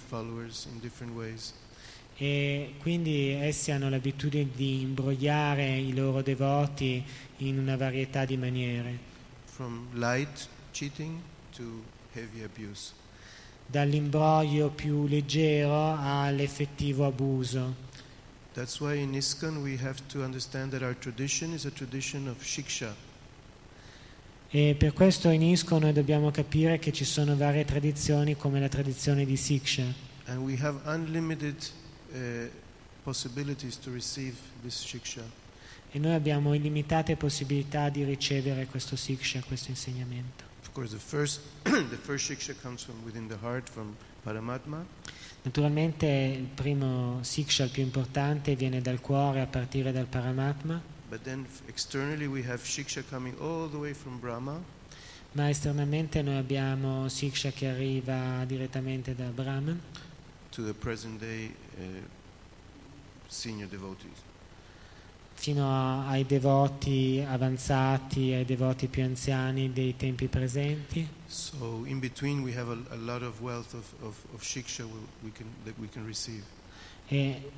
e 2.15 2.75
quindi 2.79 3.29
essi 3.29 3.71
hanno 3.71 3.89
l'abitudine 3.89 4.49
di 4.53 4.81
imbrogliare 4.81 5.77
i 5.77 5.93
loro 5.93 6.21
devoti 6.21 7.03
in 7.37 7.57
una 7.57 7.75
varietà 7.75 8.23
di 8.25 8.37
maniere, 8.37 8.97
dall'imbroglio 13.65 14.69
più 14.69 15.07
leggero 15.07 15.95
all'effettivo 15.97 17.05
abuso. 17.05 17.91
That's 18.53 18.79
why 18.79 18.95
in 18.95 19.13
ISKCON 19.13 19.63
we 19.63 19.77
have 19.77 19.99
to 20.09 20.23
understand 20.23 20.71
that 20.71 20.83
our 20.83 20.95
tradition 20.99 21.53
is 21.53 21.65
a 21.65 21.71
tradition 21.71 22.27
of 22.27 22.43
shiksha. 22.43 22.95
E 24.49 24.75
per 24.77 24.93
questo 24.93 25.29
in 25.29 25.41
ISKCON 25.41 25.81
noi 25.81 25.93
dobbiamo 25.93 26.29
capire 26.29 26.77
che 26.77 26.91
ci 26.91 27.05
sono 27.05 27.35
varie 27.35 27.65
tradizioni 27.65 28.35
come 28.35 28.59
la 28.59 28.69
tradizione 28.69 29.25
di 29.25 29.35
Siksha 29.35 30.11
And 30.25 30.45
we 30.45 30.55
have 30.61 30.79
unlimited 30.85 31.55
uh, 32.13 32.47
possibilities 33.03 33.77
to 33.79 33.91
receive 33.91 34.35
this 34.61 34.83
shiksha. 34.83 35.23
e 35.91 35.99
noi 35.99 36.13
abbiamo 36.13 36.53
illimitate 36.53 37.15
possibilità 37.15 37.89
di 37.89 38.03
ricevere 38.03 38.67
questo 38.67 38.95
Siksha, 38.95 39.41
questo 39.45 39.71
insegnamento. 39.71 40.43
Of 40.61 40.71
course, 40.71 40.91
the 40.95 41.01
first, 41.01 41.41
the 41.63 41.97
first 42.01 42.25
shiksha 42.25 42.53
comes 42.61 42.83
from 42.83 43.03
within 43.03 43.27
the 43.27 43.37
heart, 43.41 43.67
from 43.69 43.95
Paramatma. 44.23 44.85
Naturalmente 45.43 46.05
il 46.07 46.45
primo 46.45 47.19
Siksha, 47.21 47.65
il 47.65 47.69
più 47.69 47.83
importante, 47.83 48.55
viene 48.55 48.81
dal 48.81 49.01
cuore 49.01 49.41
a 49.41 49.45
partire 49.45 49.91
dal 49.91 50.05
Paramatma, 50.05 50.81
ma 55.33 55.49
esternamente 55.49 56.21
noi 56.21 56.37
abbiamo 56.37 57.09
Siksha 57.09 57.51
che 57.51 57.67
arriva 57.67 58.45
direttamente 58.45 59.15
da 59.15 59.25
Brahman. 59.25 59.81
To 60.51 60.63
the 60.63 60.73
present 60.73 61.19
day 61.19 61.53
uh, 61.77 61.81
senior 63.27 63.67
devotees. 63.67 64.32
Fino 65.43 65.67
a- 65.69 66.07
ai 66.07 66.25
devoti 66.25 67.21
avanzati, 67.27 68.31
ai 68.31 68.45
devoti 68.45 68.87
più 68.87 69.03
anziani 69.03 69.73
dei 69.73 69.93
tempi 69.97 70.27
presenti. 70.29 71.05
So 71.27 71.83
in 71.85 71.99
between 71.99 72.41
we 72.43 72.55
have 72.55 72.71
a, 72.71 72.93
a 72.93 72.95
lot 72.95 73.23
of 73.23 73.41
wealth 73.41 73.73
of, 73.73 73.83
of, 74.03 74.15
of 74.33 74.41
shiksha 74.41 74.85
we, 75.21 75.31
can, 75.33 75.47
that 75.65 75.73
we 75.79 75.89
can 75.89 76.05
receive. 76.05 76.43
E 77.09 77.51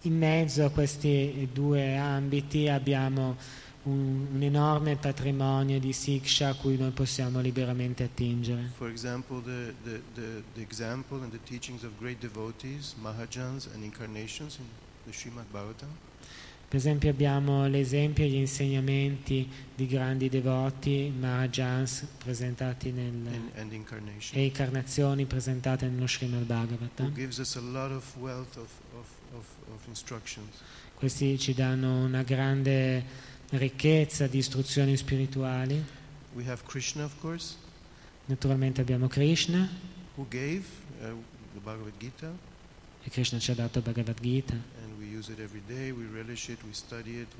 in 0.00 0.18
mezzo 0.18 0.64
a 0.64 0.70
questi 0.70 1.48
due 1.52 1.96
ambiti 1.96 2.68
abbiamo 2.68 3.36
un, 3.84 4.26
un 4.32 4.42
enorme 4.42 4.96
patrimonio 4.96 5.78
di 5.78 5.92
Siksha 5.92 6.48
a 6.48 6.54
cui 6.54 6.76
noi 6.76 6.90
possiamo 6.90 7.38
liberamente 7.38 8.02
attingere. 8.02 8.72
For 8.74 8.88
example, 8.88 9.40
the, 9.40 9.72
the, 9.84 10.02
the, 10.14 10.42
the 10.54 10.60
example 10.60 11.22
and 11.22 11.30
the 11.30 11.42
teachings 11.44 11.84
of 11.84 11.92
great 12.00 12.18
devotees, 12.18 12.96
Mahajans 13.00 13.72
and 13.72 13.84
incarnations 13.84 14.58
in 14.58 14.64
the 15.04 15.12
Srimad 15.12 15.46
Bhagavatam. 15.52 16.10
Per 16.72 16.80
esempio 16.80 17.10
abbiamo 17.10 17.66
l'esempio 17.66 18.24
e 18.24 18.28
gli 18.28 18.36
insegnamenti 18.36 19.46
di 19.74 19.86
grandi 19.86 20.30
devoti, 20.30 21.12
Mahajans 21.14 22.06
presentati 22.16 22.90
nel, 22.92 23.12
and, 23.12 23.50
and 23.56 23.72
e 24.30 24.44
incarnazioni 24.46 25.26
presentate 25.26 25.86
nello 25.86 26.06
Srimad 26.06 26.44
Bhagavatam. 26.44 27.12
of 27.14 28.16
of, 28.56 29.06
of. 29.34 29.46
Questi 30.94 31.38
ci 31.38 31.52
danno 31.52 32.04
una 32.06 32.22
grande 32.22 33.04
ricchezza 33.50 34.26
di 34.26 34.38
istruzioni 34.38 34.96
spirituali. 34.96 35.84
Krishna, 36.64 37.06
Naturalmente 38.24 38.80
abbiamo 38.80 39.08
Krishna 39.08 39.68
who 40.14 40.26
gave 40.26 40.62
uh, 41.02 41.22
Bhagavad 41.62 41.92
Gita, 41.98 42.32
e 43.04 43.10
Krishna 43.10 43.38
ci 43.38 43.50
ha 43.50 43.54
dato 43.54 43.80
Bhagavad 43.80 44.20
Gita. 44.20 44.54
day, 45.66 45.88
it, 45.90 45.98
it, 46.48 47.34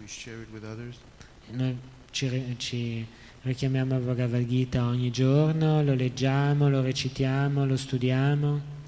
Noi 1.50 1.78
ci, 2.10 2.28
ri- 2.28 2.54
ci 2.58 3.06
richiamiamo 3.42 3.94
al 3.94 4.02
Bhagavad 4.02 4.46
Gita 4.46 4.86
ogni 4.86 5.10
giorno, 5.10 5.82
lo 5.82 5.94
leggiamo, 5.94 6.68
lo 6.68 6.80
recitiamo, 6.80 7.64
lo 7.64 7.76
studiamo. 7.76 8.80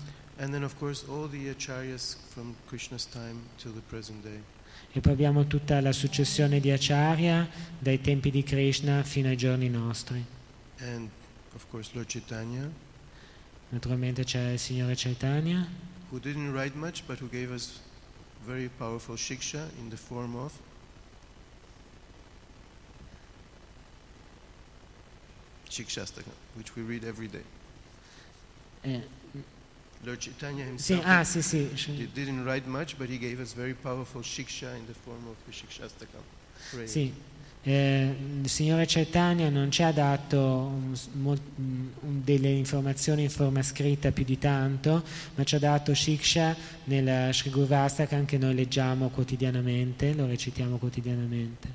Course. 0.78 1.04
E 4.92 5.00
poi 5.00 5.12
abbiamo 5.12 5.46
tutta 5.46 5.80
la 5.80 5.92
successione 5.92 6.60
di 6.60 6.70
Acharya 6.70 7.48
dai 7.78 8.00
tempi 8.00 8.30
di 8.30 8.42
Krishna 8.42 9.02
fino 9.02 9.28
ai 9.28 9.36
giorni 9.36 9.68
nostri. 9.68 10.24
And, 10.80 11.08
of 11.54 11.66
course, 11.68 11.90
Lord 11.94 12.08
Chaitanya, 12.08 12.68
Naturalmente 13.70 14.22
c'è 14.22 14.52
il 14.52 14.58
Signore 14.58 14.94
Chaitanya, 14.94 15.66
who 16.14 16.20
didn't 16.20 16.52
write 16.54 16.76
much 16.76 17.02
but 17.08 17.18
who 17.18 17.26
gave 17.26 17.50
us 17.50 17.80
very 18.46 18.68
powerful 18.78 19.16
shiksha 19.16 19.66
in 19.80 19.90
the 19.90 19.96
form 19.96 20.36
of 20.36 20.52
Shikshastaka, 25.68 26.30
which 26.56 26.76
we 26.76 26.82
read 26.82 27.04
every 27.04 27.26
day. 27.26 27.42
eh, 28.84 29.00
Lord 30.04 30.20
Chaitanya 30.20 30.64
sì, 30.76 30.94
himself 30.94 31.04
ah 31.06 31.24
sì 31.24 31.42
sì, 31.42 31.68
did- 31.96 32.12
didn't 32.14 32.44
write 32.44 32.66
much, 32.68 32.96
but 32.98 33.08
he 33.08 33.18
gave 33.18 33.40
us 33.40 33.54
very 33.54 33.74
powerful 33.74 34.20
shiksha 34.22 34.72
in 34.76 34.86
the 34.86 34.94
form 34.94 35.26
of 35.26 35.36
the 35.46 35.52
Shikshastaka. 35.52 36.20
prayer. 36.70 36.86
Sì, 36.86 37.12
eh, 37.66 38.14
il 38.42 38.48
Signore 38.48 38.84
Chaitanya 38.86 39.48
non 39.48 39.70
ci 39.70 39.82
ha 39.82 39.90
dato 39.90 40.38
un- 40.38 40.94
mol- 41.14 41.40
un- 41.56 41.88
delle 42.22 42.50
informazioni 42.50 43.22
in 43.22 43.30
forma 43.30 43.62
scritta 43.62 44.12
più 44.12 44.24
di 44.24 44.38
tanto, 44.38 45.02
ma 45.34 45.44
ci 45.44 45.54
ha 45.54 45.58
dato 45.58 45.94
Shiksha 45.94 46.54
nel 46.84 47.32
Sri 47.32 47.48
Gurvastaka 47.50 48.22
che 48.24 48.36
noi 48.36 48.54
leggiamo 48.54 49.08
quotidianamente, 49.08 50.12
lo 50.12 50.26
recitiamo 50.26 50.76
quotidianamente. 50.76 51.68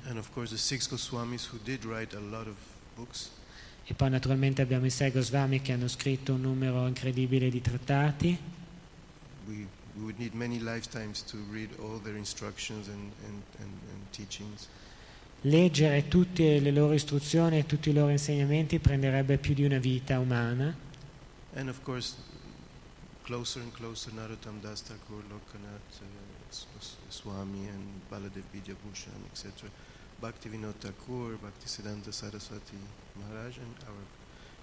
E 3.84 3.94
poi 3.94 4.10
naturalmente 4.10 4.62
abbiamo 4.62 4.86
i 4.86 4.90
sei 4.90 5.10
Goswami 5.10 5.60
che 5.60 5.72
hanno 5.72 5.88
scritto 5.88 6.34
un 6.34 6.42
numero 6.42 6.86
incredibile 6.86 7.50
di 7.50 7.60
trattati. 7.60 8.38
We, 9.48 9.66
we 9.96 10.02
would 10.02 10.18
need 10.18 10.34
many 10.34 10.58
lifetimes 10.60 11.24
to 11.24 11.36
read 11.50 11.70
all 11.80 12.00
their 12.00 12.14
instructions 12.16 12.86
and, 12.86 13.10
and, 13.26 13.42
and, 13.58 13.70
and 13.92 14.10
teachings. 14.12 14.68
Leggere 15.44 16.06
tutte 16.06 16.60
le 16.60 16.70
loro 16.70 16.92
istruzioni 16.92 17.58
e 17.58 17.64
tutti 17.64 17.88
i 17.88 17.92
loro 17.94 18.10
insegnamenti 18.10 18.78
prenderebbe 18.78 19.38
più 19.38 19.54
di 19.54 19.64
una 19.64 19.78
vita 19.78 20.18
umana. 20.18 20.76
Course, 21.82 22.16
closer 23.22 23.62
closer, 23.72 24.12
Thakur, 24.12 25.22
Lokanath, 25.30 26.02
S- 26.50 26.66
Swami, 27.08 27.68
and 27.68 28.02
Baladev 28.10 28.42
Vidyabhushan, 28.52 29.24
etc. 29.32 29.66
Bhaktivinoda 30.20 30.74
Thakur, 30.78 31.38
Bhaktisiddhanta 31.38 32.12
Saraswati 32.12 32.76
Maharaj, 33.14 33.56
and 33.56 33.74
our 33.88 34.04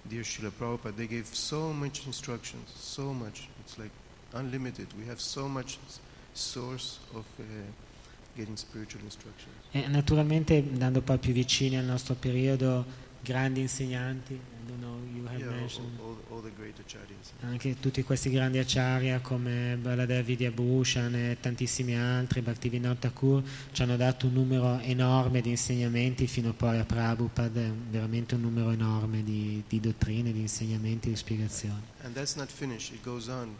dear 0.07 0.21
Srila 0.21 0.51
Prabhupada, 0.51 0.95
they 0.95 1.07
gave 1.07 1.25
so 1.34 1.73
much 1.73 2.05
instructions, 2.05 2.71
so 2.75 3.13
much. 3.13 3.49
It's 3.61 3.80
like 3.80 3.91
unlimited. 4.34 4.93
We 4.95 5.07
have 5.07 5.19
so 5.19 5.47
much 5.47 5.80
source 6.36 6.99
of 7.15 7.25
uh. 7.39 7.43
E 9.71 9.88
naturalmente 9.88 10.57
andando 10.57 11.01
poi 11.01 11.17
più 11.17 11.33
vicini 11.33 11.77
al 11.77 11.85
nostro 11.85 12.15
periodo, 12.15 12.85
grandi 13.21 13.61
insegnanti, 13.61 14.39
know, 14.79 14.97
Yeah, 15.38 15.49
all, 15.49 15.91
all, 15.99 16.17
all 16.31 16.41
the 16.41 16.51
great 16.55 16.79
acharyas. 16.79 17.33
anche 17.41 17.79
tutti 17.79 18.01
questi 18.03 18.29
grandi 18.29 18.59
acharya 18.59 19.19
come 19.19 19.77
Baladev 19.79 20.25
Vidyabhushan 20.25 21.13
e 21.15 21.38
tantissimi 21.39 21.97
altri, 21.97 22.41
Bhaktivinoda 22.41 22.95
Thakur, 22.95 23.43
ci 23.71 23.81
hanno 23.81 23.97
dato 23.97 24.27
un 24.27 24.33
numero 24.33 24.79
enorme 24.79 25.41
di 25.41 25.49
insegnamenti 25.49 26.27
fino 26.27 26.53
poi 26.53 26.79
a 26.79 26.85
Prabhupada, 26.85 27.61
veramente 27.89 28.35
un 28.35 28.41
numero 28.41 28.71
enorme 28.71 29.23
di, 29.23 29.63
di 29.67 29.79
dottrine, 29.79 30.31
di 30.31 30.39
insegnamenti, 30.39 31.09
di 31.09 31.15
spiegazioni. 31.15 31.81
And 32.03 32.13
that's 32.13 32.35
not 32.35 32.49
finished. 32.49 32.93
It 32.93 33.03
goes 33.03 33.27
on. 33.27 33.55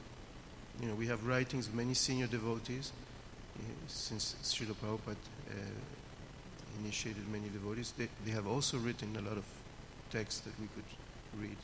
You 0.80 0.88
know, 0.88 0.96
we 0.96 1.10
have 1.12 1.26
writings 1.26 1.68
of 1.68 1.74
many 1.74 1.94
senior 1.94 2.28
devotees 2.30 2.92
since 3.88 4.36
Srila 4.42 4.74
Prabhupada 4.74 5.18
uh, 5.50 5.54
initiated 6.84 7.28
many 7.30 7.50
devotees. 7.50 7.94
They, 7.98 8.10
they 8.26 8.34
have 8.34 8.48
also 8.48 8.78
written 8.78 9.16
a 9.18 9.22
lot 9.22 9.38
of 9.38 9.46
texts 10.10 10.42
that 10.42 10.54
we 10.60 10.68
could 10.74 10.86
read 11.40 11.58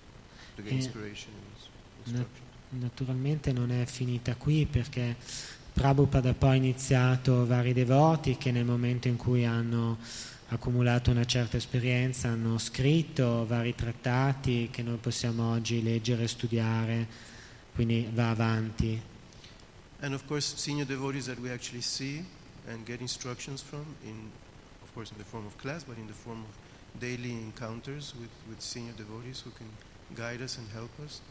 to 0.55 0.61
get 0.61 0.71
Eh, 0.71 0.75
inspiration 0.75 1.33
and 1.33 1.45
ins- 1.53 1.69
instruction. 2.05 2.51
Naturalmente 2.69 3.51
non 3.51 3.71
è 3.71 3.85
finita 3.85 4.35
qui 4.35 4.65
perché 4.65 5.15
Prabhupada 5.73 6.29
ha 6.29 6.33
poi 6.33 6.57
iniziato 6.57 7.45
vari 7.45 7.73
devoti 7.73 8.35
che 8.37 8.51
nel 8.51 8.65
momento 8.65 9.07
in 9.07 9.15
cui 9.15 9.45
hanno 9.45 9.97
accumulato 10.49 11.11
una 11.11 11.25
certa 11.25 11.57
esperienza 11.57 12.29
hanno 12.29 12.57
scritto 12.57 13.45
vari 13.45 13.75
trattati 13.75 14.69
che 14.71 14.81
noi 14.81 14.97
possiamo 14.97 15.51
oggi 15.51 15.83
leggere 15.83 16.23
e 16.23 16.27
studiare, 16.27 17.07
quindi 17.73 18.09
va 18.11 18.29
avanti. 18.31 18.99
And 20.03 20.13
of 20.13 20.27
course, 20.27 20.53
senior 20.57 20.83
devotees 20.83 21.27
that 21.27 21.39
we 21.39 21.49
actually 21.49 21.81
see 21.81 22.25
and 22.67 22.85
get 22.85 22.99
instructions 22.99 23.61
from, 23.61 23.85
in, 24.05 24.29
of 24.83 24.93
course, 24.93 25.11
in 25.11 25.17
the 25.17 25.23
form 25.23 25.45
of 25.45 25.57
class, 25.57 25.85
but 25.85 25.97
in 25.97 26.07
the 26.07 26.13
form 26.13 26.43
of 26.43 26.99
daily 26.99 27.31
encounters 27.31 28.13
with, 28.19 28.29
with 28.49 28.59
senior 28.59 28.91
devotees 28.97 29.39
who 29.39 29.51
can 29.51 29.67
guide 30.13 30.41
us 30.41 30.57
and 30.57 30.67
help 30.73 30.91
us. 30.99 31.21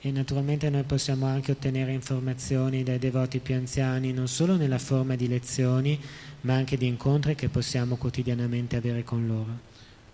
E 0.00 0.10
naturalmente 0.10 0.70
noi 0.70 0.84
possiamo 0.84 1.26
anche 1.26 1.52
ottenere 1.52 1.92
informazioni 1.92 2.82
dai 2.82 2.98
devoti 2.98 3.38
più 3.38 3.54
anziani 3.54 4.12
non 4.12 4.28
solo 4.28 4.56
nella 4.56 4.78
forma 4.78 5.14
di 5.14 5.28
lezioni, 5.28 6.00
ma 6.42 6.54
anche 6.54 6.76
di 6.78 6.86
incontri 6.86 7.34
che 7.34 7.48
possiamo 7.48 7.96
quotidianamente 7.96 8.76
avere 8.76 9.04
con 9.04 9.26
loro. 9.26 9.58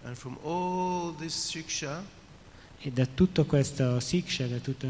And 0.03 0.17
from 0.17 0.39
all 0.43 1.15
this 1.17 1.49
shiksha, 1.49 2.03
E 2.81 2.91
da 2.91 3.07
tutto 3.07 3.45
questo 3.45 4.01
siksha, 4.01 4.49
da 4.49 4.59
tutto, 4.59 4.89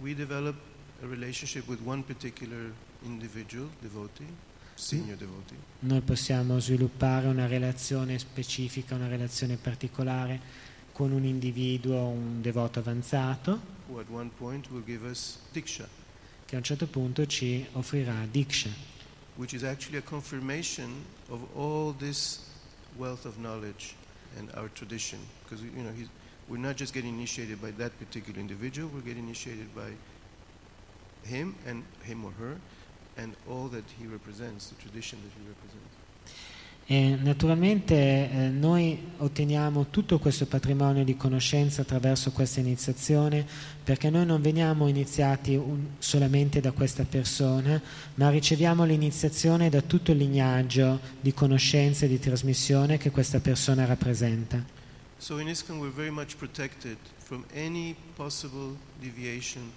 we 0.00 0.16
develop 0.16 0.69
a 1.02 1.06
relationship 1.06 1.66
with 1.66 1.80
one 1.82 2.02
particular 2.02 2.72
individual, 3.04 3.68
devotee, 3.80 4.26
senior 4.74 5.16
devotee, 5.16 5.56
noi 5.80 6.00
possiamo 6.00 6.58
sviluppare 6.58 7.26
una 7.26 7.46
relazione 7.46 8.18
specifica, 8.18 8.94
una 8.94 9.08
relazione 9.08 9.56
particolare 9.56 10.40
con 10.92 11.12
un 11.12 11.24
individuo, 11.24 12.06
un 12.06 12.40
devoto 12.42 12.78
avanzato, 12.80 13.78
who 13.88 13.98
at 13.98 14.08
one 14.10 14.30
point 14.36 14.68
will 14.70 14.84
give 14.84 15.06
us 15.08 15.38
diksha, 15.52 15.88
che 16.44 16.54
a 16.54 16.58
un 16.58 16.64
certo 16.64 16.86
punto 16.86 17.26
ci 17.26 17.66
offrirà 17.72 18.26
diksha, 18.30 18.70
which 19.36 19.54
is 19.54 19.62
actually 19.62 19.98
a 19.98 20.02
confirmation 20.02 21.04
of 21.28 21.40
all 21.56 21.94
this 21.96 22.40
wealth 22.96 23.24
of 23.24 23.36
knowledge 23.36 23.94
and 24.36 24.50
our 24.54 24.70
tradition. 24.72 25.18
Because 25.44 25.62
you 25.62 25.82
know, 25.82 25.92
we're 26.48 26.60
not 26.60 26.76
just 26.76 26.92
getting 26.92 27.14
initiated 27.14 27.60
by 27.60 27.70
that 27.72 27.92
particular 27.98 28.38
individual; 28.38 28.90
we're 28.92 29.04
getting 29.04 29.24
initiated 29.24 29.74
by 29.74 29.92
him 31.24 31.54
and 31.66 31.82
him 32.02 32.24
or 32.24 32.32
her, 32.38 32.56
and 33.16 33.34
all 33.48 33.68
that 33.70 33.84
he 33.98 34.06
represents, 34.06 34.68
the 34.68 34.76
tradition 34.80 35.18
that 35.22 35.32
he 35.36 35.46
represents. 35.46 36.00
E 36.92 37.16
naturalmente 37.22 37.94
eh, 37.94 38.48
noi 38.48 38.98
otteniamo 39.18 39.90
tutto 39.90 40.18
questo 40.18 40.46
patrimonio 40.46 41.04
di 41.04 41.16
conoscenza 41.16 41.82
attraverso 41.82 42.32
questa 42.32 42.58
iniziazione 42.58 43.46
perché 43.84 44.10
noi 44.10 44.26
non 44.26 44.42
veniamo 44.42 44.88
iniziati 44.88 45.54
un- 45.54 45.86
solamente 46.00 46.60
da 46.60 46.72
questa 46.72 47.04
persona, 47.04 47.80
ma 48.14 48.28
riceviamo 48.30 48.82
l'iniziazione 48.82 49.68
da 49.68 49.82
tutto 49.82 50.10
il 50.10 50.16
lignaggio 50.18 50.98
di 51.20 51.32
conoscenza 51.32 52.06
e 52.06 52.08
di 52.08 52.18
trasmissione 52.18 52.98
che 52.98 53.12
questa 53.12 53.38
persona 53.38 53.84
rappresenta. 53.84 54.60
So 55.18 55.38
in 55.38 55.46
ISKCON, 55.46 55.78
we're 55.78 55.94
very 55.94 56.10
much 56.10 56.36
protected 56.38 56.96
from 57.18 57.44
any 57.54 57.94
possible 58.16 58.74
deviation 59.00 59.70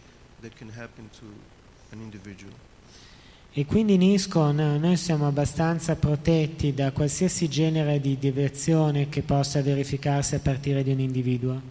E 3.55 3.65
quindi 3.65 3.93
in 3.93 4.01
ISKCON 4.01 4.59
eh, 4.59 4.77
noi 4.79 4.97
siamo 4.97 5.27
abbastanza 5.27 5.95
protetti 5.95 6.73
da 6.73 6.91
qualsiasi 6.91 7.47
genere 7.47 7.99
di 8.01 8.17
deviazione 8.17 9.09
che 9.09 9.21
possa 9.21 9.61
verificarsi 9.61 10.33
a 10.35 10.39
partire 10.39 10.83
di 10.83 10.91
un 10.91 10.99
individuo. 10.99 11.61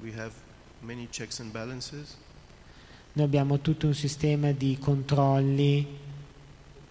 We 0.00 0.12
have 0.16 0.32
many 0.80 1.08
checks 1.10 1.40
and 1.40 1.50
balances. 1.50 2.16
Noi 3.14 3.26
abbiamo 3.26 3.60
tutto 3.60 3.88
un 3.88 3.94
sistema 3.94 4.52
di 4.52 4.78
controlli 4.78 5.84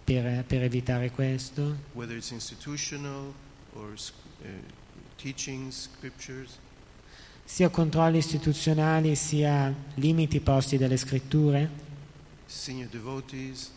per, 0.04 0.44
per 0.46 0.64
evitare 0.64 1.12
questo, 1.12 1.78
whether 1.94 2.18
it's 2.18 2.32
institutional 2.32 3.34
or 3.76 3.94
uh, 3.94 4.48
teachings, 5.16 5.90
scriptures. 5.94 6.60
Sia 7.48 7.70
controlli 7.70 8.18
istituzionali 8.18 9.16
sia 9.16 9.74
limiti 9.96 10.42
posti 10.42 10.78
dalle 10.78 10.98
scritture, 10.98 11.70
senior 12.46 12.90
devotees. 12.90 13.72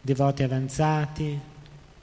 devoti 0.00 0.42
avanzati. 0.42 1.38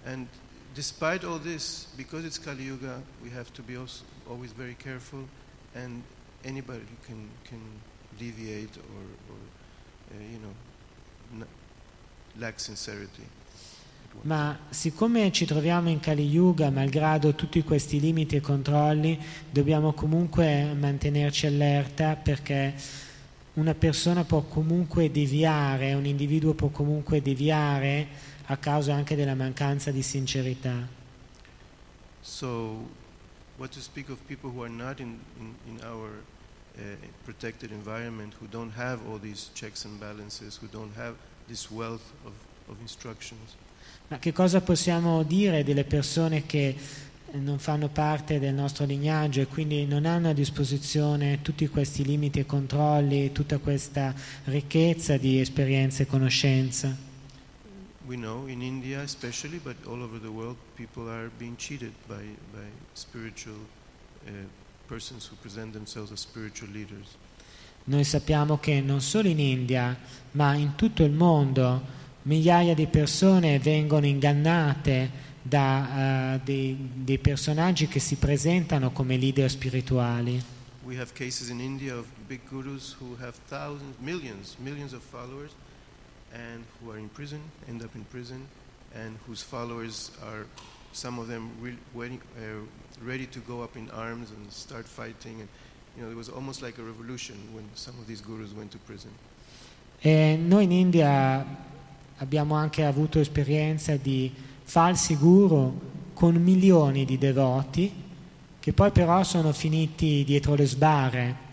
And 0.06 0.28
despite 0.74 1.26
all 1.26 1.40
this, 1.40 1.88
because 1.96 2.26
it's 2.26 2.38
Kali 2.40 2.64
Yuga, 2.64 3.02
we 3.24 3.30
have 3.32 3.52
to 3.54 3.64
be 3.64 3.76
also 3.76 4.04
always 4.30 4.54
very 4.54 4.76
careful, 4.76 5.28
and 5.74 6.04
anybody 6.46 6.86
can, 7.06 7.28
can 7.44 7.60
deviate 8.18 8.78
or, 8.78 9.34
or 9.34 9.40
uh, 10.14 10.22
you 10.32 10.40
know, 10.40 10.54
n- 11.42 11.48
lack 12.38 12.60
sincerity. 12.60 13.26
Ma 14.22 14.58
siccome 14.70 15.32
ci 15.32 15.46
troviamo 15.46 15.90
in 15.90 16.00
Kali 16.00 16.28
Yuga, 16.28 16.70
malgrado 16.70 17.36
tutti 17.36 17.64
questi 17.64 18.00
limiti 18.00 18.36
e 18.36 18.42
controlli, 18.42 19.18
dobbiamo 19.50 19.94
comunque 19.94 20.74
mantenerci 20.74 21.48
allerta 21.48 22.16
perché 22.16 22.76
una 23.54 23.74
persona 23.74 24.24
può 24.26 24.42
comunque 24.42 25.10
deviare, 25.10 25.94
un 25.94 26.06
individuo 26.06 26.54
può 26.54 26.68
comunque 26.70 27.22
deviare 27.22 28.08
a 28.46 28.58
causa 28.58 28.94
anche 28.94 29.16
della 29.16 29.36
mancanza 29.36 29.92
di 29.92 30.02
sincerità. 30.02 30.88
So, 32.22 32.88
what 33.58 33.72
to 33.72 33.80
speak 33.80 34.10
of 34.10 34.20
people 34.28 34.50
who 34.50 34.64
are 34.64 34.72
not 34.72 35.00
in, 35.00 35.18
in, 35.40 35.56
in 35.68 35.80
our 35.84 36.24
uh, 36.78 36.82
protected 37.26 37.72
environment, 37.72 38.34
who 38.40 38.48
don't 38.48 38.74
have 38.76 39.00
all 39.08 39.18
these 39.20 39.50
checks 39.54 39.86
and 39.86 40.00
balances, 40.00 40.58
who 40.58 40.68
don't 40.68 40.96
have 40.96 41.16
this 41.48 41.70
wealth 41.72 42.12
of, 42.26 42.34
of 42.70 42.80
instructions. 42.82 43.56
Ma 44.10 44.20
che 44.20 44.34
cosa 44.34 44.62
possiamo 44.62 45.24
dire 45.24 45.64
delle 45.64 45.84
persone 45.86 46.46
che 46.46 46.76
non 47.32 47.60
fanno 47.60 47.90
parte 47.90 48.40
del 48.40 48.54
nostro 48.54 48.86
lignaggio 48.86 49.42
e 49.42 49.48
quindi 49.48 49.86
non 49.86 50.06
hanno 50.06 50.30
a 50.30 50.34
disposizione 50.34 51.42
tutti 51.42 51.68
questi 51.68 52.04
limiti 52.04 52.40
e 52.40 52.46
controlli, 52.46 53.32
tutta 53.32 53.58
questa 53.60 54.14
ricchezza 54.46 55.18
di 55.18 55.40
esperienza 55.40 56.04
e 56.04 56.08
conoscenza? 56.08 57.08
we 58.10 58.16
know 58.16 58.48
in 58.48 58.64
India 58.64 59.04
especially, 59.04 59.60
but 59.60 59.76
all 59.86 60.02
over 60.02 60.20
the 60.20 60.32
world, 60.32 60.58
people 60.76 61.08
are 61.08 61.30
being 61.38 61.56
cheated 61.58 61.94
by, 62.08 62.24
by 62.52 62.66
spiritual 62.96 63.60
uh, 64.26 64.32
persons 64.88 65.28
who 65.28 65.36
present 65.36 65.74
themselves 65.74 66.12
as 66.12 66.20
spiritual 66.20 66.72
leaders. 66.72 67.16
Noi 67.86 68.04
sappiamo 68.04 68.58
che 68.58 68.82
non 68.82 69.02
solo 69.02 69.28
in 69.30 69.40
India, 69.40 69.96
ma 70.32 70.54
in 70.56 70.76
tutto 70.76 71.04
il 71.04 71.12
mondo 71.12 71.98
migliaia 72.30 72.76
di 72.76 72.86
persone 72.86 73.58
vengono 73.58 74.06
ingannate 74.06 75.28
da 75.42 76.36
eh, 76.36 76.40
dei, 76.44 76.78
dei 76.94 77.18
personaggi 77.18 77.88
che 77.88 78.00
si 78.00 78.18
presentano 78.18 78.92
come 78.92 79.18
leader 79.18 79.50
spirituali. 79.50 80.40
We 80.84 80.96
have 81.00 81.12
cases 81.14 81.50
in 81.50 81.60
India 81.60 81.96
of 81.96 82.06
big 82.28 82.42
gurus 82.48 82.96
who 83.00 83.16
have 83.20 83.34
thousands, 83.48 83.96
millions, 84.00 84.56
millions 84.60 84.94
of 84.94 85.02
followers, 85.02 85.56
and 86.32 86.64
who 86.80 86.92
are 86.92 87.00
in 87.00 87.10
prison, 87.10 87.42
end 87.68 87.82
up 87.82 87.96
in 87.96 88.06
prison, 88.06 88.48
and 88.94 89.18
whose 89.26 89.44
followers 89.44 90.12
are, 90.22 90.46
some 90.92 91.20
of 91.20 91.28
them, 91.28 91.50
re- 91.60 91.78
waiting, 91.94 92.22
uh, 92.38 92.62
ready 93.04 93.26
to 93.26 93.40
go 93.40 93.64
up 93.64 93.76
in 93.76 93.90
arms 93.90 94.30
and 94.30 94.52
start 94.52 94.86
fighting. 94.86 95.42
And 95.42 95.50
you 95.98 96.04
know, 96.04 96.12
it 96.12 96.16
was 96.16 96.30
almost 96.30 96.62
like 96.62 96.78
a 96.78 96.84
revolution 96.84 97.36
when 97.54 97.66
some 97.74 97.98
of 98.00 98.06
these 98.06 98.22
gurus 98.22 98.54
went 98.54 98.70
to 98.72 98.78
prison. 98.86 99.12
E 100.02 100.38
noi 100.38 100.64
in 100.64 100.72
India 100.72 101.46
abbiamo 102.20 102.56
anche 102.56 102.86
avuto 102.86 103.20
esperienza 103.20 103.96
di 103.96 104.32
falsi 104.64 105.16
guru 105.16 105.80
con 106.14 106.36
milioni 106.36 107.06
di 107.06 107.18
devoti 107.18 107.92
che 108.60 108.74
poi 108.74 108.92
però 108.92 109.24
sono 109.24 109.54
finiti 109.54 110.24
dietro 110.26 110.54
le 110.56 110.66
sbarre 110.66 111.48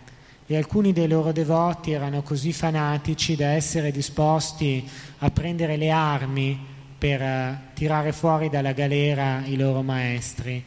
e 0.47 0.57
alcuni 0.57 0.93
dei 0.93 1.09
loro 1.09 1.33
devoti 1.33 1.93
erano 1.93 2.23
così 2.23 2.53
fanatici 2.53 3.37
da 3.37 3.49
essere 3.49 3.91
disposti 3.91 4.89
a 5.19 5.31
prendere 5.31 5.77
le 5.77 5.91
armi 5.91 6.59
per 6.99 7.21
eh, 7.21 7.61
tirare 7.75 8.13
fuori 8.13 8.49
dalla 8.49 8.73
galera 8.73 9.45
i 9.45 9.57
loro 9.57 9.83
maestri. 9.83 10.65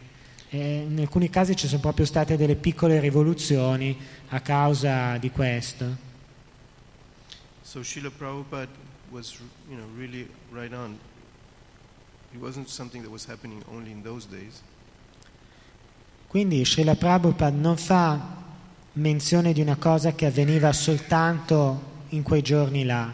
E 0.50 0.86
in 0.90 1.00
alcuni 1.00 1.30
casi 1.30 1.56
ci 1.56 1.68
sono 1.68 1.80
proprio 1.80 2.06
state 2.06 2.36
delle 2.36 2.56
piccole 2.56 3.00
rivoluzioni 3.00 3.98
a 4.30 4.42
causa 4.42 5.18
di 5.18 5.30
questo. 5.32 6.08
So 7.62 7.84
Srila 7.84 8.10
Prabhupada 8.10 8.89
was, 9.12 9.40
you 9.70 9.78
know, 9.78 9.86
really 9.98 10.28
right 10.52 10.74
on. 10.74 10.98
It 12.34 12.40
wasn't 12.40 12.70
something 12.70 13.02
that 13.02 13.12
was 13.12 13.26
happening 13.26 13.64
only 13.72 13.92
in 13.92 14.04
those 14.04 14.26
days. 14.26 14.62
Quindi 16.28 16.64
Srila 16.64 16.96
Prabhupada 16.96 17.56
non 17.56 17.76
fa 17.78 18.38
menzione 18.94 19.52
di 19.52 19.62
una 19.62 19.78
cosa 19.78 20.14
che 20.14 20.28
avveniva 20.28 20.72
soltanto 20.72 22.04
in 22.10 22.22
quei 22.22 22.44
giorni 22.44 22.84
là. 22.84 23.12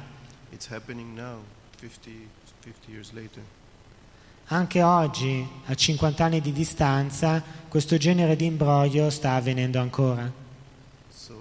It's 0.52 0.68
happening 0.68 1.16
now, 1.16 1.42
50, 1.80 2.12
50 2.62 2.92
years 2.92 3.12
later. 3.14 3.42
Anche 4.48 4.84
oggi, 4.84 5.48
a 5.66 5.74
50 5.74 6.24
anni 6.24 6.42
di 6.42 6.52
distanza, 6.52 7.42
questo 7.68 7.98
genere 7.98 8.36
di 8.36 8.46
imbroglio 8.46 9.10
sta 9.10 9.36
avvenendo 9.36 9.80
ancora. 9.80 10.32
So 11.10 11.34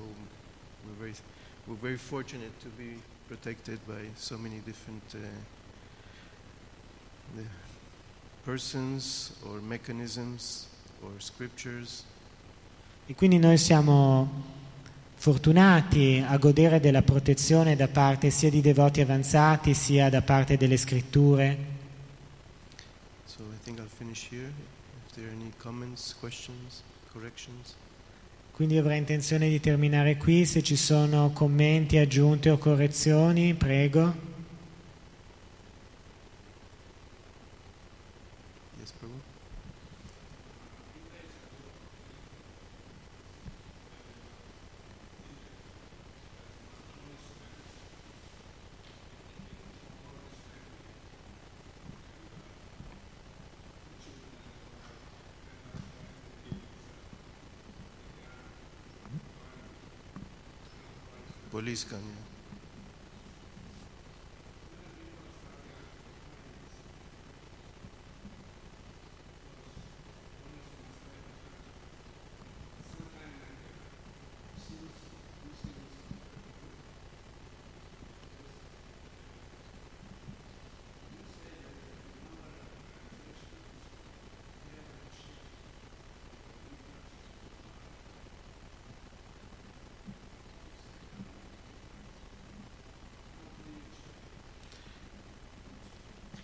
we're 0.84 0.96
very, 0.96 1.14
we're 1.66 1.80
very 1.80 1.98
fortunate 1.98 2.52
to 2.62 2.68
be 2.76 3.00
protected 3.28 3.78
by 3.86 4.08
so 4.14 4.36
many 4.36 4.60
different 4.64 5.02
uh, 5.14 5.18
persons 8.44 9.32
or 9.46 9.60
mechanisms 9.60 10.68
or 11.02 11.10
scriptures. 11.18 12.04
E 13.06 13.14
quindi 13.14 13.38
noi 13.38 13.58
siamo 13.58 14.52
fortunati 15.14 16.22
a 16.26 16.36
godere 16.38 16.80
della 16.80 17.02
protezione 17.02 17.76
da 17.76 17.88
parte 17.88 18.30
sia 18.30 18.50
di 18.50 18.60
devoti 18.60 19.00
avanzati 19.00 19.74
sia 19.74 20.08
da 20.10 20.22
parte 20.22 20.56
delle 20.56 20.76
scritture. 20.76 21.56
So 23.24 23.42
I 23.42 23.58
think 23.62 23.78
I'll 23.78 23.88
finish 23.88 24.28
here. 24.30 24.52
If 25.06 25.14
there 25.14 25.28
are 25.28 25.34
any 25.34 25.52
comments, 25.58 26.14
questions, 26.18 26.82
corrections. 27.12 27.74
Quindi 28.54 28.78
avrei 28.78 28.98
intenzione 28.98 29.48
di 29.48 29.58
terminare 29.58 30.16
qui, 30.16 30.46
se 30.46 30.62
ci 30.62 30.76
sono 30.76 31.32
commenti, 31.34 31.96
aggiunte 31.96 32.50
o 32.50 32.56
correzioni, 32.56 33.52
prego. 33.52 34.14
Yes, 38.78 38.92
Prabhu? 38.92 39.20
Police 61.74 61.84
can, 61.90 61.98
yeah. 61.98 62.34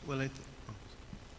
Well, 0.06 0.20
I 0.20 0.28
th- 0.28 0.40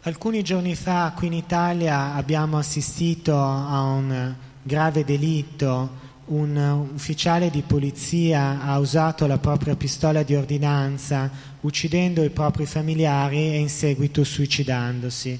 Alcuni 0.03 0.41
giorni 0.41 0.73
fa 0.73 1.13
qui 1.15 1.27
in 1.27 1.33
Italia 1.33 2.15
abbiamo 2.15 2.57
assistito 2.57 3.39
a 3.39 3.81
un 3.83 4.33
grave 4.63 5.05
delitto. 5.05 5.99
Un 6.25 6.89
ufficiale 6.95 7.51
di 7.51 7.61
polizia 7.61 8.63
ha 8.63 8.79
usato 8.79 9.27
la 9.27 9.37
propria 9.37 9.75
pistola 9.75 10.23
di 10.23 10.33
ordinanza 10.33 11.29
uccidendo 11.61 12.23
i 12.23 12.31
propri 12.31 12.65
familiari 12.65 13.51
e 13.51 13.59
in 13.59 13.69
seguito 13.69 14.23
suicidandosi. 14.23 15.39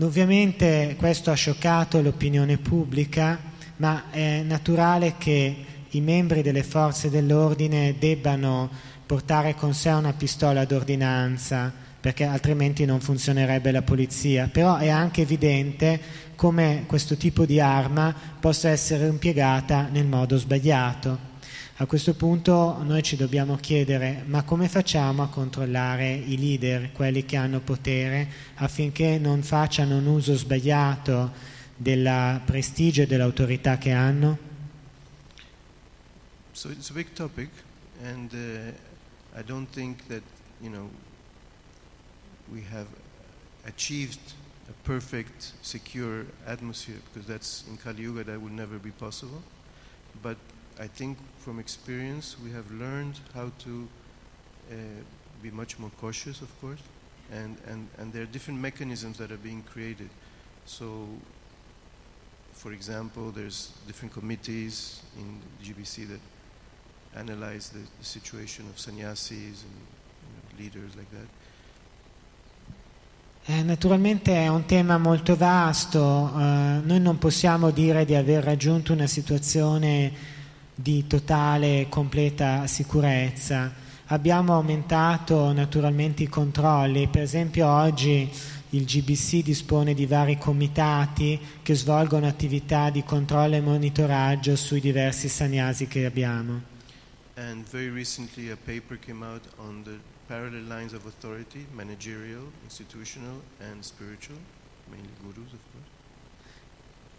Ovviamente 0.00 0.96
questo 0.96 1.30
ha 1.30 1.34
scioccato 1.34 2.00
l'opinione 2.00 2.56
pubblica, 2.56 3.38
ma 3.76 4.04
è 4.08 4.40
naturale 4.40 5.16
che 5.18 5.64
i 5.90 6.00
membri 6.00 6.40
delle 6.40 6.62
forze 6.62 7.10
dell'ordine 7.10 7.96
debbano 7.98 8.70
portare 9.04 9.54
con 9.54 9.74
sé 9.74 9.90
una 9.90 10.14
pistola 10.14 10.64
d'ordinanza 10.64 11.92
perché 12.04 12.24
altrimenti 12.24 12.84
non 12.84 13.00
funzionerebbe 13.00 13.70
la 13.70 13.80
polizia. 13.80 14.46
Però 14.52 14.76
è 14.76 14.90
anche 14.90 15.22
evidente 15.22 15.98
come 16.34 16.84
questo 16.86 17.16
tipo 17.16 17.46
di 17.46 17.60
arma 17.60 18.14
possa 18.38 18.68
essere 18.68 19.06
impiegata 19.06 19.88
nel 19.90 20.04
modo 20.04 20.36
sbagliato. 20.36 21.18
A 21.76 21.86
questo 21.86 22.12
punto 22.12 22.82
noi 22.82 23.02
ci 23.02 23.16
dobbiamo 23.16 23.56
chiedere 23.56 24.22
ma 24.26 24.42
come 24.42 24.68
facciamo 24.68 25.22
a 25.22 25.28
controllare 25.28 26.12
i 26.12 26.36
leader, 26.36 26.92
quelli 26.92 27.24
che 27.24 27.36
hanno 27.36 27.60
potere, 27.60 28.28
affinché 28.56 29.16
non 29.16 29.42
facciano 29.42 29.96
un 29.96 30.04
uso 30.04 30.36
sbagliato 30.36 31.32
del 31.74 32.38
prestigio 32.44 33.00
e 33.00 33.06
dell'autorità 33.06 33.78
che 33.78 33.92
hanno? 33.92 34.38
So 36.52 36.68
it's 36.68 36.90
a 36.90 36.92
big 36.92 37.14
topic, 37.14 37.48
and 38.02 38.30
uh, 38.34 39.38
I 39.38 39.42
don't 39.42 39.70
think 39.70 40.06
that 40.08 40.20
you 40.60 40.70
know 40.70 40.90
we 42.52 42.62
have 42.62 42.86
achieved 43.66 44.20
a 44.68 44.72
perfect, 44.84 45.52
secure 45.62 46.26
atmosphere 46.46 46.96
because 47.12 47.28
that's 47.28 47.64
in 47.68 47.76
Kali 47.76 48.02
Yuga 48.02 48.24
that 48.24 48.40
will 48.40 48.50
never 48.50 48.78
be 48.78 48.90
possible. 48.90 49.42
But 50.22 50.36
I 50.80 50.86
think 50.86 51.18
from 51.38 51.58
experience 51.58 52.36
we 52.42 52.50
have 52.52 52.70
learned 52.72 53.20
how 53.34 53.50
to 53.60 53.88
uh, 54.70 54.74
be 55.42 55.50
much 55.50 55.78
more 55.78 55.90
cautious, 56.00 56.40
of 56.40 56.60
course, 56.60 56.80
and, 57.32 57.56
and, 57.68 57.88
and 57.98 58.12
there 58.12 58.22
are 58.22 58.26
different 58.26 58.60
mechanisms 58.60 59.18
that 59.18 59.30
are 59.30 59.36
being 59.36 59.62
created. 59.62 60.08
So, 60.66 61.06
for 62.52 62.72
example, 62.72 63.30
there's 63.30 63.72
different 63.86 64.12
committees 64.12 65.02
in 65.18 65.40
GBC 65.62 66.08
that 66.08 66.20
analyze 67.16 67.68
the, 67.70 67.80
the 67.98 68.04
situation 68.04 68.66
of 68.68 68.78
sannyasis 68.78 69.64
and 69.64 69.76
you 70.22 70.32
know, 70.32 70.62
leaders 70.62 70.96
like 70.96 71.10
that. 71.10 71.28
Eh, 73.46 73.62
naturalmente 73.62 74.34
è 74.34 74.48
un 74.48 74.64
tema 74.64 74.96
molto 74.96 75.36
vasto, 75.36 76.32
eh, 76.34 76.80
noi 76.82 77.00
non 77.00 77.18
possiamo 77.18 77.70
dire 77.70 78.04
di 78.04 78.14
aver 78.14 78.42
raggiunto 78.42 78.92
una 78.92 79.06
situazione 79.06 80.12
di 80.74 81.06
totale 81.06 81.80
e 81.80 81.88
completa 81.88 82.66
sicurezza, 82.66 83.72
Abbiamo 84.08 84.52
aumentato 84.52 85.50
naturalmente 85.52 86.24
i 86.24 86.28
controlli, 86.28 87.08
per 87.08 87.22
esempio 87.22 87.66
oggi 87.66 88.30
il 88.70 88.84
GBC 88.84 89.42
dispone 89.42 89.94
di 89.94 90.04
vari 90.04 90.36
comitati 90.36 91.40
che 91.62 91.74
svolgono 91.74 92.26
attività 92.26 92.90
di 92.90 93.02
controllo 93.02 93.54
e 93.54 93.62
monitoraggio 93.62 94.56
sui 94.56 94.80
diversi 94.80 95.28
sannyasi 95.28 95.86
che 95.86 96.04
abbiamo. 96.04 96.72
And 97.36 97.64
very 97.70 97.88
recently, 97.88 98.50
a 98.50 98.56
paper 98.56 98.98
came 98.98 99.24
out 99.24 99.48
on 99.56 99.82
the 99.84 100.13
parallel 100.26 100.66
lines 100.66 100.92
of 100.92 101.06
authority 101.06 101.66
managerial, 101.74 102.50
institutional, 102.62 103.42
and 103.60 103.82
spiritual, 103.82 104.38
mainly 104.90 105.10
gurus, 105.22 105.52
of 105.52 105.60
course. 105.72 105.92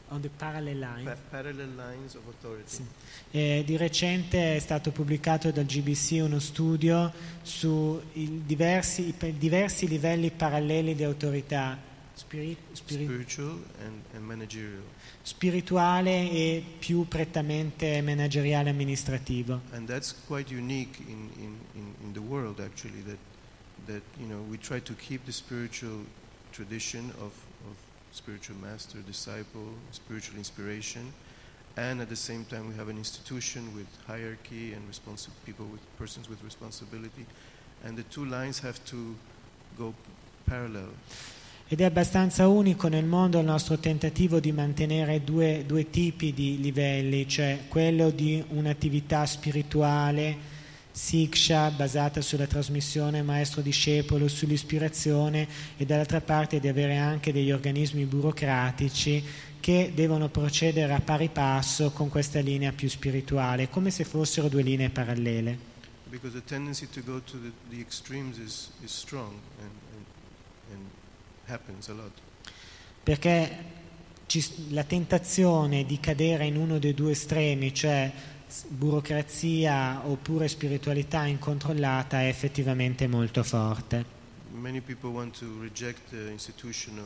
On 0.09 0.21
the 0.21 0.29
parallel 0.29 0.77
line. 0.77 1.05
Pa- 1.05 1.17
parallel 1.31 1.69
lines 1.75 2.15
of 2.15 2.21
authority. 2.27 2.63
Sì. 2.67 2.85
Eh, 3.31 3.63
di 3.65 3.75
recente 3.75 4.55
è 4.55 4.59
stato 4.59 4.91
pubblicato 4.91 5.49
dal 5.51 5.65
GBC 5.65 6.21
uno 6.21 6.39
studio 6.39 7.11
su 7.41 7.99
i 8.13 8.43
diversi, 8.45 9.15
i 9.19 9.37
diversi 9.37 9.87
livelli 9.87 10.29
paralleli 10.29 10.93
di 10.93 11.03
autorità 11.03 11.93
spiri- 12.15 12.57
spiri- 12.73 13.03
Spiritual 13.05 13.59
and, 13.83 14.01
and 14.13 14.23
managerial. 14.25 14.83
spirituale 15.21 16.11
e 16.31 16.63
più 16.79 17.07
prettamente 17.07 18.01
manageriale 18.01 18.69
amministrativo. 18.69 19.61
And 19.71 19.87
that's 19.87 20.13
quite 20.27 20.53
unique 20.53 20.99
in, 21.07 21.29
in, 21.37 21.57
in, 21.75 21.93
in 22.03 22.13
the 22.13 22.21
world, 22.21 22.59
actually, 22.59 23.01
that, 23.03 23.17
that, 23.87 24.01
you 24.19 24.27
know, 24.27 24.41
we 24.49 24.57
try 24.57 24.79
to 24.81 24.93
keep 24.95 25.25
the 25.25 25.31
spiritual 25.31 26.05
tradition 26.51 27.11
of, 27.19 27.33
of 27.67 27.75
spiritual 28.11 28.57
master, 28.61 28.99
disciple, 29.05 29.73
spiritual 29.91 30.37
inspiration, 30.37 31.11
and 31.75 31.99
at 31.99 32.07
the 32.07 32.15
same 32.15 32.45
time 32.45 32.69
we 32.69 32.75
have 32.75 32.87
an 32.87 32.97
institution 32.97 33.73
with 33.75 33.87
hierarchy 34.07 34.71
and 34.73 34.81
responsi- 34.89 35.27
people 35.45 35.65
with 35.65 35.81
persons 35.97 36.29
with 36.29 36.41
responsibility, 36.43 37.25
and 37.83 37.97
the 37.97 38.03
two 38.03 38.23
lines 38.25 38.59
have 38.59 38.79
to 38.85 39.13
go 39.77 39.93
parallel. 40.45 40.87
Ed 41.67 41.81
è 41.81 41.83
abbastanza 41.83 42.47
unico 42.47 42.87
nel 42.89 43.05
mondo 43.05 43.39
il 43.39 43.45
nostro 43.45 43.79
tentativo 43.79 44.39
di 44.39 44.51
mantenere 44.51 45.23
due, 45.23 45.63
due 45.65 45.89
tipi 45.89 46.31
di 46.31 46.59
livelli, 46.59 47.27
cioè 47.27 47.61
quello 47.67 48.11
di 48.11 48.43
un'attività 48.49 49.25
spirituale, 49.25 50.37
siksha, 50.91 51.71
basata 51.71 52.21
sulla 52.21 52.45
trasmissione 52.45 53.23
maestro-discepolo, 53.23 54.27
sull'ispirazione, 54.27 55.47
e 55.75 55.85
dall'altra 55.87 56.21
parte 56.21 56.59
di 56.59 56.67
avere 56.67 56.97
anche 56.97 57.33
degli 57.33 57.51
organismi 57.51 58.05
burocratici 58.05 59.23
che 59.59 59.91
devono 59.95 60.29
procedere 60.29 60.93
a 60.93 60.99
pari 60.99 61.29
passo 61.29 61.89
con 61.89 62.09
questa 62.09 62.41
linea 62.41 62.73
più 62.73 62.87
spirituale, 62.87 63.69
come 63.69 63.89
se 63.89 64.03
fossero 64.03 64.49
due 64.49 64.61
linee 64.61 64.91
parallele. 64.91 65.57
Because 66.11 66.39
the 66.39 66.45
tendency 66.45 66.87
to 66.93 67.01
go 67.01 67.19
to 67.21 67.39
the, 67.39 67.51
the 67.71 67.81
extremes 67.81 68.37
is, 68.37 68.69
strong. 68.85 69.33
Perché 73.03 73.63
ci- 74.25 74.73
la 74.73 74.83
tentazione 74.83 75.85
di 75.85 75.99
cadere 75.99 76.45
in 76.45 76.57
uno 76.57 76.79
dei 76.79 76.93
due 76.93 77.11
estremi, 77.11 77.73
cioè 77.73 78.11
burocrazia 78.69 80.07
oppure 80.07 80.47
spiritualità 80.47 81.25
incontrollata, 81.25 82.21
è 82.21 82.27
effettivamente 82.27 83.07
molto 83.07 83.43
forte. 83.43 84.13
Many 84.51 84.81
people 84.81 85.09
want 85.09 85.37
to 85.39 85.45
reject 85.59 86.09
the 86.09 86.31
institutional 86.31 87.05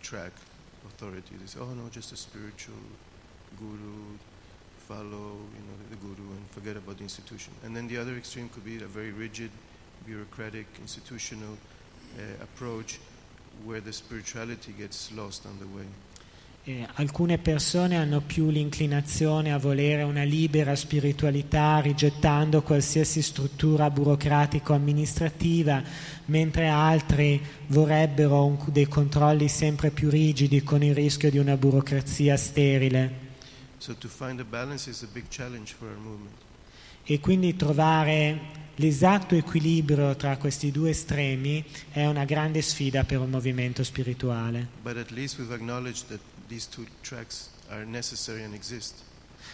track 0.00 0.32
authority. 0.84 1.36
They 1.36 1.46
say, 1.46 1.60
oh 1.60 1.72
no, 1.72 1.88
just 1.90 2.12
a 2.12 2.16
spiritual 2.16 2.76
guru, 3.56 4.18
follow 4.86 5.48
you 5.54 5.62
know, 5.64 5.76
the 5.88 5.96
guru 5.96 6.32
and 6.32 6.44
forget 6.50 6.76
about 6.76 6.96
the 6.96 7.04
institution. 7.04 7.54
And 7.64 7.74
then 7.74 7.86
the 7.86 7.98
other 7.98 8.16
extreme 8.16 8.48
could 8.48 8.64
be 8.64 8.82
a 8.82 8.88
very 8.88 9.12
rigid, 9.12 9.50
bureaucratic, 10.04 10.66
institutional 10.80 11.56
uh, 12.18 12.42
approach 12.42 12.98
where 13.64 13.82
the 13.82 13.92
spirituality 13.92 14.74
gets 14.76 15.10
lost 15.14 15.44
on 15.46 15.58
the 15.58 15.66
way. 15.74 15.86
E 16.64 16.86
alcune 16.94 17.38
persone 17.38 17.96
hanno 17.96 18.20
più 18.20 18.48
l'inclinazione 18.48 19.52
a 19.52 19.58
volere 19.58 20.04
una 20.04 20.22
libera 20.22 20.76
spiritualità 20.76 21.80
rigettando 21.80 22.62
qualsiasi 22.62 23.20
struttura 23.20 23.90
burocratico-amministrativa, 23.90 25.82
mentre 26.26 26.68
altri 26.68 27.44
vorrebbero 27.66 28.44
un- 28.44 28.58
dei 28.66 28.86
controlli 28.86 29.48
sempre 29.48 29.90
più 29.90 30.08
rigidi 30.08 30.62
con 30.62 30.84
il 30.84 30.94
rischio 30.94 31.30
di 31.30 31.38
una 31.38 31.56
burocrazia 31.56 32.36
sterile. 32.36 33.30
So 33.78 33.96
to 33.96 34.06
find 34.06 34.38
a 34.38 34.44
balance 34.44 34.88
is 34.88 35.02
a 35.02 35.08
big 35.12 35.24
challenge 35.28 35.74
for 35.76 35.88
our 35.88 35.96
movement. 35.98 36.36
E 37.02 37.18
quindi 37.18 37.56
trovare 37.56 38.38
l'esatto 38.76 39.34
equilibrio 39.34 40.16
tra 40.16 40.36
questi 40.36 40.70
due 40.70 40.90
estremi 40.90 41.64
è 41.90 42.06
una 42.06 42.24
grande 42.24 42.62
sfida 42.62 43.04
per 43.04 43.18
un 43.20 43.30
movimento 43.30 43.84
spirituale. 43.84 44.68
And. 47.68 48.94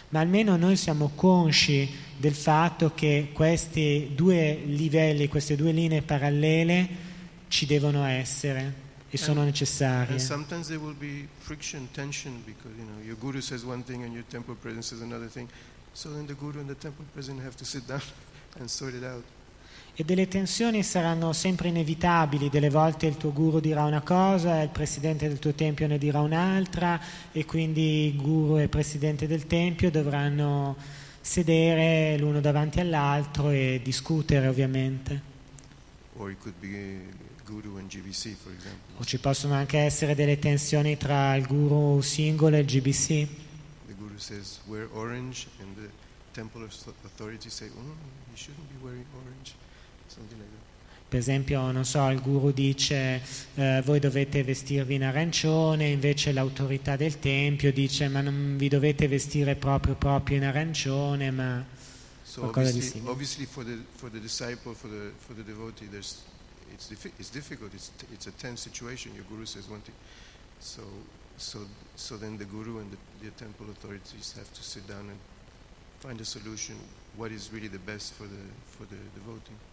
Ma 0.09 0.19
almeno 0.19 0.55
noi 0.57 0.75
siamo 0.75 1.11
consci 1.15 1.89
del 2.17 2.33
fatto 2.33 2.93
che 2.93 3.29
questi 3.33 4.11
due 4.15 4.61
livelli, 4.65 5.27
queste 5.27 5.55
due 5.55 5.71
linee 5.71 6.01
parallele 6.01 7.07
ci 7.47 7.65
devono 7.65 8.05
essere 8.05 8.87
e 9.09 9.17
sono 9.17 9.41
And 9.41 9.49
necessarie. 9.49 10.19
sometimes 10.19 10.67
there 10.67 10.79
will 10.79 10.95
be 10.95 11.27
friction, 11.39 11.87
tension, 11.91 12.43
because 12.45 12.71
you 12.77 12.85
know 12.85 13.03
your 13.03 13.17
guru 13.17 13.41
says 13.41 13.63
one 13.63 13.83
thing 13.83 14.03
and 14.03 14.13
your 14.13 14.25
temple 14.29 14.55
president 14.55 14.85
says 14.85 15.01
another 15.01 15.27
thing. 15.27 15.47
So 15.93 16.09
then 16.09 16.27
the 16.27 16.35
guru 16.35 16.59
and 16.59 16.67
the 16.67 16.77
temple 16.77 17.05
president 17.13 17.43
have 17.43 17.55
to 17.57 17.65
sit 17.65 17.87
down 17.87 18.01
E 19.95 20.03
delle 20.03 20.27
tensioni 20.27 20.81
saranno 20.81 21.33
sempre 21.33 21.67
inevitabili, 21.67 22.49
delle 22.49 22.69
volte 22.69 23.05
il 23.05 23.17
tuo 23.17 23.33
guru 23.33 23.59
dirà 23.59 23.83
una 23.83 24.01
cosa, 24.01 24.61
il 24.61 24.69
presidente 24.69 25.27
del 25.27 25.39
tuo 25.39 25.53
tempio 25.53 25.87
ne 25.87 25.97
dirà 25.97 26.21
un'altra 26.21 26.99
e 27.31 27.45
quindi 27.45 28.07
il 28.07 28.15
guru 28.15 28.57
e 28.57 28.63
il 28.63 28.69
presidente 28.69 29.27
del 29.27 29.45
tempio 29.45 29.91
dovranno 29.91 30.77
sedere 31.19 32.17
l'uno 32.17 32.39
davanti 32.39 32.79
all'altro 32.79 33.49
e 33.49 33.81
discutere 33.83 34.47
ovviamente. 34.47 35.21
GBC. 37.89 38.35
O 38.97 39.03
ci 39.03 39.17
possono 39.17 39.55
anche 39.55 39.79
essere 39.79 40.13
delle 40.13 40.37
tensioni 40.37 40.95
tra 40.95 41.35
il 41.35 41.47
guru 41.47 42.01
singolo 42.01 42.55
e 42.55 42.59
il 42.59 42.65
GBC. 42.65 43.27
The 43.87 43.93
guru 43.97 44.17
says 44.17 44.59
wear 44.67 44.87
orange, 44.93 45.47
and 45.59 45.75
the 45.75 45.89
temple 46.39 46.61
auth- 46.65 46.93
authorities 47.03 47.53
say, 47.53 47.67
"Oh, 47.75 47.95
you 48.29 48.35
shouldn't 48.35 48.67
be 48.69 48.77
wearing 48.83 49.05
orange," 49.13 49.53
something 50.07 50.37
like 50.37 50.49
that. 50.49 50.67
Per 51.09 51.17
esempio, 51.17 51.71
non 51.71 51.85
so, 51.85 52.07
il 52.09 52.21
guru 52.21 52.51
dice 52.51 53.19
eh, 53.55 53.81
voi 53.83 53.99
dovete 53.99 54.43
vestirvi 54.43 54.93
in 54.93 55.03
arancione, 55.03 55.87
invece 55.89 56.31
l'autorità 56.31 56.95
del 56.95 57.17
tempio 57.19 57.71
dice 57.73 58.07
ma 58.09 58.21
non 58.21 58.57
vi 58.57 58.67
dovete 58.69 59.07
vestire 59.07 59.55
proprio, 59.55 59.95
proprio 59.95 60.37
in 60.37 60.43
arancione, 60.45 61.31
ma 61.31 61.65
So 62.23 62.41
Qualcosa 62.41 62.71
di 62.71 62.81
simile. 62.81 63.09
obviously 63.09 63.45
for 63.47 63.63
the 63.65 63.75
for 63.95 64.11
the 64.11 64.19
disciple, 64.19 64.75
for 64.75 64.87
the 64.87 65.11
for 65.17 65.33
the 65.35 65.43
devotee, 65.43 65.87
there's 65.89 66.21
it's 66.71 66.87
diffi- 66.91 67.11
it's 67.17 67.31
difficult. 67.31 67.73
It's 67.73 67.89
it's 68.13 68.27
a 68.27 68.31
tense 68.37 68.61
situation. 68.61 69.15
Your 69.15 69.25
guru 69.27 69.45
says 69.45 69.67
one 69.67 69.81
thing, 69.81 69.95
so 70.59 70.83
so 71.37 71.65
so 71.95 72.17
then 72.17 72.37
the 72.37 72.45
guru 72.45 72.77
and 72.81 72.91
the, 72.91 72.97
the 73.25 73.31
temple 73.35 73.65
authorities 73.71 74.33
have 74.37 74.47
to 74.53 74.61
sit 74.61 74.85
down 74.85 75.09
and 75.09 75.17
find 75.99 76.19
a 76.19 76.25
solution. 76.25 76.75
What 77.15 77.31
is 77.31 77.49
really 77.51 77.69
the 77.69 77.79
best 77.79 78.13
for 78.13 78.27
the 78.27 78.43
for 78.65 78.87
the 78.87 78.97
devotee? 79.13 79.67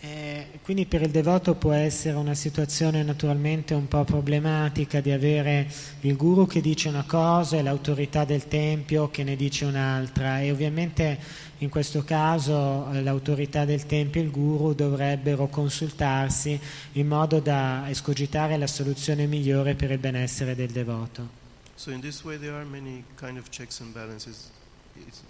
Eh, 0.00 0.58
quindi 0.62 0.84
per 0.84 1.00
il 1.00 1.10
devoto 1.10 1.54
può 1.54 1.72
essere 1.72 2.16
una 2.16 2.34
situazione 2.34 3.02
naturalmente 3.02 3.72
un 3.72 3.88
po' 3.88 4.04
problematica 4.04 5.00
di 5.00 5.10
avere 5.10 5.72
il 6.00 6.14
guru 6.16 6.46
che 6.46 6.60
dice 6.60 6.88
una 6.88 7.04
cosa 7.04 7.56
e 7.56 7.62
l'autorità 7.62 8.26
del 8.26 8.46
tempio 8.46 9.08
che 9.08 9.24
ne 9.24 9.34
dice 9.34 9.64
un'altra 9.64 10.42
e 10.42 10.50
ovviamente 10.50 11.18
in 11.58 11.70
questo 11.70 12.04
caso 12.04 12.90
eh, 12.92 13.02
l'autorità 13.02 13.64
del 13.64 13.86
tempio 13.86 14.20
e 14.20 14.24
il 14.24 14.30
guru 14.30 14.74
dovrebbero 14.74 15.46
consultarsi 15.46 16.60
in 16.92 17.06
modo 17.06 17.40
da 17.40 17.88
escogitare 17.88 18.58
la 18.58 18.66
soluzione 18.66 19.24
migliore 19.26 19.74
per 19.74 19.90
il 19.90 19.98
benessere 19.98 20.54
del 20.54 20.70
devoto. 20.70 21.42
So 21.76 21.90
in 21.90 22.00
this 22.00 22.22
way, 22.24 22.38
there 22.38 22.54
are 22.54 22.64
many 22.64 23.04
kind 23.16 23.38
of 23.38 23.48
checks 23.48 23.80
and 23.80 23.92
balances. 23.94 24.50
It's, 24.96 25.22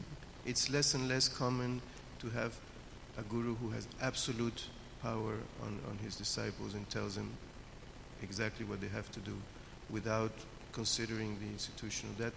it's 0.46 0.70
less 0.70 0.94
and 0.94 1.08
less 1.08 1.28
common 1.28 1.80
to 2.20 2.30
have 2.30 2.54
a 3.18 3.22
guru 3.22 3.54
who 3.56 3.70
has 3.70 3.86
absolute 4.00 4.66
power 5.02 5.36
on, 5.62 5.78
on 5.88 5.98
his 6.02 6.16
disciples 6.16 6.74
and 6.74 6.88
tells 6.90 7.14
them 7.14 7.30
exactly 8.22 8.64
what 8.64 8.80
they 8.80 8.88
have 8.88 9.10
to 9.12 9.20
do 9.20 9.36
without 9.90 10.32
considering 10.72 11.36
the 11.40 11.46
institutional. 11.46 12.14
That, 12.18 12.32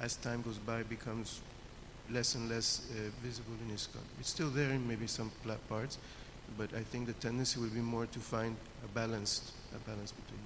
as 0.00 0.16
time 0.16 0.42
goes 0.42 0.58
by, 0.58 0.82
becomes 0.84 1.40
less 2.10 2.34
and 2.34 2.48
less 2.48 2.86
uh, 2.90 3.10
visible 3.22 3.54
in 3.68 3.74
ISKCON. 3.74 4.02
It's 4.20 4.30
still 4.30 4.50
there 4.50 4.70
in 4.70 4.86
maybe 4.86 5.06
some 5.06 5.30
parts, 5.68 5.98
but 6.56 6.72
I 6.74 6.82
think 6.82 7.06
the 7.06 7.14
tendency 7.14 7.58
will 7.60 7.68
be 7.68 7.80
more 7.80 8.06
to 8.06 8.18
find 8.20 8.56
a 8.84 8.88
balanced, 8.88 9.52
a 9.74 9.78
balance 9.88 10.12
between. 10.12 10.45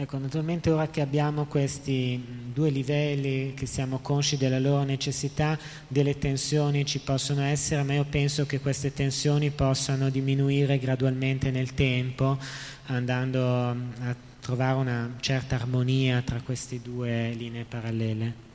Ecco, 0.00 0.16
naturalmente 0.16 0.70
ora 0.70 0.88
che 0.88 1.02
abbiamo 1.02 1.44
questi 1.44 2.24
due 2.54 2.70
livelli, 2.70 3.52
che 3.52 3.66
siamo 3.66 3.98
consci 3.98 4.38
della 4.38 4.58
loro 4.58 4.82
necessità, 4.82 5.58
delle 5.86 6.16
tensioni 6.16 6.86
ci 6.86 7.00
possono 7.00 7.42
essere, 7.42 7.82
ma 7.82 7.92
io 7.92 8.06
penso 8.08 8.46
che 8.46 8.60
queste 8.60 8.94
tensioni 8.94 9.50
possano 9.50 10.08
diminuire 10.08 10.78
gradualmente 10.78 11.50
nel 11.50 11.74
tempo, 11.74 12.38
andando 12.86 13.44
a 13.44 14.16
trovare 14.40 14.78
una 14.78 15.16
certa 15.20 15.56
armonia 15.56 16.22
tra 16.22 16.40
queste 16.40 16.80
due 16.80 17.34
linee 17.36 17.64
parallele. 17.64 18.49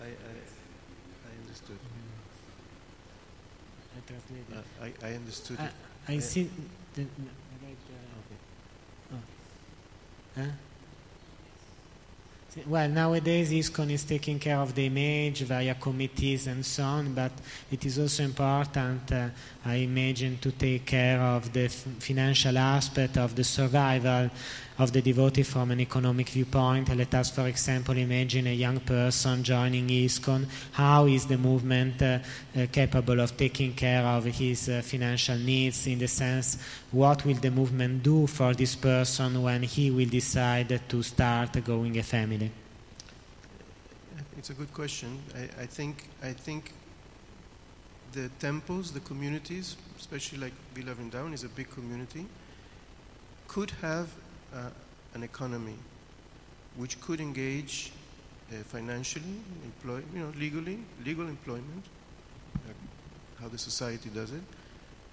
I, 0.00 0.04
I, 0.04 0.08
I, 0.08 0.10
I 0.10 1.30
I 1.30 1.40
understood. 1.42 1.78
Uh, 4.52 4.84
I, 4.84 4.92
I 5.06 5.14
understood 5.14 5.58
I, 5.60 5.64
it. 5.64 5.72
I 6.08 6.14
Eh. 6.16 6.20
see 6.20 6.50
the- 6.94 7.06
Oh. 9.12 9.16
Huh? 10.36 10.42
Well, 12.66 12.88
nowadays 12.88 13.52
ISKCON 13.52 13.90
is 13.90 14.02
taking 14.04 14.40
care 14.40 14.58
of 14.58 14.74
the 14.74 14.86
image 14.86 15.42
via 15.42 15.74
committees 15.76 16.48
and 16.48 16.66
so 16.66 16.82
on, 16.82 17.14
but 17.14 17.30
it 17.70 17.84
is 17.84 17.96
also 17.98 18.24
important, 18.24 19.12
uh, 19.12 19.28
I 19.64 19.76
imagine, 19.76 20.36
to 20.38 20.50
take 20.50 20.84
care 20.84 21.20
of 21.20 21.52
the 21.52 21.68
financial 21.68 22.58
aspect 22.58 23.16
of 23.18 23.36
the 23.36 23.44
survival 23.44 24.30
of 24.80 24.92
the 24.92 25.02
devotee 25.02 25.42
from 25.42 25.70
an 25.70 25.80
economic 25.80 26.28
viewpoint. 26.28 26.94
Let 26.96 27.14
us, 27.14 27.30
for 27.30 27.46
example, 27.46 27.96
imagine 27.96 28.46
a 28.46 28.54
young 28.54 28.80
person 28.80 29.44
joining 29.44 29.88
ISKCON. 29.88 30.46
How 30.72 31.06
is 31.06 31.26
the 31.26 31.36
movement 31.36 32.00
uh, 32.00 32.18
uh, 32.56 32.66
capable 32.72 33.20
of 33.20 33.36
taking 33.36 33.74
care 33.74 34.04
of 34.04 34.24
his 34.24 34.68
uh, 34.68 34.82
financial 34.82 35.36
needs 35.36 35.86
in 35.86 35.98
the 35.98 36.08
sense 36.08 36.58
what 36.92 37.24
will 37.24 37.34
the 37.34 37.50
movement 37.50 38.02
do 38.02 38.26
for 38.26 38.54
this 38.54 38.74
person 38.74 39.42
when 39.42 39.62
he 39.62 39.90
will 39.90 40.08
decide 40.08 40.80
to 40.88 41.02
start 41.02 41.62
going 41.64 41.98
a 41.98 42.02
family? 42.02 42.50
It's 44.38 44.50
a 44.50 44.54
good 44.54 44.72
question. 44.72 45.18
I, 45.36 45.62
I 45.62 45.66
think 45.66 46.08
I 46.22 46.32
think 46.32 46.72
the 48.12 48.28
temples, 48.38 48.90
the 48.92 49.00
communities, 49.00 49.76
especially 49.98 50.38
like 50.38 50.52
Villa 50.74 50.94
Vrindavan 50.94 51.34
is 51.34 51.44
a 51.44 51.48
big 51.48 51.70
community, 51.70 52.26
could 53.46 53.70
have 53.82 54.08
uh, 54.54 54.70
an 55.14 55.22
economy 55.22 55.76
which 56.76 57.00
could 57.00 57.20
engage 57.20 57.92
uh, 58.50 58.56
financially, 58.64 59.40
employ, 59.64 60.02
you 60.14 60.20
know, 60.20 60.32
legally, 60.38 60.78
legal 61.04 61.28
employment, 61.28 61.84
uh, 62.56 62.72
how 63.40 63.48
the 63.48 63.58
society 63.58 64.10
does 64.10 64.32
it, 64.32 64.42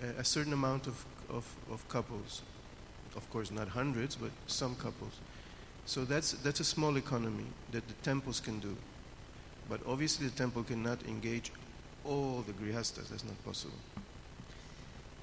uh, 0.03 0.07
a 0.19 0.23
certain 0.23 0.53
amount 0.53 0.88
of, 0.88 1.05
of, 1.30 1.45
of 1.72 1.88
couples. 1.89 2.41
Of 3.15 3.30
course, 3.30 3.51
not 3.51 3.68
hundreds, 3.68 4.15
but 4.15 4.31
some 4.47 4.76
couples. 4.76 5.19
So 5.85 6.05
that's, 6.05 6.34
that's 6.34 6.59
a 6.59 6.65
small 6.65 6.97
economy 6.97 7.45
that 7.72 7.88
the 7.88 7.93
temples 8.03 8.39
can 8.39 8.59
do. 8.59 8.76
But 9.69 9.81
obviously, 9.88 10.27
the 10.27 10.35
temple 10.35 10.64
cannot 10.64 11.03
engage 11.07 11.51
all 12.05 12.43
the 12.45 12.53
grihastas. 12.53 13.09
That's 13.09 13.23
not 13.23 13.43
possible. 13.43 13.77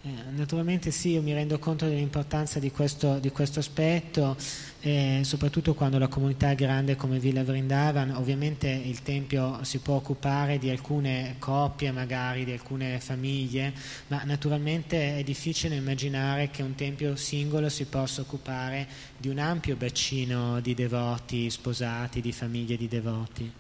Eh, 0.07 0.31
Naturalmente 0.33 0.91
sì, 0.91 1.13
io 1.13 1.23
mi 1.23 1.33
rendo 1.33 1.59
conto 1.59 1.87
dell'importanza 1.89 2.59
di 2.59 2.71
questo, 2.71 3.19
di 3.19 3.31
questo 3.31 3.61
aspetto, 3.61 4.37
eh, 4.81 5.23
soprattutto 5.25 5.73
quando 5.73 5.97
la 5.97 6.09
comunità 6.09 6.51
è 6.51 6.55
grande 6.55 6.95
come 6.95 7.19
Villa 7.19 7.43
Vrindavan, 7.43 8.11
ovviamente 8.11 8.69
il 8.69 9.01
Tempio 9.01 9.65
si 9.65 9.79
può 9.79 9.95
occupare 9.95 10.59
di 10.59 10.69
alcune 10.69 11.37
coppie, 11.39 11.91
magari 11.91 12.45
di 12.45 12.53
alcune 12.53 13.01
famiglie, 13.01 13.73
ma 14.09 14.23
naturalmente 14.25 15.17
è 15.17 15.23
difficile 15.23 15.77
immaginare 15.77 16.51
che 16.51 16.63
un 16.63 16.75
Tempio 16.75 17.17
singolo 17.17 17.71
si 17.71 17.87
possa 17.87 18.21
occupare 18.21 18.87
di 19.17 19.29
un 19.29 19.39
ampio 19.39 19.75
bacino 19.75 20.61
di 20.61 20.75
devoti 20.75 21.49
sposati, 21.49 22.21
di 22.21 22.33
famiglie 22.33 22.77
di 22.77 22.89
devoti. 22.89 23.51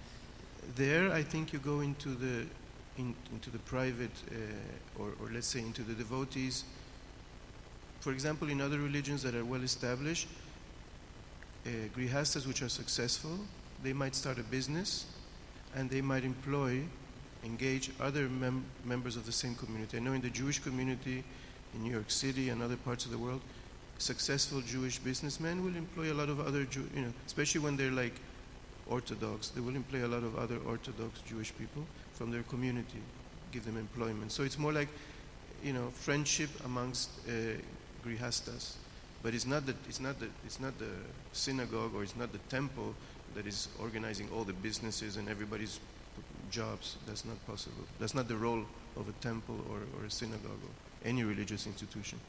There, 0.74 1.18
I 1.18 1.24
think 1.24 1.52
you 1.52 1.62
go 1.62 1.80
into 1.80 2.14
the 2.18 2.46
in, 2.98 3.14
into 3.32 3.50
the 3.50 3.58
private, 3.58 4.10
uh, 4.30 5.02
or, 5.02 5.08
or 5.20 5.30
let's 5.32 5.46
say 5.46 5.60
into 5.60 5.82
the 5.82 5.94
devotees. 5.94 6.64
For 8.00 8.12
example, 8.12 8.48
in 8.50 8.60
other 8.60 8.78
religions 8.78 9.22
that 9.22 9.34
are 9.34 9.44
well 9.44 9.62
established, 9.62 10.28
uh, 11.66 11.70
grihastas 11.96 12.46
which 12.46 12.62
are 12.62 12.68
successful, 12.68 13.38
they 13.82 13.92
might 13.92 14.14
start 14.14 14.38
a 14.38 14.42
business, 14.42 15.06
and 15.74 15.90
they 15.90 16.00
might 16.00 16.24
employ, 16.24 16.82
engage 17.44 17.90
other 18.00 18.28
mem- 18.28 18.64
members 18.84 19.16
of 19.16 19.26
the 19.26 19.32
same 19.32 19.54
community. 19.54 19.96
I 19.96 20.00
know 20.00 20.12
in 20.12 20.20
the 20.20 20.30
Jewish 20.30 20.58
community 20.58 21.24
in 21.74 21.82
New 21.82 21.92
York 21.92 22.10
City 22.10 22.50
and 22.50 22.62
other 22.62 22.76
parts 22.76 23.04
of 23.04 23.10
the 23.10 23.18
world, 23.18 23.40
successful 23.98 24.60
Jewish 24.60 24.98
businessmen 24.98 25.64
will 25.64 25.76
employ 25.76 26.12
a 26.12 26.14
lot 26.14 26.28
of 26.28 26.40
other, 26.40 26.64
Jew- 26.64 26.88
you 26.94 27.02
know, 27.02 27.12
especially 27.26 27.60
when 27.60 27.76
they're 27.76 27.90
like 27.90 28.14
Orthodox, 28.88 29.48
they 29.48 29.60
will 29.60 29.76
employ 29.76 30.04
a 30.04 30.08
lot 30.08 30.22
of 30.22 30.36
other 30.36 30.58
Orthodox 30.66 31.20
Jewish 31.22 31.56
people 31.56 31.84
from 32.12 32.30
their 32.30 32.42
community, 32.42 33.00
give 33.52 33.64
them 33.64 33.76
employment. 33.76 34.32
So 34.32 34.42
it's 34.42 34.58
more 34.58 34.72
like, 34.72 34.88
you 35.62 35.72
know, 35.72 35.88
friendship 35.94 36.50
amongst 36.64 37.10
uh, 37.28 37.32
grihastas. 38.06 38.74
But 39.22 39.34
it's 39.34 39.46
not, 39.46 39.64
the, 39.64 39.74
it's, 39.88 40.00
not 40.00 40.20
the, 40.20 40.28
it's 40.44 40.60
not 40.60 40.78
the 40.78 40.90
synagogue 41.32 41.94
or 41.94 42.02
it's 42.02 42.16
not 42.16 42.32
the 42.32 42.38
temple 42.50 42.94
that 43.34 43.46
is 43.46 43.68
organizing 43.80 44.28
all 44.34 44.44
the 44.44 44.52
businesses 44.52 45.16
and 45.16 45.28
everybody's 45.28 45.80
jobs. 46.50 46.96
That's 47.06 47.24
not 47.24 47.44
possible. 47.46 47.84
That's 47.98 48.14
not 48.14 48.28
the 48.28 48.36
role 48.36 48.64
of 48.96 49.08
a 49.08 49.12
temple 49.22 49.56
or, 49.70 49.78
or 49.98 50.06
a 50.06 50.10
synagogue 50.10 50.42
or 50.62 51.08
any 51.08 51.24
religious 51.24 51.66
institution. 51.66 52.20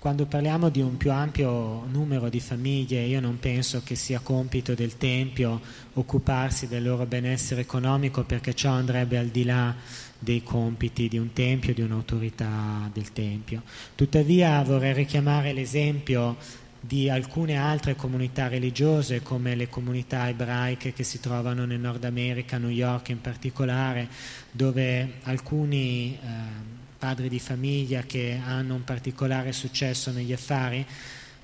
Quando 0.00 0.24
parliamo 0.24 0.70
di 0.70 0.80
un 0.80 0.96
più 0.96 1.12
ampio 1.12 1.84
numero 1.90 2.30
di 2.30 2.40
famiglie, 2.40 3.02
io 3.02 3.20
non 3.20 3.38
penso 3.38 3.82
che 3.84 3.96
sia 3.96 4.18
compito 4.20 4.72
del 4.72 4.96
Tempio 4.96 5.60
occuparsi 5.92 6.66
del 6.68 6.84
loro 6.84 7.04
benessere 7.04 7.60
economico 7.60 8.24
perché 8.24 8.54
ciò 8.54 8.70
andrebbe 8.70 9.18
al 9.18 9.26
di 9.26 9.44
là 9.44 9.74
dei 10.18 10.42
compiti 10.42 11.06
di 11.06 11.18
un 11.18 11.34
Tempio, 11.34 11.74
di 11.74 11.82
un'autorità 11.82 12.88
del 12.90 13.12
Tempio. 13.12 13.60
Tuttavia 13.94 14.62
vorrei 14.62 14.94
richiamare 14.94 15.52
l'esempio 15.52 16.38
di 16.80 17.10
alcune 17.10 17.56
altre 17.56 17.94
comunità 17.94 18.48
religiose 18.48 19.20
come 19.20 19.54
le 19.54 19.68
comunità 19.68 20.30
ebraiche 20.30 20.94
che 20.94 21.02
si 21.02 21.20
trovano 21.20 21.66
nel 21.66 21.78
Nord 21.78 22.04
America, 22.04 22.56
New 22.56 22.70
York 22.70 23.10
in 23.10 23.20
particolare, 23.20 24.08
dove 24.50 25.16
alcuni 25.24 26.18
eh, 26.18 26.79
padri 27.00 27.30
di 27.30 27.38
famiglia 27.38 28.02
che 28.02 28.38
hanno 28.44 28.74
un 28.74 28.84
particolare 28.84 29.52
successo 29.52 30.12
negli 30.12 30.34
affari 30.34 30.86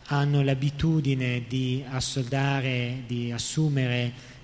hanno 0.08 0.42
l'abitudine 0.42 1.44
di 1.48 1.82
assoldare, 1.88 3.04
di 3.06 3.32
assumere 3.32 4.34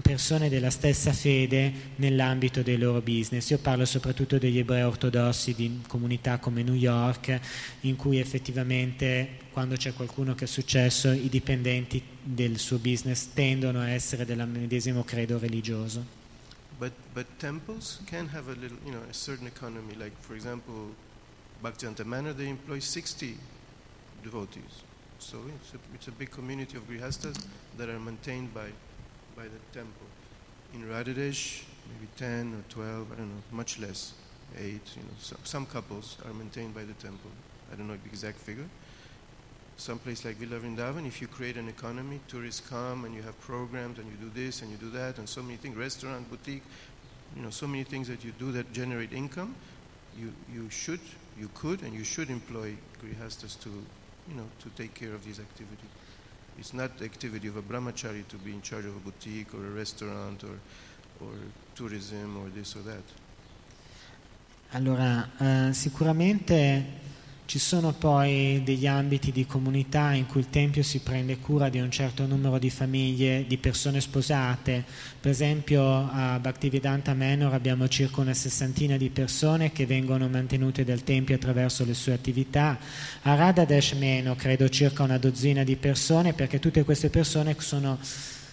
persone 0.00 0.48
della 0.48 0.70
stessa 0.70 1.12
fede 1.12 1.72
nell'ambito 1.96 2.62
dei 2.62 2.78
loro 2.78 3.02
business. 3.02 3.50
Io 3.50 3.58
parlo 3.58 3.84
soprattutto 3.84 4.38
degli 4.38 4.58
ebrei 4.58 4.82
ortodossi 4.82 5.54
di 5.54 5.80
comunità 5.88 6.38
come 6.38 6.62
New 6.62 6.74
York, 6.74 7.38
in 7.80 7.96
cui 7.96 8.18
effettivamente 8.18 9.38
quando 9.52 9.74
c'è 9.74 9.92
qualcuno 9.92 10.34
che 10.34 10.44
è 10.44 10.48
successo, 10.48 11.10
i 11.10 11.28
dipendenti 11.28 12.00
del 12.22 12.58
suo 12.58 12.78
business 12.78 13.30
tendono 13.34 13.80
a 13.80 13.90
essere 13.90 14.24
del 14.24 14.46
medesimo 14.46 15.02
credo 15.02 15.36
religioso. 15.36 16.19
But, 16.80 16.92
but 17.14 17.26
temples 17.38 18.00
can 18.06 18.26
have 18.28 18.48
a 18.48 18.54
little, 18.54 18.78
you 18.86 18.92
know, 18.92 19.02
a 19.10 19.12
certain 19.12 19.46
economy. 19.46 19.94
Like, 19.94 20.18
for 20.22 20.34
example, 20.34 20.88
Bhaktivedanta 21.62 22.06
Manor, 22.06 22.32
they 22.32 22.48
employ 22.48 22.78
60 22.78 23.36
devotees. 24.24 24.82
So 25.18 25.36
it's 25.54 25.74
a, 25.74 25.78
it's 25.94 26.08
a 26.08 26.12
big 26.12 26.30
community 26.30 26.78
of 26.78 26.88
grihastas 26.88 27.44
that 27.76 27.90
are 27.90 27.98
maintained 27.98 28.54
by, 28.54 28.68
by 29.36 29.44
the 29.44 29.78
temple. 29.78 30.06
In 30.72 30.84
Radhadesh, 30.84 31.64
maybe 31.92 32.08
10 32.16 32.54
or 32.54 32.72
12, 32.72 33.12
I 33.12 33.16
don't 33.16 33.28
know, 33.28 33.42
much 33.52 33.78
less, 33.78 34.14
8, 34.56 34.64
you 34.64 34.70
know, 34.72 34.80
so, 35.20 35.36
some 35.44 35.66
couples 35.66 36.16
are 36.24 36.32
maintained 36.32 36.74
by 36.74 36.84
the 36.84 36.94
temple. 36.94 37.30
I 37.70 37.76
don't 37.76 37.88
know 37.88 37.96
the 38.02 38.08
exact 38.08 38.38
figure. 38.38 38.68
Someplace 39.80 40.24
like 40.24 40.36
Villa 40.36 40.60
Vrindavan, 40.60 41.06
if 41.06 41.20
you 41.20 41.26
create 41.26 41.56
an 41.56 41.68
economy, 41.68 42.20
tourists 42.28 42.60
come 42.68 43.04
and 43.04 43.14
you 43.14 43.22
have 43.22 43.38
programs 43.40 43.98
and 43.98 44.06
you 44.10 44.16
do 44.16 44.30
this 44.34 44.62
and 44.62 44.70
you 44.70 44.76
do 44.76 44.90
that 44.90 45.18
and 45.18 45.28
so 45.28 45.42
many 45.42 45.56
things, 45.56 45.76
restaurant, 45.76 46.28
boutique, 46.30 46.62
you 47.36 47.42
know, 47.42 47.50
so 47.50 47.66
many 47.66 47.84
things 47.84 48.08
that 48.08 48.24
you 48.24 48.32
do 48.38 48.52
that 48.52 48.72
generate 48.72 49.12
income, 49.12 49.54
you, 50.18 50.32
you 50.52 50.68
should, 50.70 51.00
you 51.38 51.48
could 51.54 51.82
and 51.82 51.94
you 51.94 52.04
should 52.04 52.30
employ 52.30 52.74
grihastas 53.02 53.58
to, 53.60 53.70
you 53.70 54.36
know, 54.36 54.46
to 54.60 54.68
take 54.70 54.94
care 54.94 55.14
of 55.14 55.24
these 55.24 55.40
activities. 55.40 55.90
It's 56.58 56.74
not 56.74 56.98
the 56.98 57.04
activity 57.06 57.48
of 57.48 57.56
a 57.56 57.62
brahmachari 57.62 58.26
to 58.28 58.36
be 58.36 58.52
in 58.52 58.60
charge 58.60 58.84
of 58.84 58.94
a 58.94 59.00
boutique 59.00 59.54
or 59.54 59.64
a 59.64 59.70
restaurant 59.70 60.44
or, 60.44 60.58
or 61.26 61.32
tourism 61.74 62.36
or 62.36 62.48
this 62.50 62.76
or 62.76 62.80
that. 62.80 63.02
Allora, 64.72 65.28
eh, 65.40 65.72
sicuramente 65.72 66.84
ci 67.50 67.58
sono 67.58 67.92
poi 67.92 68.62
degli 68.62 68.86
ambiti 68.86 69.32
di 69.32 69.44
comunità 69.44 70.12
in 70.12 70.26
cui 70.26 70.38
il 70.38 70.50
Tempio 70.50 70.84
si 70.84 71.00
prende 71.00 71.38
cura 71.38 71.68
di 71.68 71.80
un 71.80 71.90
certo 71.90 72.24
numero 72.24 72.60
di 72.60 72.70
famiglie, 72.70 73.44
di 73.44 73.58
persone 73.58 74.00
sposate. 74.00 74.84
Per 75.18 75.32
esempio 75.32 75.82
a 76.12 76.38
Bhaktivedanta 76.38 77.12
Manor 77.12 77.52
abbiamo 77.52 77.88
circa 77.88 78.20
una 78.20 78.34
sessantina 78.34 78.96
di 78.96 79.10
persone 79.10 79.72
che 79.72 79.84
vengono 79.84 80.28
mantenute 80.28 80.84
dal 80.84 81.02
Tempio 81.02 81.34
attraverso 81.34 81.84
le 81.84 81.94
sue 81.94 82.12
attività. 82.12 82.78
A 83.22 83.34
Radhadesh 83.34 83.94
meno, 83.94 84.36
credo 84.36 84.68
circa 84.68 85.02
una 85.02 85.18
dozzina 85.18 85.64
di 85.64 85.74
persone, 85.74 86.34
perché 86.34 86.60
tutte 86.60 86.84
queste 86.84 87.10
persone 87.10 87.56
sono 87.58 87.98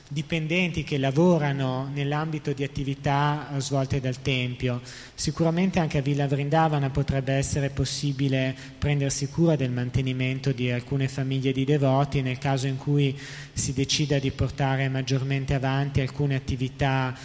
dipendenti 0.10 0.84
che 0.84 0.98
lavorano 0.98 1.90
nell'ambito 1.94 2.54
di 2.54 2.64
attività 2.64 3.50
eh, 3.54 3.60
svolte 3.60 4.00
dal 4.00 4.22
Tempio. 4.22 4.82
Sicuramente 5.14 5.80
anche 5.80 5.98
a 5.98 6.02
Villa 6.02 6.28
Vrindavana 6.28 6.90
potrebbe 6.90 7.34
essere 7.34 7.70
possibile 7.70 8.56
prendersi 8.78 9.28
cura 9.28 9.56
del 9.56 9.72
mantenimento 9.72 10.52
di 10.52 10.72
alcune 10.72 11.08
famiglie 11.08 11.52
di 11.52 11.66
devoti 11.66 12.22
nel 12.22 12.38
caso 12.38 12.68
in 12.68 12.78
cui 12.78 13.18
si 13.54 13.74
decida 13.74 14.20
di 14.20 14.32
portare 14.32 14.88
maggiormente 14.90 15.54
avanti 15.54 16.00
alcune 16.00 16.36
attività 16.36 17.16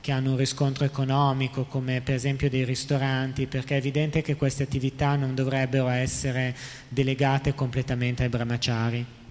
che 0.00 0.10
hanno 0.10 0.32
un 0.32 0.36
riscontro 0.36 0.84
economico, 0.84 1.64
come 1.64 2.00
per 2.00 2.14
esempio 2.14 2.50
dei 2.50 2.64
ristoranti, 2.64 3.46
perché 3.46 3.74
è 3.74 3.78
evidente 3.78 4.20
che 4.20 4.34
queste 4.34 4.64
attività 4.64 5.14
non 5.14 5.36
dovrebbero 5.36 5.86
essere 5.88 6.56
delegate 6.88 7.54
completamente 7.54 8.24
ai 8.24 8.28
brahmachari. 8.28 9.21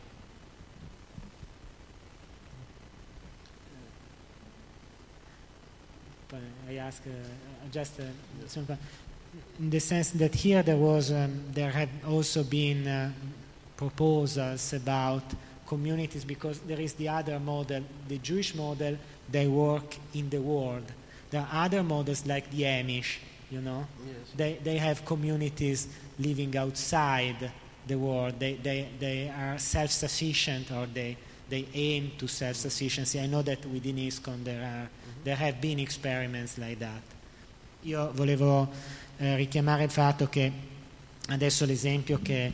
Ask 6.91 7.03
uh, 7.07 7.11
just 7.71 7.93
uh, 7.99 8.75
in 9.59 9.69
the 9.69 9.79
sense 9.79 10.09
that 10.11 10.33
here 10.35 10.61
there 10.61 10.77
was 10.91 11.09
um, 11.11 11.31
there 11.53 11.71
have 11.71 11.89
also 12.07 12.43
been 12.43 12.85
uh, 12.87 13.11
proposals 13.77 14.73
about 14.73 15.23
communities 15.67 16.25
because 16.25 16.59
there 16.59 16.81
is 16.81 16.93
the 16.93 17.07
other 17.07 17.39
model, 17.39 17.81
the 18.09 18.17
Jewish 18.17 18.53
model. 18.55 18.97
They 19.31 19.47
work 19.47 19.95
in 20.13 20.29
the 20.29 20.41
world. 20.41 20.87
There 21.29 21.41
are 21.41 21.65
other 21.65 21.81
models 21.83 22.25
like 22.25 22.51
the 22.51 22.63
Amish. 22.63 23.11
You 23.49 23.61
know, 23.61 23.85
Yes. 24.05 24.27
they 24.35 24.51
they 24.63 24.77
have 24.77 24.97
communities 25.05 25.87
living 26.19 26.57
outside 26.57 27.51
the 27.87 27.95
world. 27.95 28.33
They 28.39 28.53
they 28.67 28.79
they 28.99 29.29
are 29.29 29.57
self-sufficient 29.57 30.71
or 30.71 30.85
they 30.99 31.15
they 31.51 31.67
aim 31.73 32.11
to 32.17 32.27
self-sufficiency. 32.27 33.19
I 33.19 33.27
know 33.27 33.43
that 33.43 33.65
within 33.65 33.97
ISKCON 33.97 34.43
there 34.43 34.63
are 34.63 34.89
there 35.23 35.35
have 35.35 35.59
been 35.59 35.79
experiments 35.79 36.57
like 36.57 36.79
that. 36.79 37.01
Io 37.83 38.11
volevo 38.13 38.69
eh, 39.17 39.35
richiamare 39.35 39.83
il 39.83 39.89
fatto 39.89 40.29
che 40.29 40.51
adesso 41.27 41.65
l'esempio 41.65 42.19
che 42.21 42.45
eh, 42.45 42.53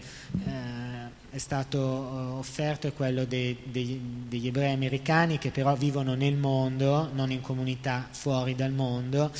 è 1.30 1.40
stato 1.40 1.78
eh, 1.78 2.38
offerto 2.38 2.88
è 2.88 2.94
quello 2.94 3.26
dei- 3.26 3.58
dei- 3.64 4.00
degli 4.28 4.48
ebrei 4.48 4.74
americani 4.74 5.38
che 5.38 5.52
però 5.52 5.76
vivono 5.76 6.16
nel 6.16 6.36
mondo, 6.36 7.10
non 7.14 7.32
in 7.32 7.42
comunità 7.42 8.08
fuori 8.10 8.56
dal 8.56 8.72
mondo. 8.72 9.32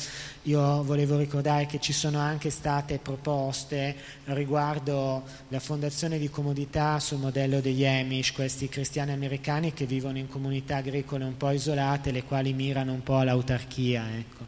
Io 0.42 0.82
volevo 0.84 1.16
ricordare 1.16 1.66
che 1.66 1.80
ci 1.80 1.92
sono 1.92 2.18
anche 2.18 2.50
state 2.50 2.98
proposte 2.98 3.96
riguardo 4.24 5.24
la 5.48 5.60
fondazione 5.60 6.18
di 6.18 6.28
comunità 6.28 7.00
sul 7.00 7.18
modello 7.18 7.60
degli 7.60 7.86
Amish, 7.86 8.32
questi 8.32 8.68
cristiani 8.68 9.12
americani 9.12 9.72
che 9.72 9.86
vivono 9.86 10.18
in 10.18 10.28
comunità 10.28 10.76
agricole 10.76 11.24
un 11.24 11.36
po' 11.36 11.50
isolate, 11.50 12.10
le 12.10 12.22
quali 12.24 12.52
mirano 12.52 12.92
un 12.92 13.02
po' 13.02 13.18
all'autarchia. 13.18 14.06
Ecco. 14.16 14.46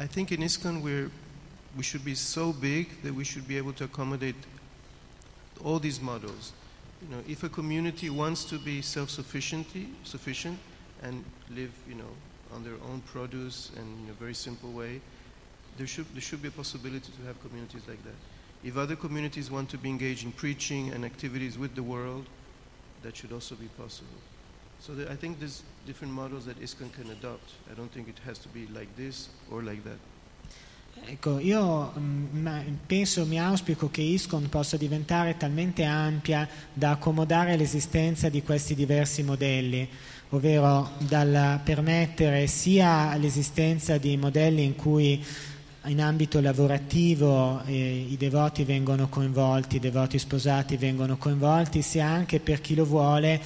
I 0.00 0.08
think 0.08 0.30
in 0.30 0.42
ISKCON 0.42 0.78
we're, 0.78 1.08
we 1.76 1.82
should 1.82 2.04
be 2.04 2.14
so 2.14 2.52
big 2.52 2.88
that 3.02 3.12
we 3.12 3.24
should 3.24 3.46
be 3.46 3.56
able 3.56 3.72
to 3.74 3.84
accommodate 3.84 4.34
all 5.64 5.78
these 5.78 6.00
models. 6.00 6.52
You 7.02 7.16
know, 7.16 7.22
if 7.26 7.42
a 7.42 7.48
community 7.48 8.10
wants 8.10 8.44
to 8.44 8.58
be 8.58 8.82
self-sufficient 8.82 9.66
sufficient 10.04 10.58
and 11.02 11.24
live, 11.50 11.72
you 11.88 11.94
know, 11.94 12.12
on 12.54 12.62
their 12.62 12.78
own 12.88 13.00
produce 13.06 13.70
and 13.76 14.04
in 14.04 14.10
a 14.10 14.12
very 14.12 14.34
simple 14.34 14.70
way, 14.70 15.00
there 15.76 15.86
should, 15.86 16.06
there 16.12 16.20
should 16.20 16.40
be 16.40 16.48
a 16.48 16.52
possibility 16.52 17.10
to 17.12 17.26
have 17.26 17.40
communities 17.42 17.82
like 17.88 18.02
that. 18.04 18.14
If 18.62 18.76
other 18.76 18.96
communities 18.96 19.50
want 19.50 19.68
to 19.70 19.78
be 19.78 19.90
engaged 19.90 20.24
in 20.24 20.32
preaching 20.32 20.92
and 20.92 21.04
activities 21.04 21.58
with 21.58 21.74
the 21.74 21.82
world, 21.82 22.26
that 23.02 23.16
should 23.16 23.32
also 23.32 23.54
be 23.54 23.66
possible. 23.78 24.20
So 24.80 24.94
I 25.10 25.16
think 25.16 25.38
there's 25.38 25.62
different 25.86 26.12
models 26.12 26.46
that 26.46 26.60
ISKCON 26.60 26.92
can 26.92 27.10
adopt. 27.10 27.52
I 27.70 27.74
don't 27.74 27.90
think 27.92 28.08
it 28.08 28.18
has 28.24 28.38
to 28.38 28.48
be 28.48 28.66
like 28.68 28.94
this 28.96 29.28
or 29.50 29.62
like 29.62 29.84
that. 29.84 29.98
Ecco, 31.06 31.38
io 31.38 31.92
mm, 31.98 32.40
ma- 32.40 32.62
penso, 32.86 33.26
mi 33.26 33.38
auspico 33.38 33.90
che 33.90 34.00
ISCON 34.00 34.48
possa 34.48 34.78
diventare 34.78 35.36
talmente 35.36 35.84
ampia 35.84 36.48
da 36.72 36.92
accomodare 36.92 37.56
l'esistenza 37.56 38.30
di 38.30 38.42
questi 38.42 38.74
diversi 38.74 39.22
modelli, 39.22 39.86
ovvero 40.30 40.92
dal 40.98 41.60
permettere 41.62 42.46
sia 42.46 43.14
l'esistenza 43.16 43.98
di 43.98 44.16
modelli 44.16 44.64
in 44.64 44.76
cui 44.76 45.22
in 45.86 46.00
ambito 46.00 46.40
lavorativo 46.40 47.62
eh, 47.66 48.06
i 48.08 48.16
devoti 48.16 48.64
vengono 48.64 49.08
coinvolti, 49.10 49.76
i 49.76 49.80
devoti 49.80 50.18
sposati 50.18 50.78
vengono 50.78 51.18
coinvolti, 51.18 51.82
sia 51.82 52.06
anche 52.06 52.40
per 52.40 52.62
chi 52.62 52.74
lo 52.74 52.86
vuole 52.86 53.42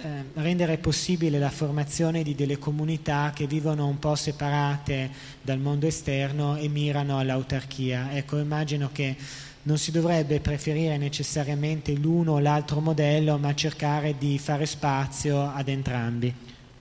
eh, 0.00 0.24
rendere 0.34 0.78
possibile 0.78 1.40
la 1.40 1.50
formazione 1.50 2.22
di 2.22 2.36
delle 2.36 2.56
comunità 2.56 3.32
che 3.34 3.48
vivono 3.48 3.88
un 3.88 3.98
po' 3.98 4.14
separate 4.14 5.10
dal 5.42 5.58
mondo 5.58 5.86
esterno 5.86 6.56
e 6.56 6.68
mirano 6.68 7.18
all'autarchia. 7.18 8.12
Ecco, 8.12 8.38
immagino 8.38 8.90
che 8.92 9.16
non 9.62 9.76
si 9.76 9.90
dovrebbe 9.90 10.38
preferire 10.38 10.96
necessariamente 10.98 11.92
l'uno 11.94 12.34
o 12.34 12.38
l'altro 12.38 12.80
modello, 12.80 13.38
ma 13.38 13.54
cercare 13.54 14.16
di 14.16 14.38
fare 14.38 14.66
spazio 14.66 15.50
ad 15.52 15.66
entrambi. 15.66 16.32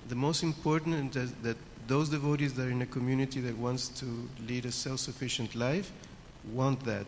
The 0.08 0.16
most 0.16 0.44
important 0.44 1.16
is 1.16 1.34
that 1.42 1.58
those 1.88 2.10
devotees 2.12 2.54
that 2.54 2.66
are 2.66 2.72
in 2.72 2.82
a 2.82 2.88
community 2.88 3.42
that 3.42 3.56
wants 3.58 3.90
to 4.00 4.06
lead 4.46 4.66
a 4.66 4.72
self-sufficient 4.72 5.56
life 5.56 5.92
want 6.54 6.84
that. 6.84 7.06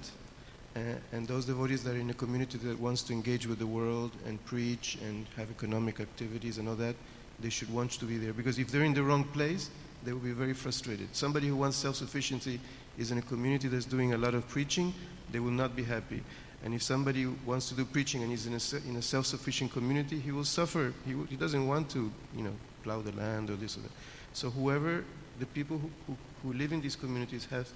Uh, 0.75 0.79
and 1.11 1.27
those 1.27 1.45
devotees 1.45 1.83
that 1.83 1.95
are 1.95 1.99
in 1.99 2.09
a 2.09 2.13
community 2.13 2.57
that 2.59 2.79
wants 2.79 3.01
to 3.01 3.13
engage 3.13 3.47
with 3.47 3.59
the 3.59 3.67
world 3.67 4.11
and 4.27 4.43
preach 4.45 4.97
and 5.03 5.25
have 5.35 5.49
economic 5.49 5.99
activities 5.99 6.57
and 6.57 6.69
all 6.69 6.75
that, 6.75 6.95
they 7.39 7.49
should 7.49 7.73
want 7.73 7.91
to 7.91 8.05
be 8.05 8.17
there. 8.17 8.33
Because 8.33 8.59
if 8.59 8.69
they're 8.71 8.83
in 8.83 8.93
the 8.93 9.03
wrong 9.03 9.23
place, 9.23 9.69
they 10.03 10.13
will 10.13 10.19
be 10.19 10.31
very 10.31 10.53
frustrated. 10.53 11.13
Somebody 11.15 11.47
who 11.47 11.55
wants 11.55 11.77
self-sufficiency 11.77 12.59
is 12.97 13.11
in 13.11 13.17
a 13.17 13.21
community 13.21 13.67
that's 13.67 13.85
doing 13.85 14.13
a 14.13 14.17
lot 14.17 14.33
of 14.33 14.47
preaching, 14.47 14.93
they 15.31 15.39
will 15.39 15.51
not 15.51 15.75
be 15.75 15.83
happy. 15.83 16.21
And 16.63 16.73
if 16.73 16.83
somebody 16.83 17.25
wants 17.45 17.69
to 17.69 17.75
do 17.75 17.85
preaching 17.85 18.21
and 18.23 18.31
is 18.33 18.45
in 18.45 18.53
a, 18.53 18.89
in 18.89 18.97
a 18.97 19.01
self-sufficient 19.01 19.71
community, 19.71 20.19
he 20.19 20.31
will 20.31 20.43
suffer. 20.43 20.93
He, 21.05 21.15
he 21.29 21.35
doesn't 21.35 21.65
want 21.67 21.89
to, 21.91 22.11
you 22.35 22.43
know, 22.43 22.53
plow 22.83 23.01
the 23.01 23.13
land 23.13 23.49
or 23.49 23.55
this 23.55 23.77
or 23.77 23.81
that. 23.81 23.91
So 24.33 24.49
whoever, 24.49 25.03
the 25.39 25.45
people 25.45 25.77
who, 25.77 25.89
who, 26.07 26.17
who 26.43 26.53
live 26.53 26.73
in 26.73 26.81
these 26.81 26.95
communities 26.95 27.47
have, 27.49 27.69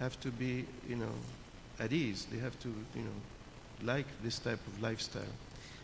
have 0.00 0.18
to 0.20 0.30
be, 0.30 0.64
you 0.88 0.96
know, 0.96 1.12
at 1.82 1.92
ease. 1.92 2.26
They 2.30 2.40
have 2.40 2.56
to, 2.60 2.68
you 2.94 3.02
know, 3.02 3.94
like 3.94 4.06
this 4.22 4.38
type 4.38 4.60
of 4.66 4.80
lifestyle. 4.80 5.22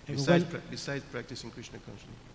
Ecco, 0.06 0.12
Besides, 0.12 0.44
quel- 0.48 0.62
besides 0.70 1.04
practicing 1.10 1.52
Krishna 1.52 1.78
consciousness. 1.84 2.26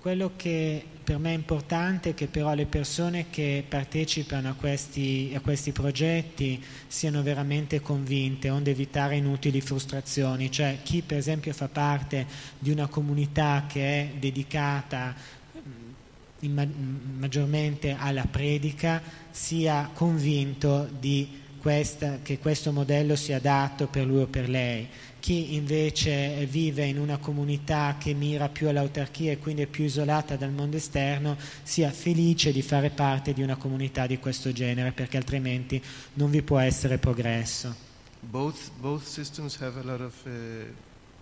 Quello 0.00 0.32
che 0.36 0.84
per 1.02 1.16
me 1.16 1.30
è 1.30 1.34
importante 1.34 2.10
è 2.10 2.14
che 2.14 2.26
però 2.26 2.52
le 2.52 2.66
persone 2.66 3.30
che 3.30 3.64
partecipano 3.66 4.50
a 4.50 4.52
questi, 4.52 5.32
a 5.34 5.40
questi 5.40 5.72
progetti 5.72 6.62
siano 6.86 7.22
veramente 7.22 7.80
convinte, 7.80 8.50
onde 8.50 8.72
evitare 8.72 9.16
inutili 9.16 9.62
frustrazioni. 9.62 10.50
Cioè 10.50 10.80
chi 10.82 11.00
per 11.00 11.16
esempio 11.16 11.54
fa 11.54 11.68
parte 11.68 12.26
di 12.58 12.70
una 12.70 12.86
comunità 12.86 13.64
che 13.66 13.80
è 13.80 14.14
dedicata 14.18 15.14
mm, 15.56 16.52
ma- 16.52 16.66
mm, 16.66 17.18
maggiormente 17.18 17.96
alla 17.98 18.26
predica 18.26 19.00
sia 19.30 19.88
convinto 19.94 20.86
di 21.00 21.40
questa- 21.64 22.18
che 22.22 22.38
questo 22.38 22.72
modello 22.72 23.16
sia 23.16 23.38
adatto 23.38 23.86
per 23.86 24.04
lui 24.04 24.20
o 24.20 24.26
per 24.26 24.50
lei. 24.50 24.86
Chi 25.18 25.54
invece 25.54 26.44
vive 26.44 26.84
in 26.84 26.98
una 26.98 27.16
comunità 27.16 27.96
che 27.98 28.12
mira 28.12 28.50
più 28.50 28.68
all'autarchia 28.68 29.32
e 29.32 29.38
quindi 29.38 29.62
è 29.62 29.66
più 29.66 29.84
isolata 29.84 30.36
dal 30.36 30.52
mondo 30.52 30.76
esterno 30.76 31.38
sia 31.62 31.90
felice 31.90 32.52
di 32.52 32.60
fare 32.60 32.90
parte 32.90 33.32
di 33.32 33.40
una 33.40 33.56
comunità 33.56 34.06
di 34.06 34.18
questo 34.18 34.52
genere 34.52 34.92
perché 34.92 35.16
altrimenti 35.16 35.82
non 36.14 36.28
vi 36.28 36.42
può 36.42 36.58
essere 36.58 36.98
progresso. 36.98 37.74
Both, 38.20 38.70
both 38.78 39.04
systems 39.04 39.58
have 39.62 39.80
a 39.80 39.84
lot 39.84 40.00
of 40.00 40.14
uh, 40.26 40.30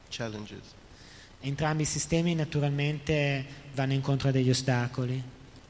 challenges. 0.08 0.74
Entrambi 1.38 1.82
i 1.82 1.86
sistemi 1.86 2.34
naturalmente 2.34 3.46
vanno 3.74 3.92
incontro 3.92 4.30
a 4.30 4.32
degli 4.32 4.50
ostacoli, 4.50 5.22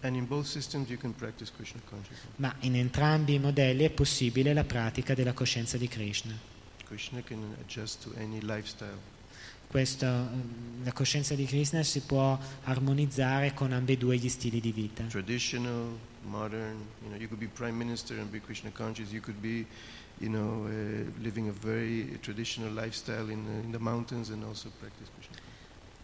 And 0.05 0.17
in 0.17 0.27
both 0.27 0.47
systems, 0.47 0.91
you 0.91 0.99
can 0.99 1.15
practice 1.15 1.53
Krishna 1.55 1.81
consciousness. 1.89 2.35
ma 2.37 2.53
in 2.61 2.75
entrambi 2.75 3.35
i 3.35 3.39
modelli 3.39 3.85
è 3.85 3.91
possibile 3.91 4.53
la 4.53 4.65
pratica 4.65 5.15
della 5.15 5.33
coscienza 5.33 5.77
di 5.77 5.87
Krishna. 5.87 6.37
Krishna 6.87 7.23
can 7.23 7.57
adjust 7.61 8.03
to 8.03 8.13
any 8.19 8.41
lifestyle. 8.41 8.99
Questo, 9.69 10.05
ehm, 10.05 10.85
la 10.85 10.93
coscienza 10.93 11.35
di 11.35 11.47
Krishna 11.47 11.83
si 11.83 12.01
può 12.01 12.39
armonizzare 12.65 13.55
con 13.55 13.73
ambedue 13.73 14.19
gli 14.19 14.29
stili 14.29 14.61
di 14.61 14.73
vita. 14.73 15.05
Traditional, 15.05 15.97
modern. 16.25 16.77
You 17.03 17.09
know, 17.09 17.19
you 17.19 17.29
could 17.29 17.41
be 17.41 17.47
prime 17.47 17.77
minister 17.77 18.19
and 18.19 18.29
be 18.29 18.41
Krishna 18.41 18.71
conscious. 18.71 19.13
You 19.13 19.21
could 19.21 19.41
be, 19.41 19.65
you 20.19 20.29
know, 20.29 20.67
uh, 20.67 21.05
living 21.23 21.49
a 21.49 21.53
very 21.53 22.19
traditional 22.21 22.71
lifestyle 22.73 23.31
in, 23.31 23.47
uh, 23.47 23.65
in 23.65 23.71
the 23.71 23.79
mountains 23.79 24.31
and 24.31 24.45
also 24.45 24.69
practice 24.79 25.09
Krishna. 25.17 25.32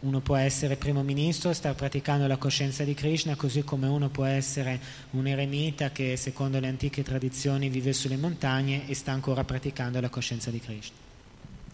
Uno 0.01 0.21
può 0.21 0.37
essere 0.37 0.77
primo 0.77 1.03
ministro, 1.03 1.53
star 1.53 1.75
praticando 1.75 2.29
la 2.29 2.37
coscienza 2.37 2.85
di 2.85 2.95
Krishna, 2.95 3.35
così 3.35 3.65
come 3.65 3.89
uno 3.89 4.09
può 4.11 4.25
essere 4.25 4.81
un 5.11 5.27
eremita 5.27 5.91
che 5.91 6.17
secondo 6.17 6.61
le 6.61 6.69
antiche 6.69 7.03
tradizioni 7.03 7.69
vive 7.69 7.93
sulle 7.93 8.17
montagne 8.17 8.89
e 8.89 8.95
sta 8.95 9.11
ancora 9.11 9.43
praticando 9.43 10.01
la 10.01 10.09
coscienza 10.09 10.51
di 10.51 10.61
Krishna. 10.61 10.97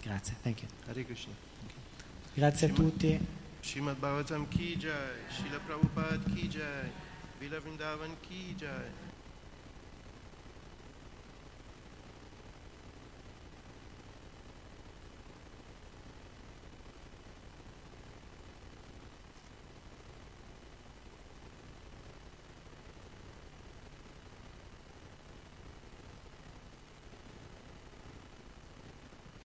Grazie, 0.02 0.36
thank 0.42 0.62
you. 0.62 1.04
Krishna. 1.04 1.32
Grazie 2.32 2.68
a 2.68 2.72
tutti. 2.72 3.20
Srimad 3.60 3.96
Bhagavatam 3.96 4.48
ki 4.48 4.76
jai, 4.76 5.24
Srila 5.28 5.58
Prabhupada 5.58 6.18
ki 6.34 6.48
jai, 6.48 6.90
Vila 7.38 7.60
Vrindavan 7.60 8.16
ki 8.20 8.54
jai. 8.58 9.13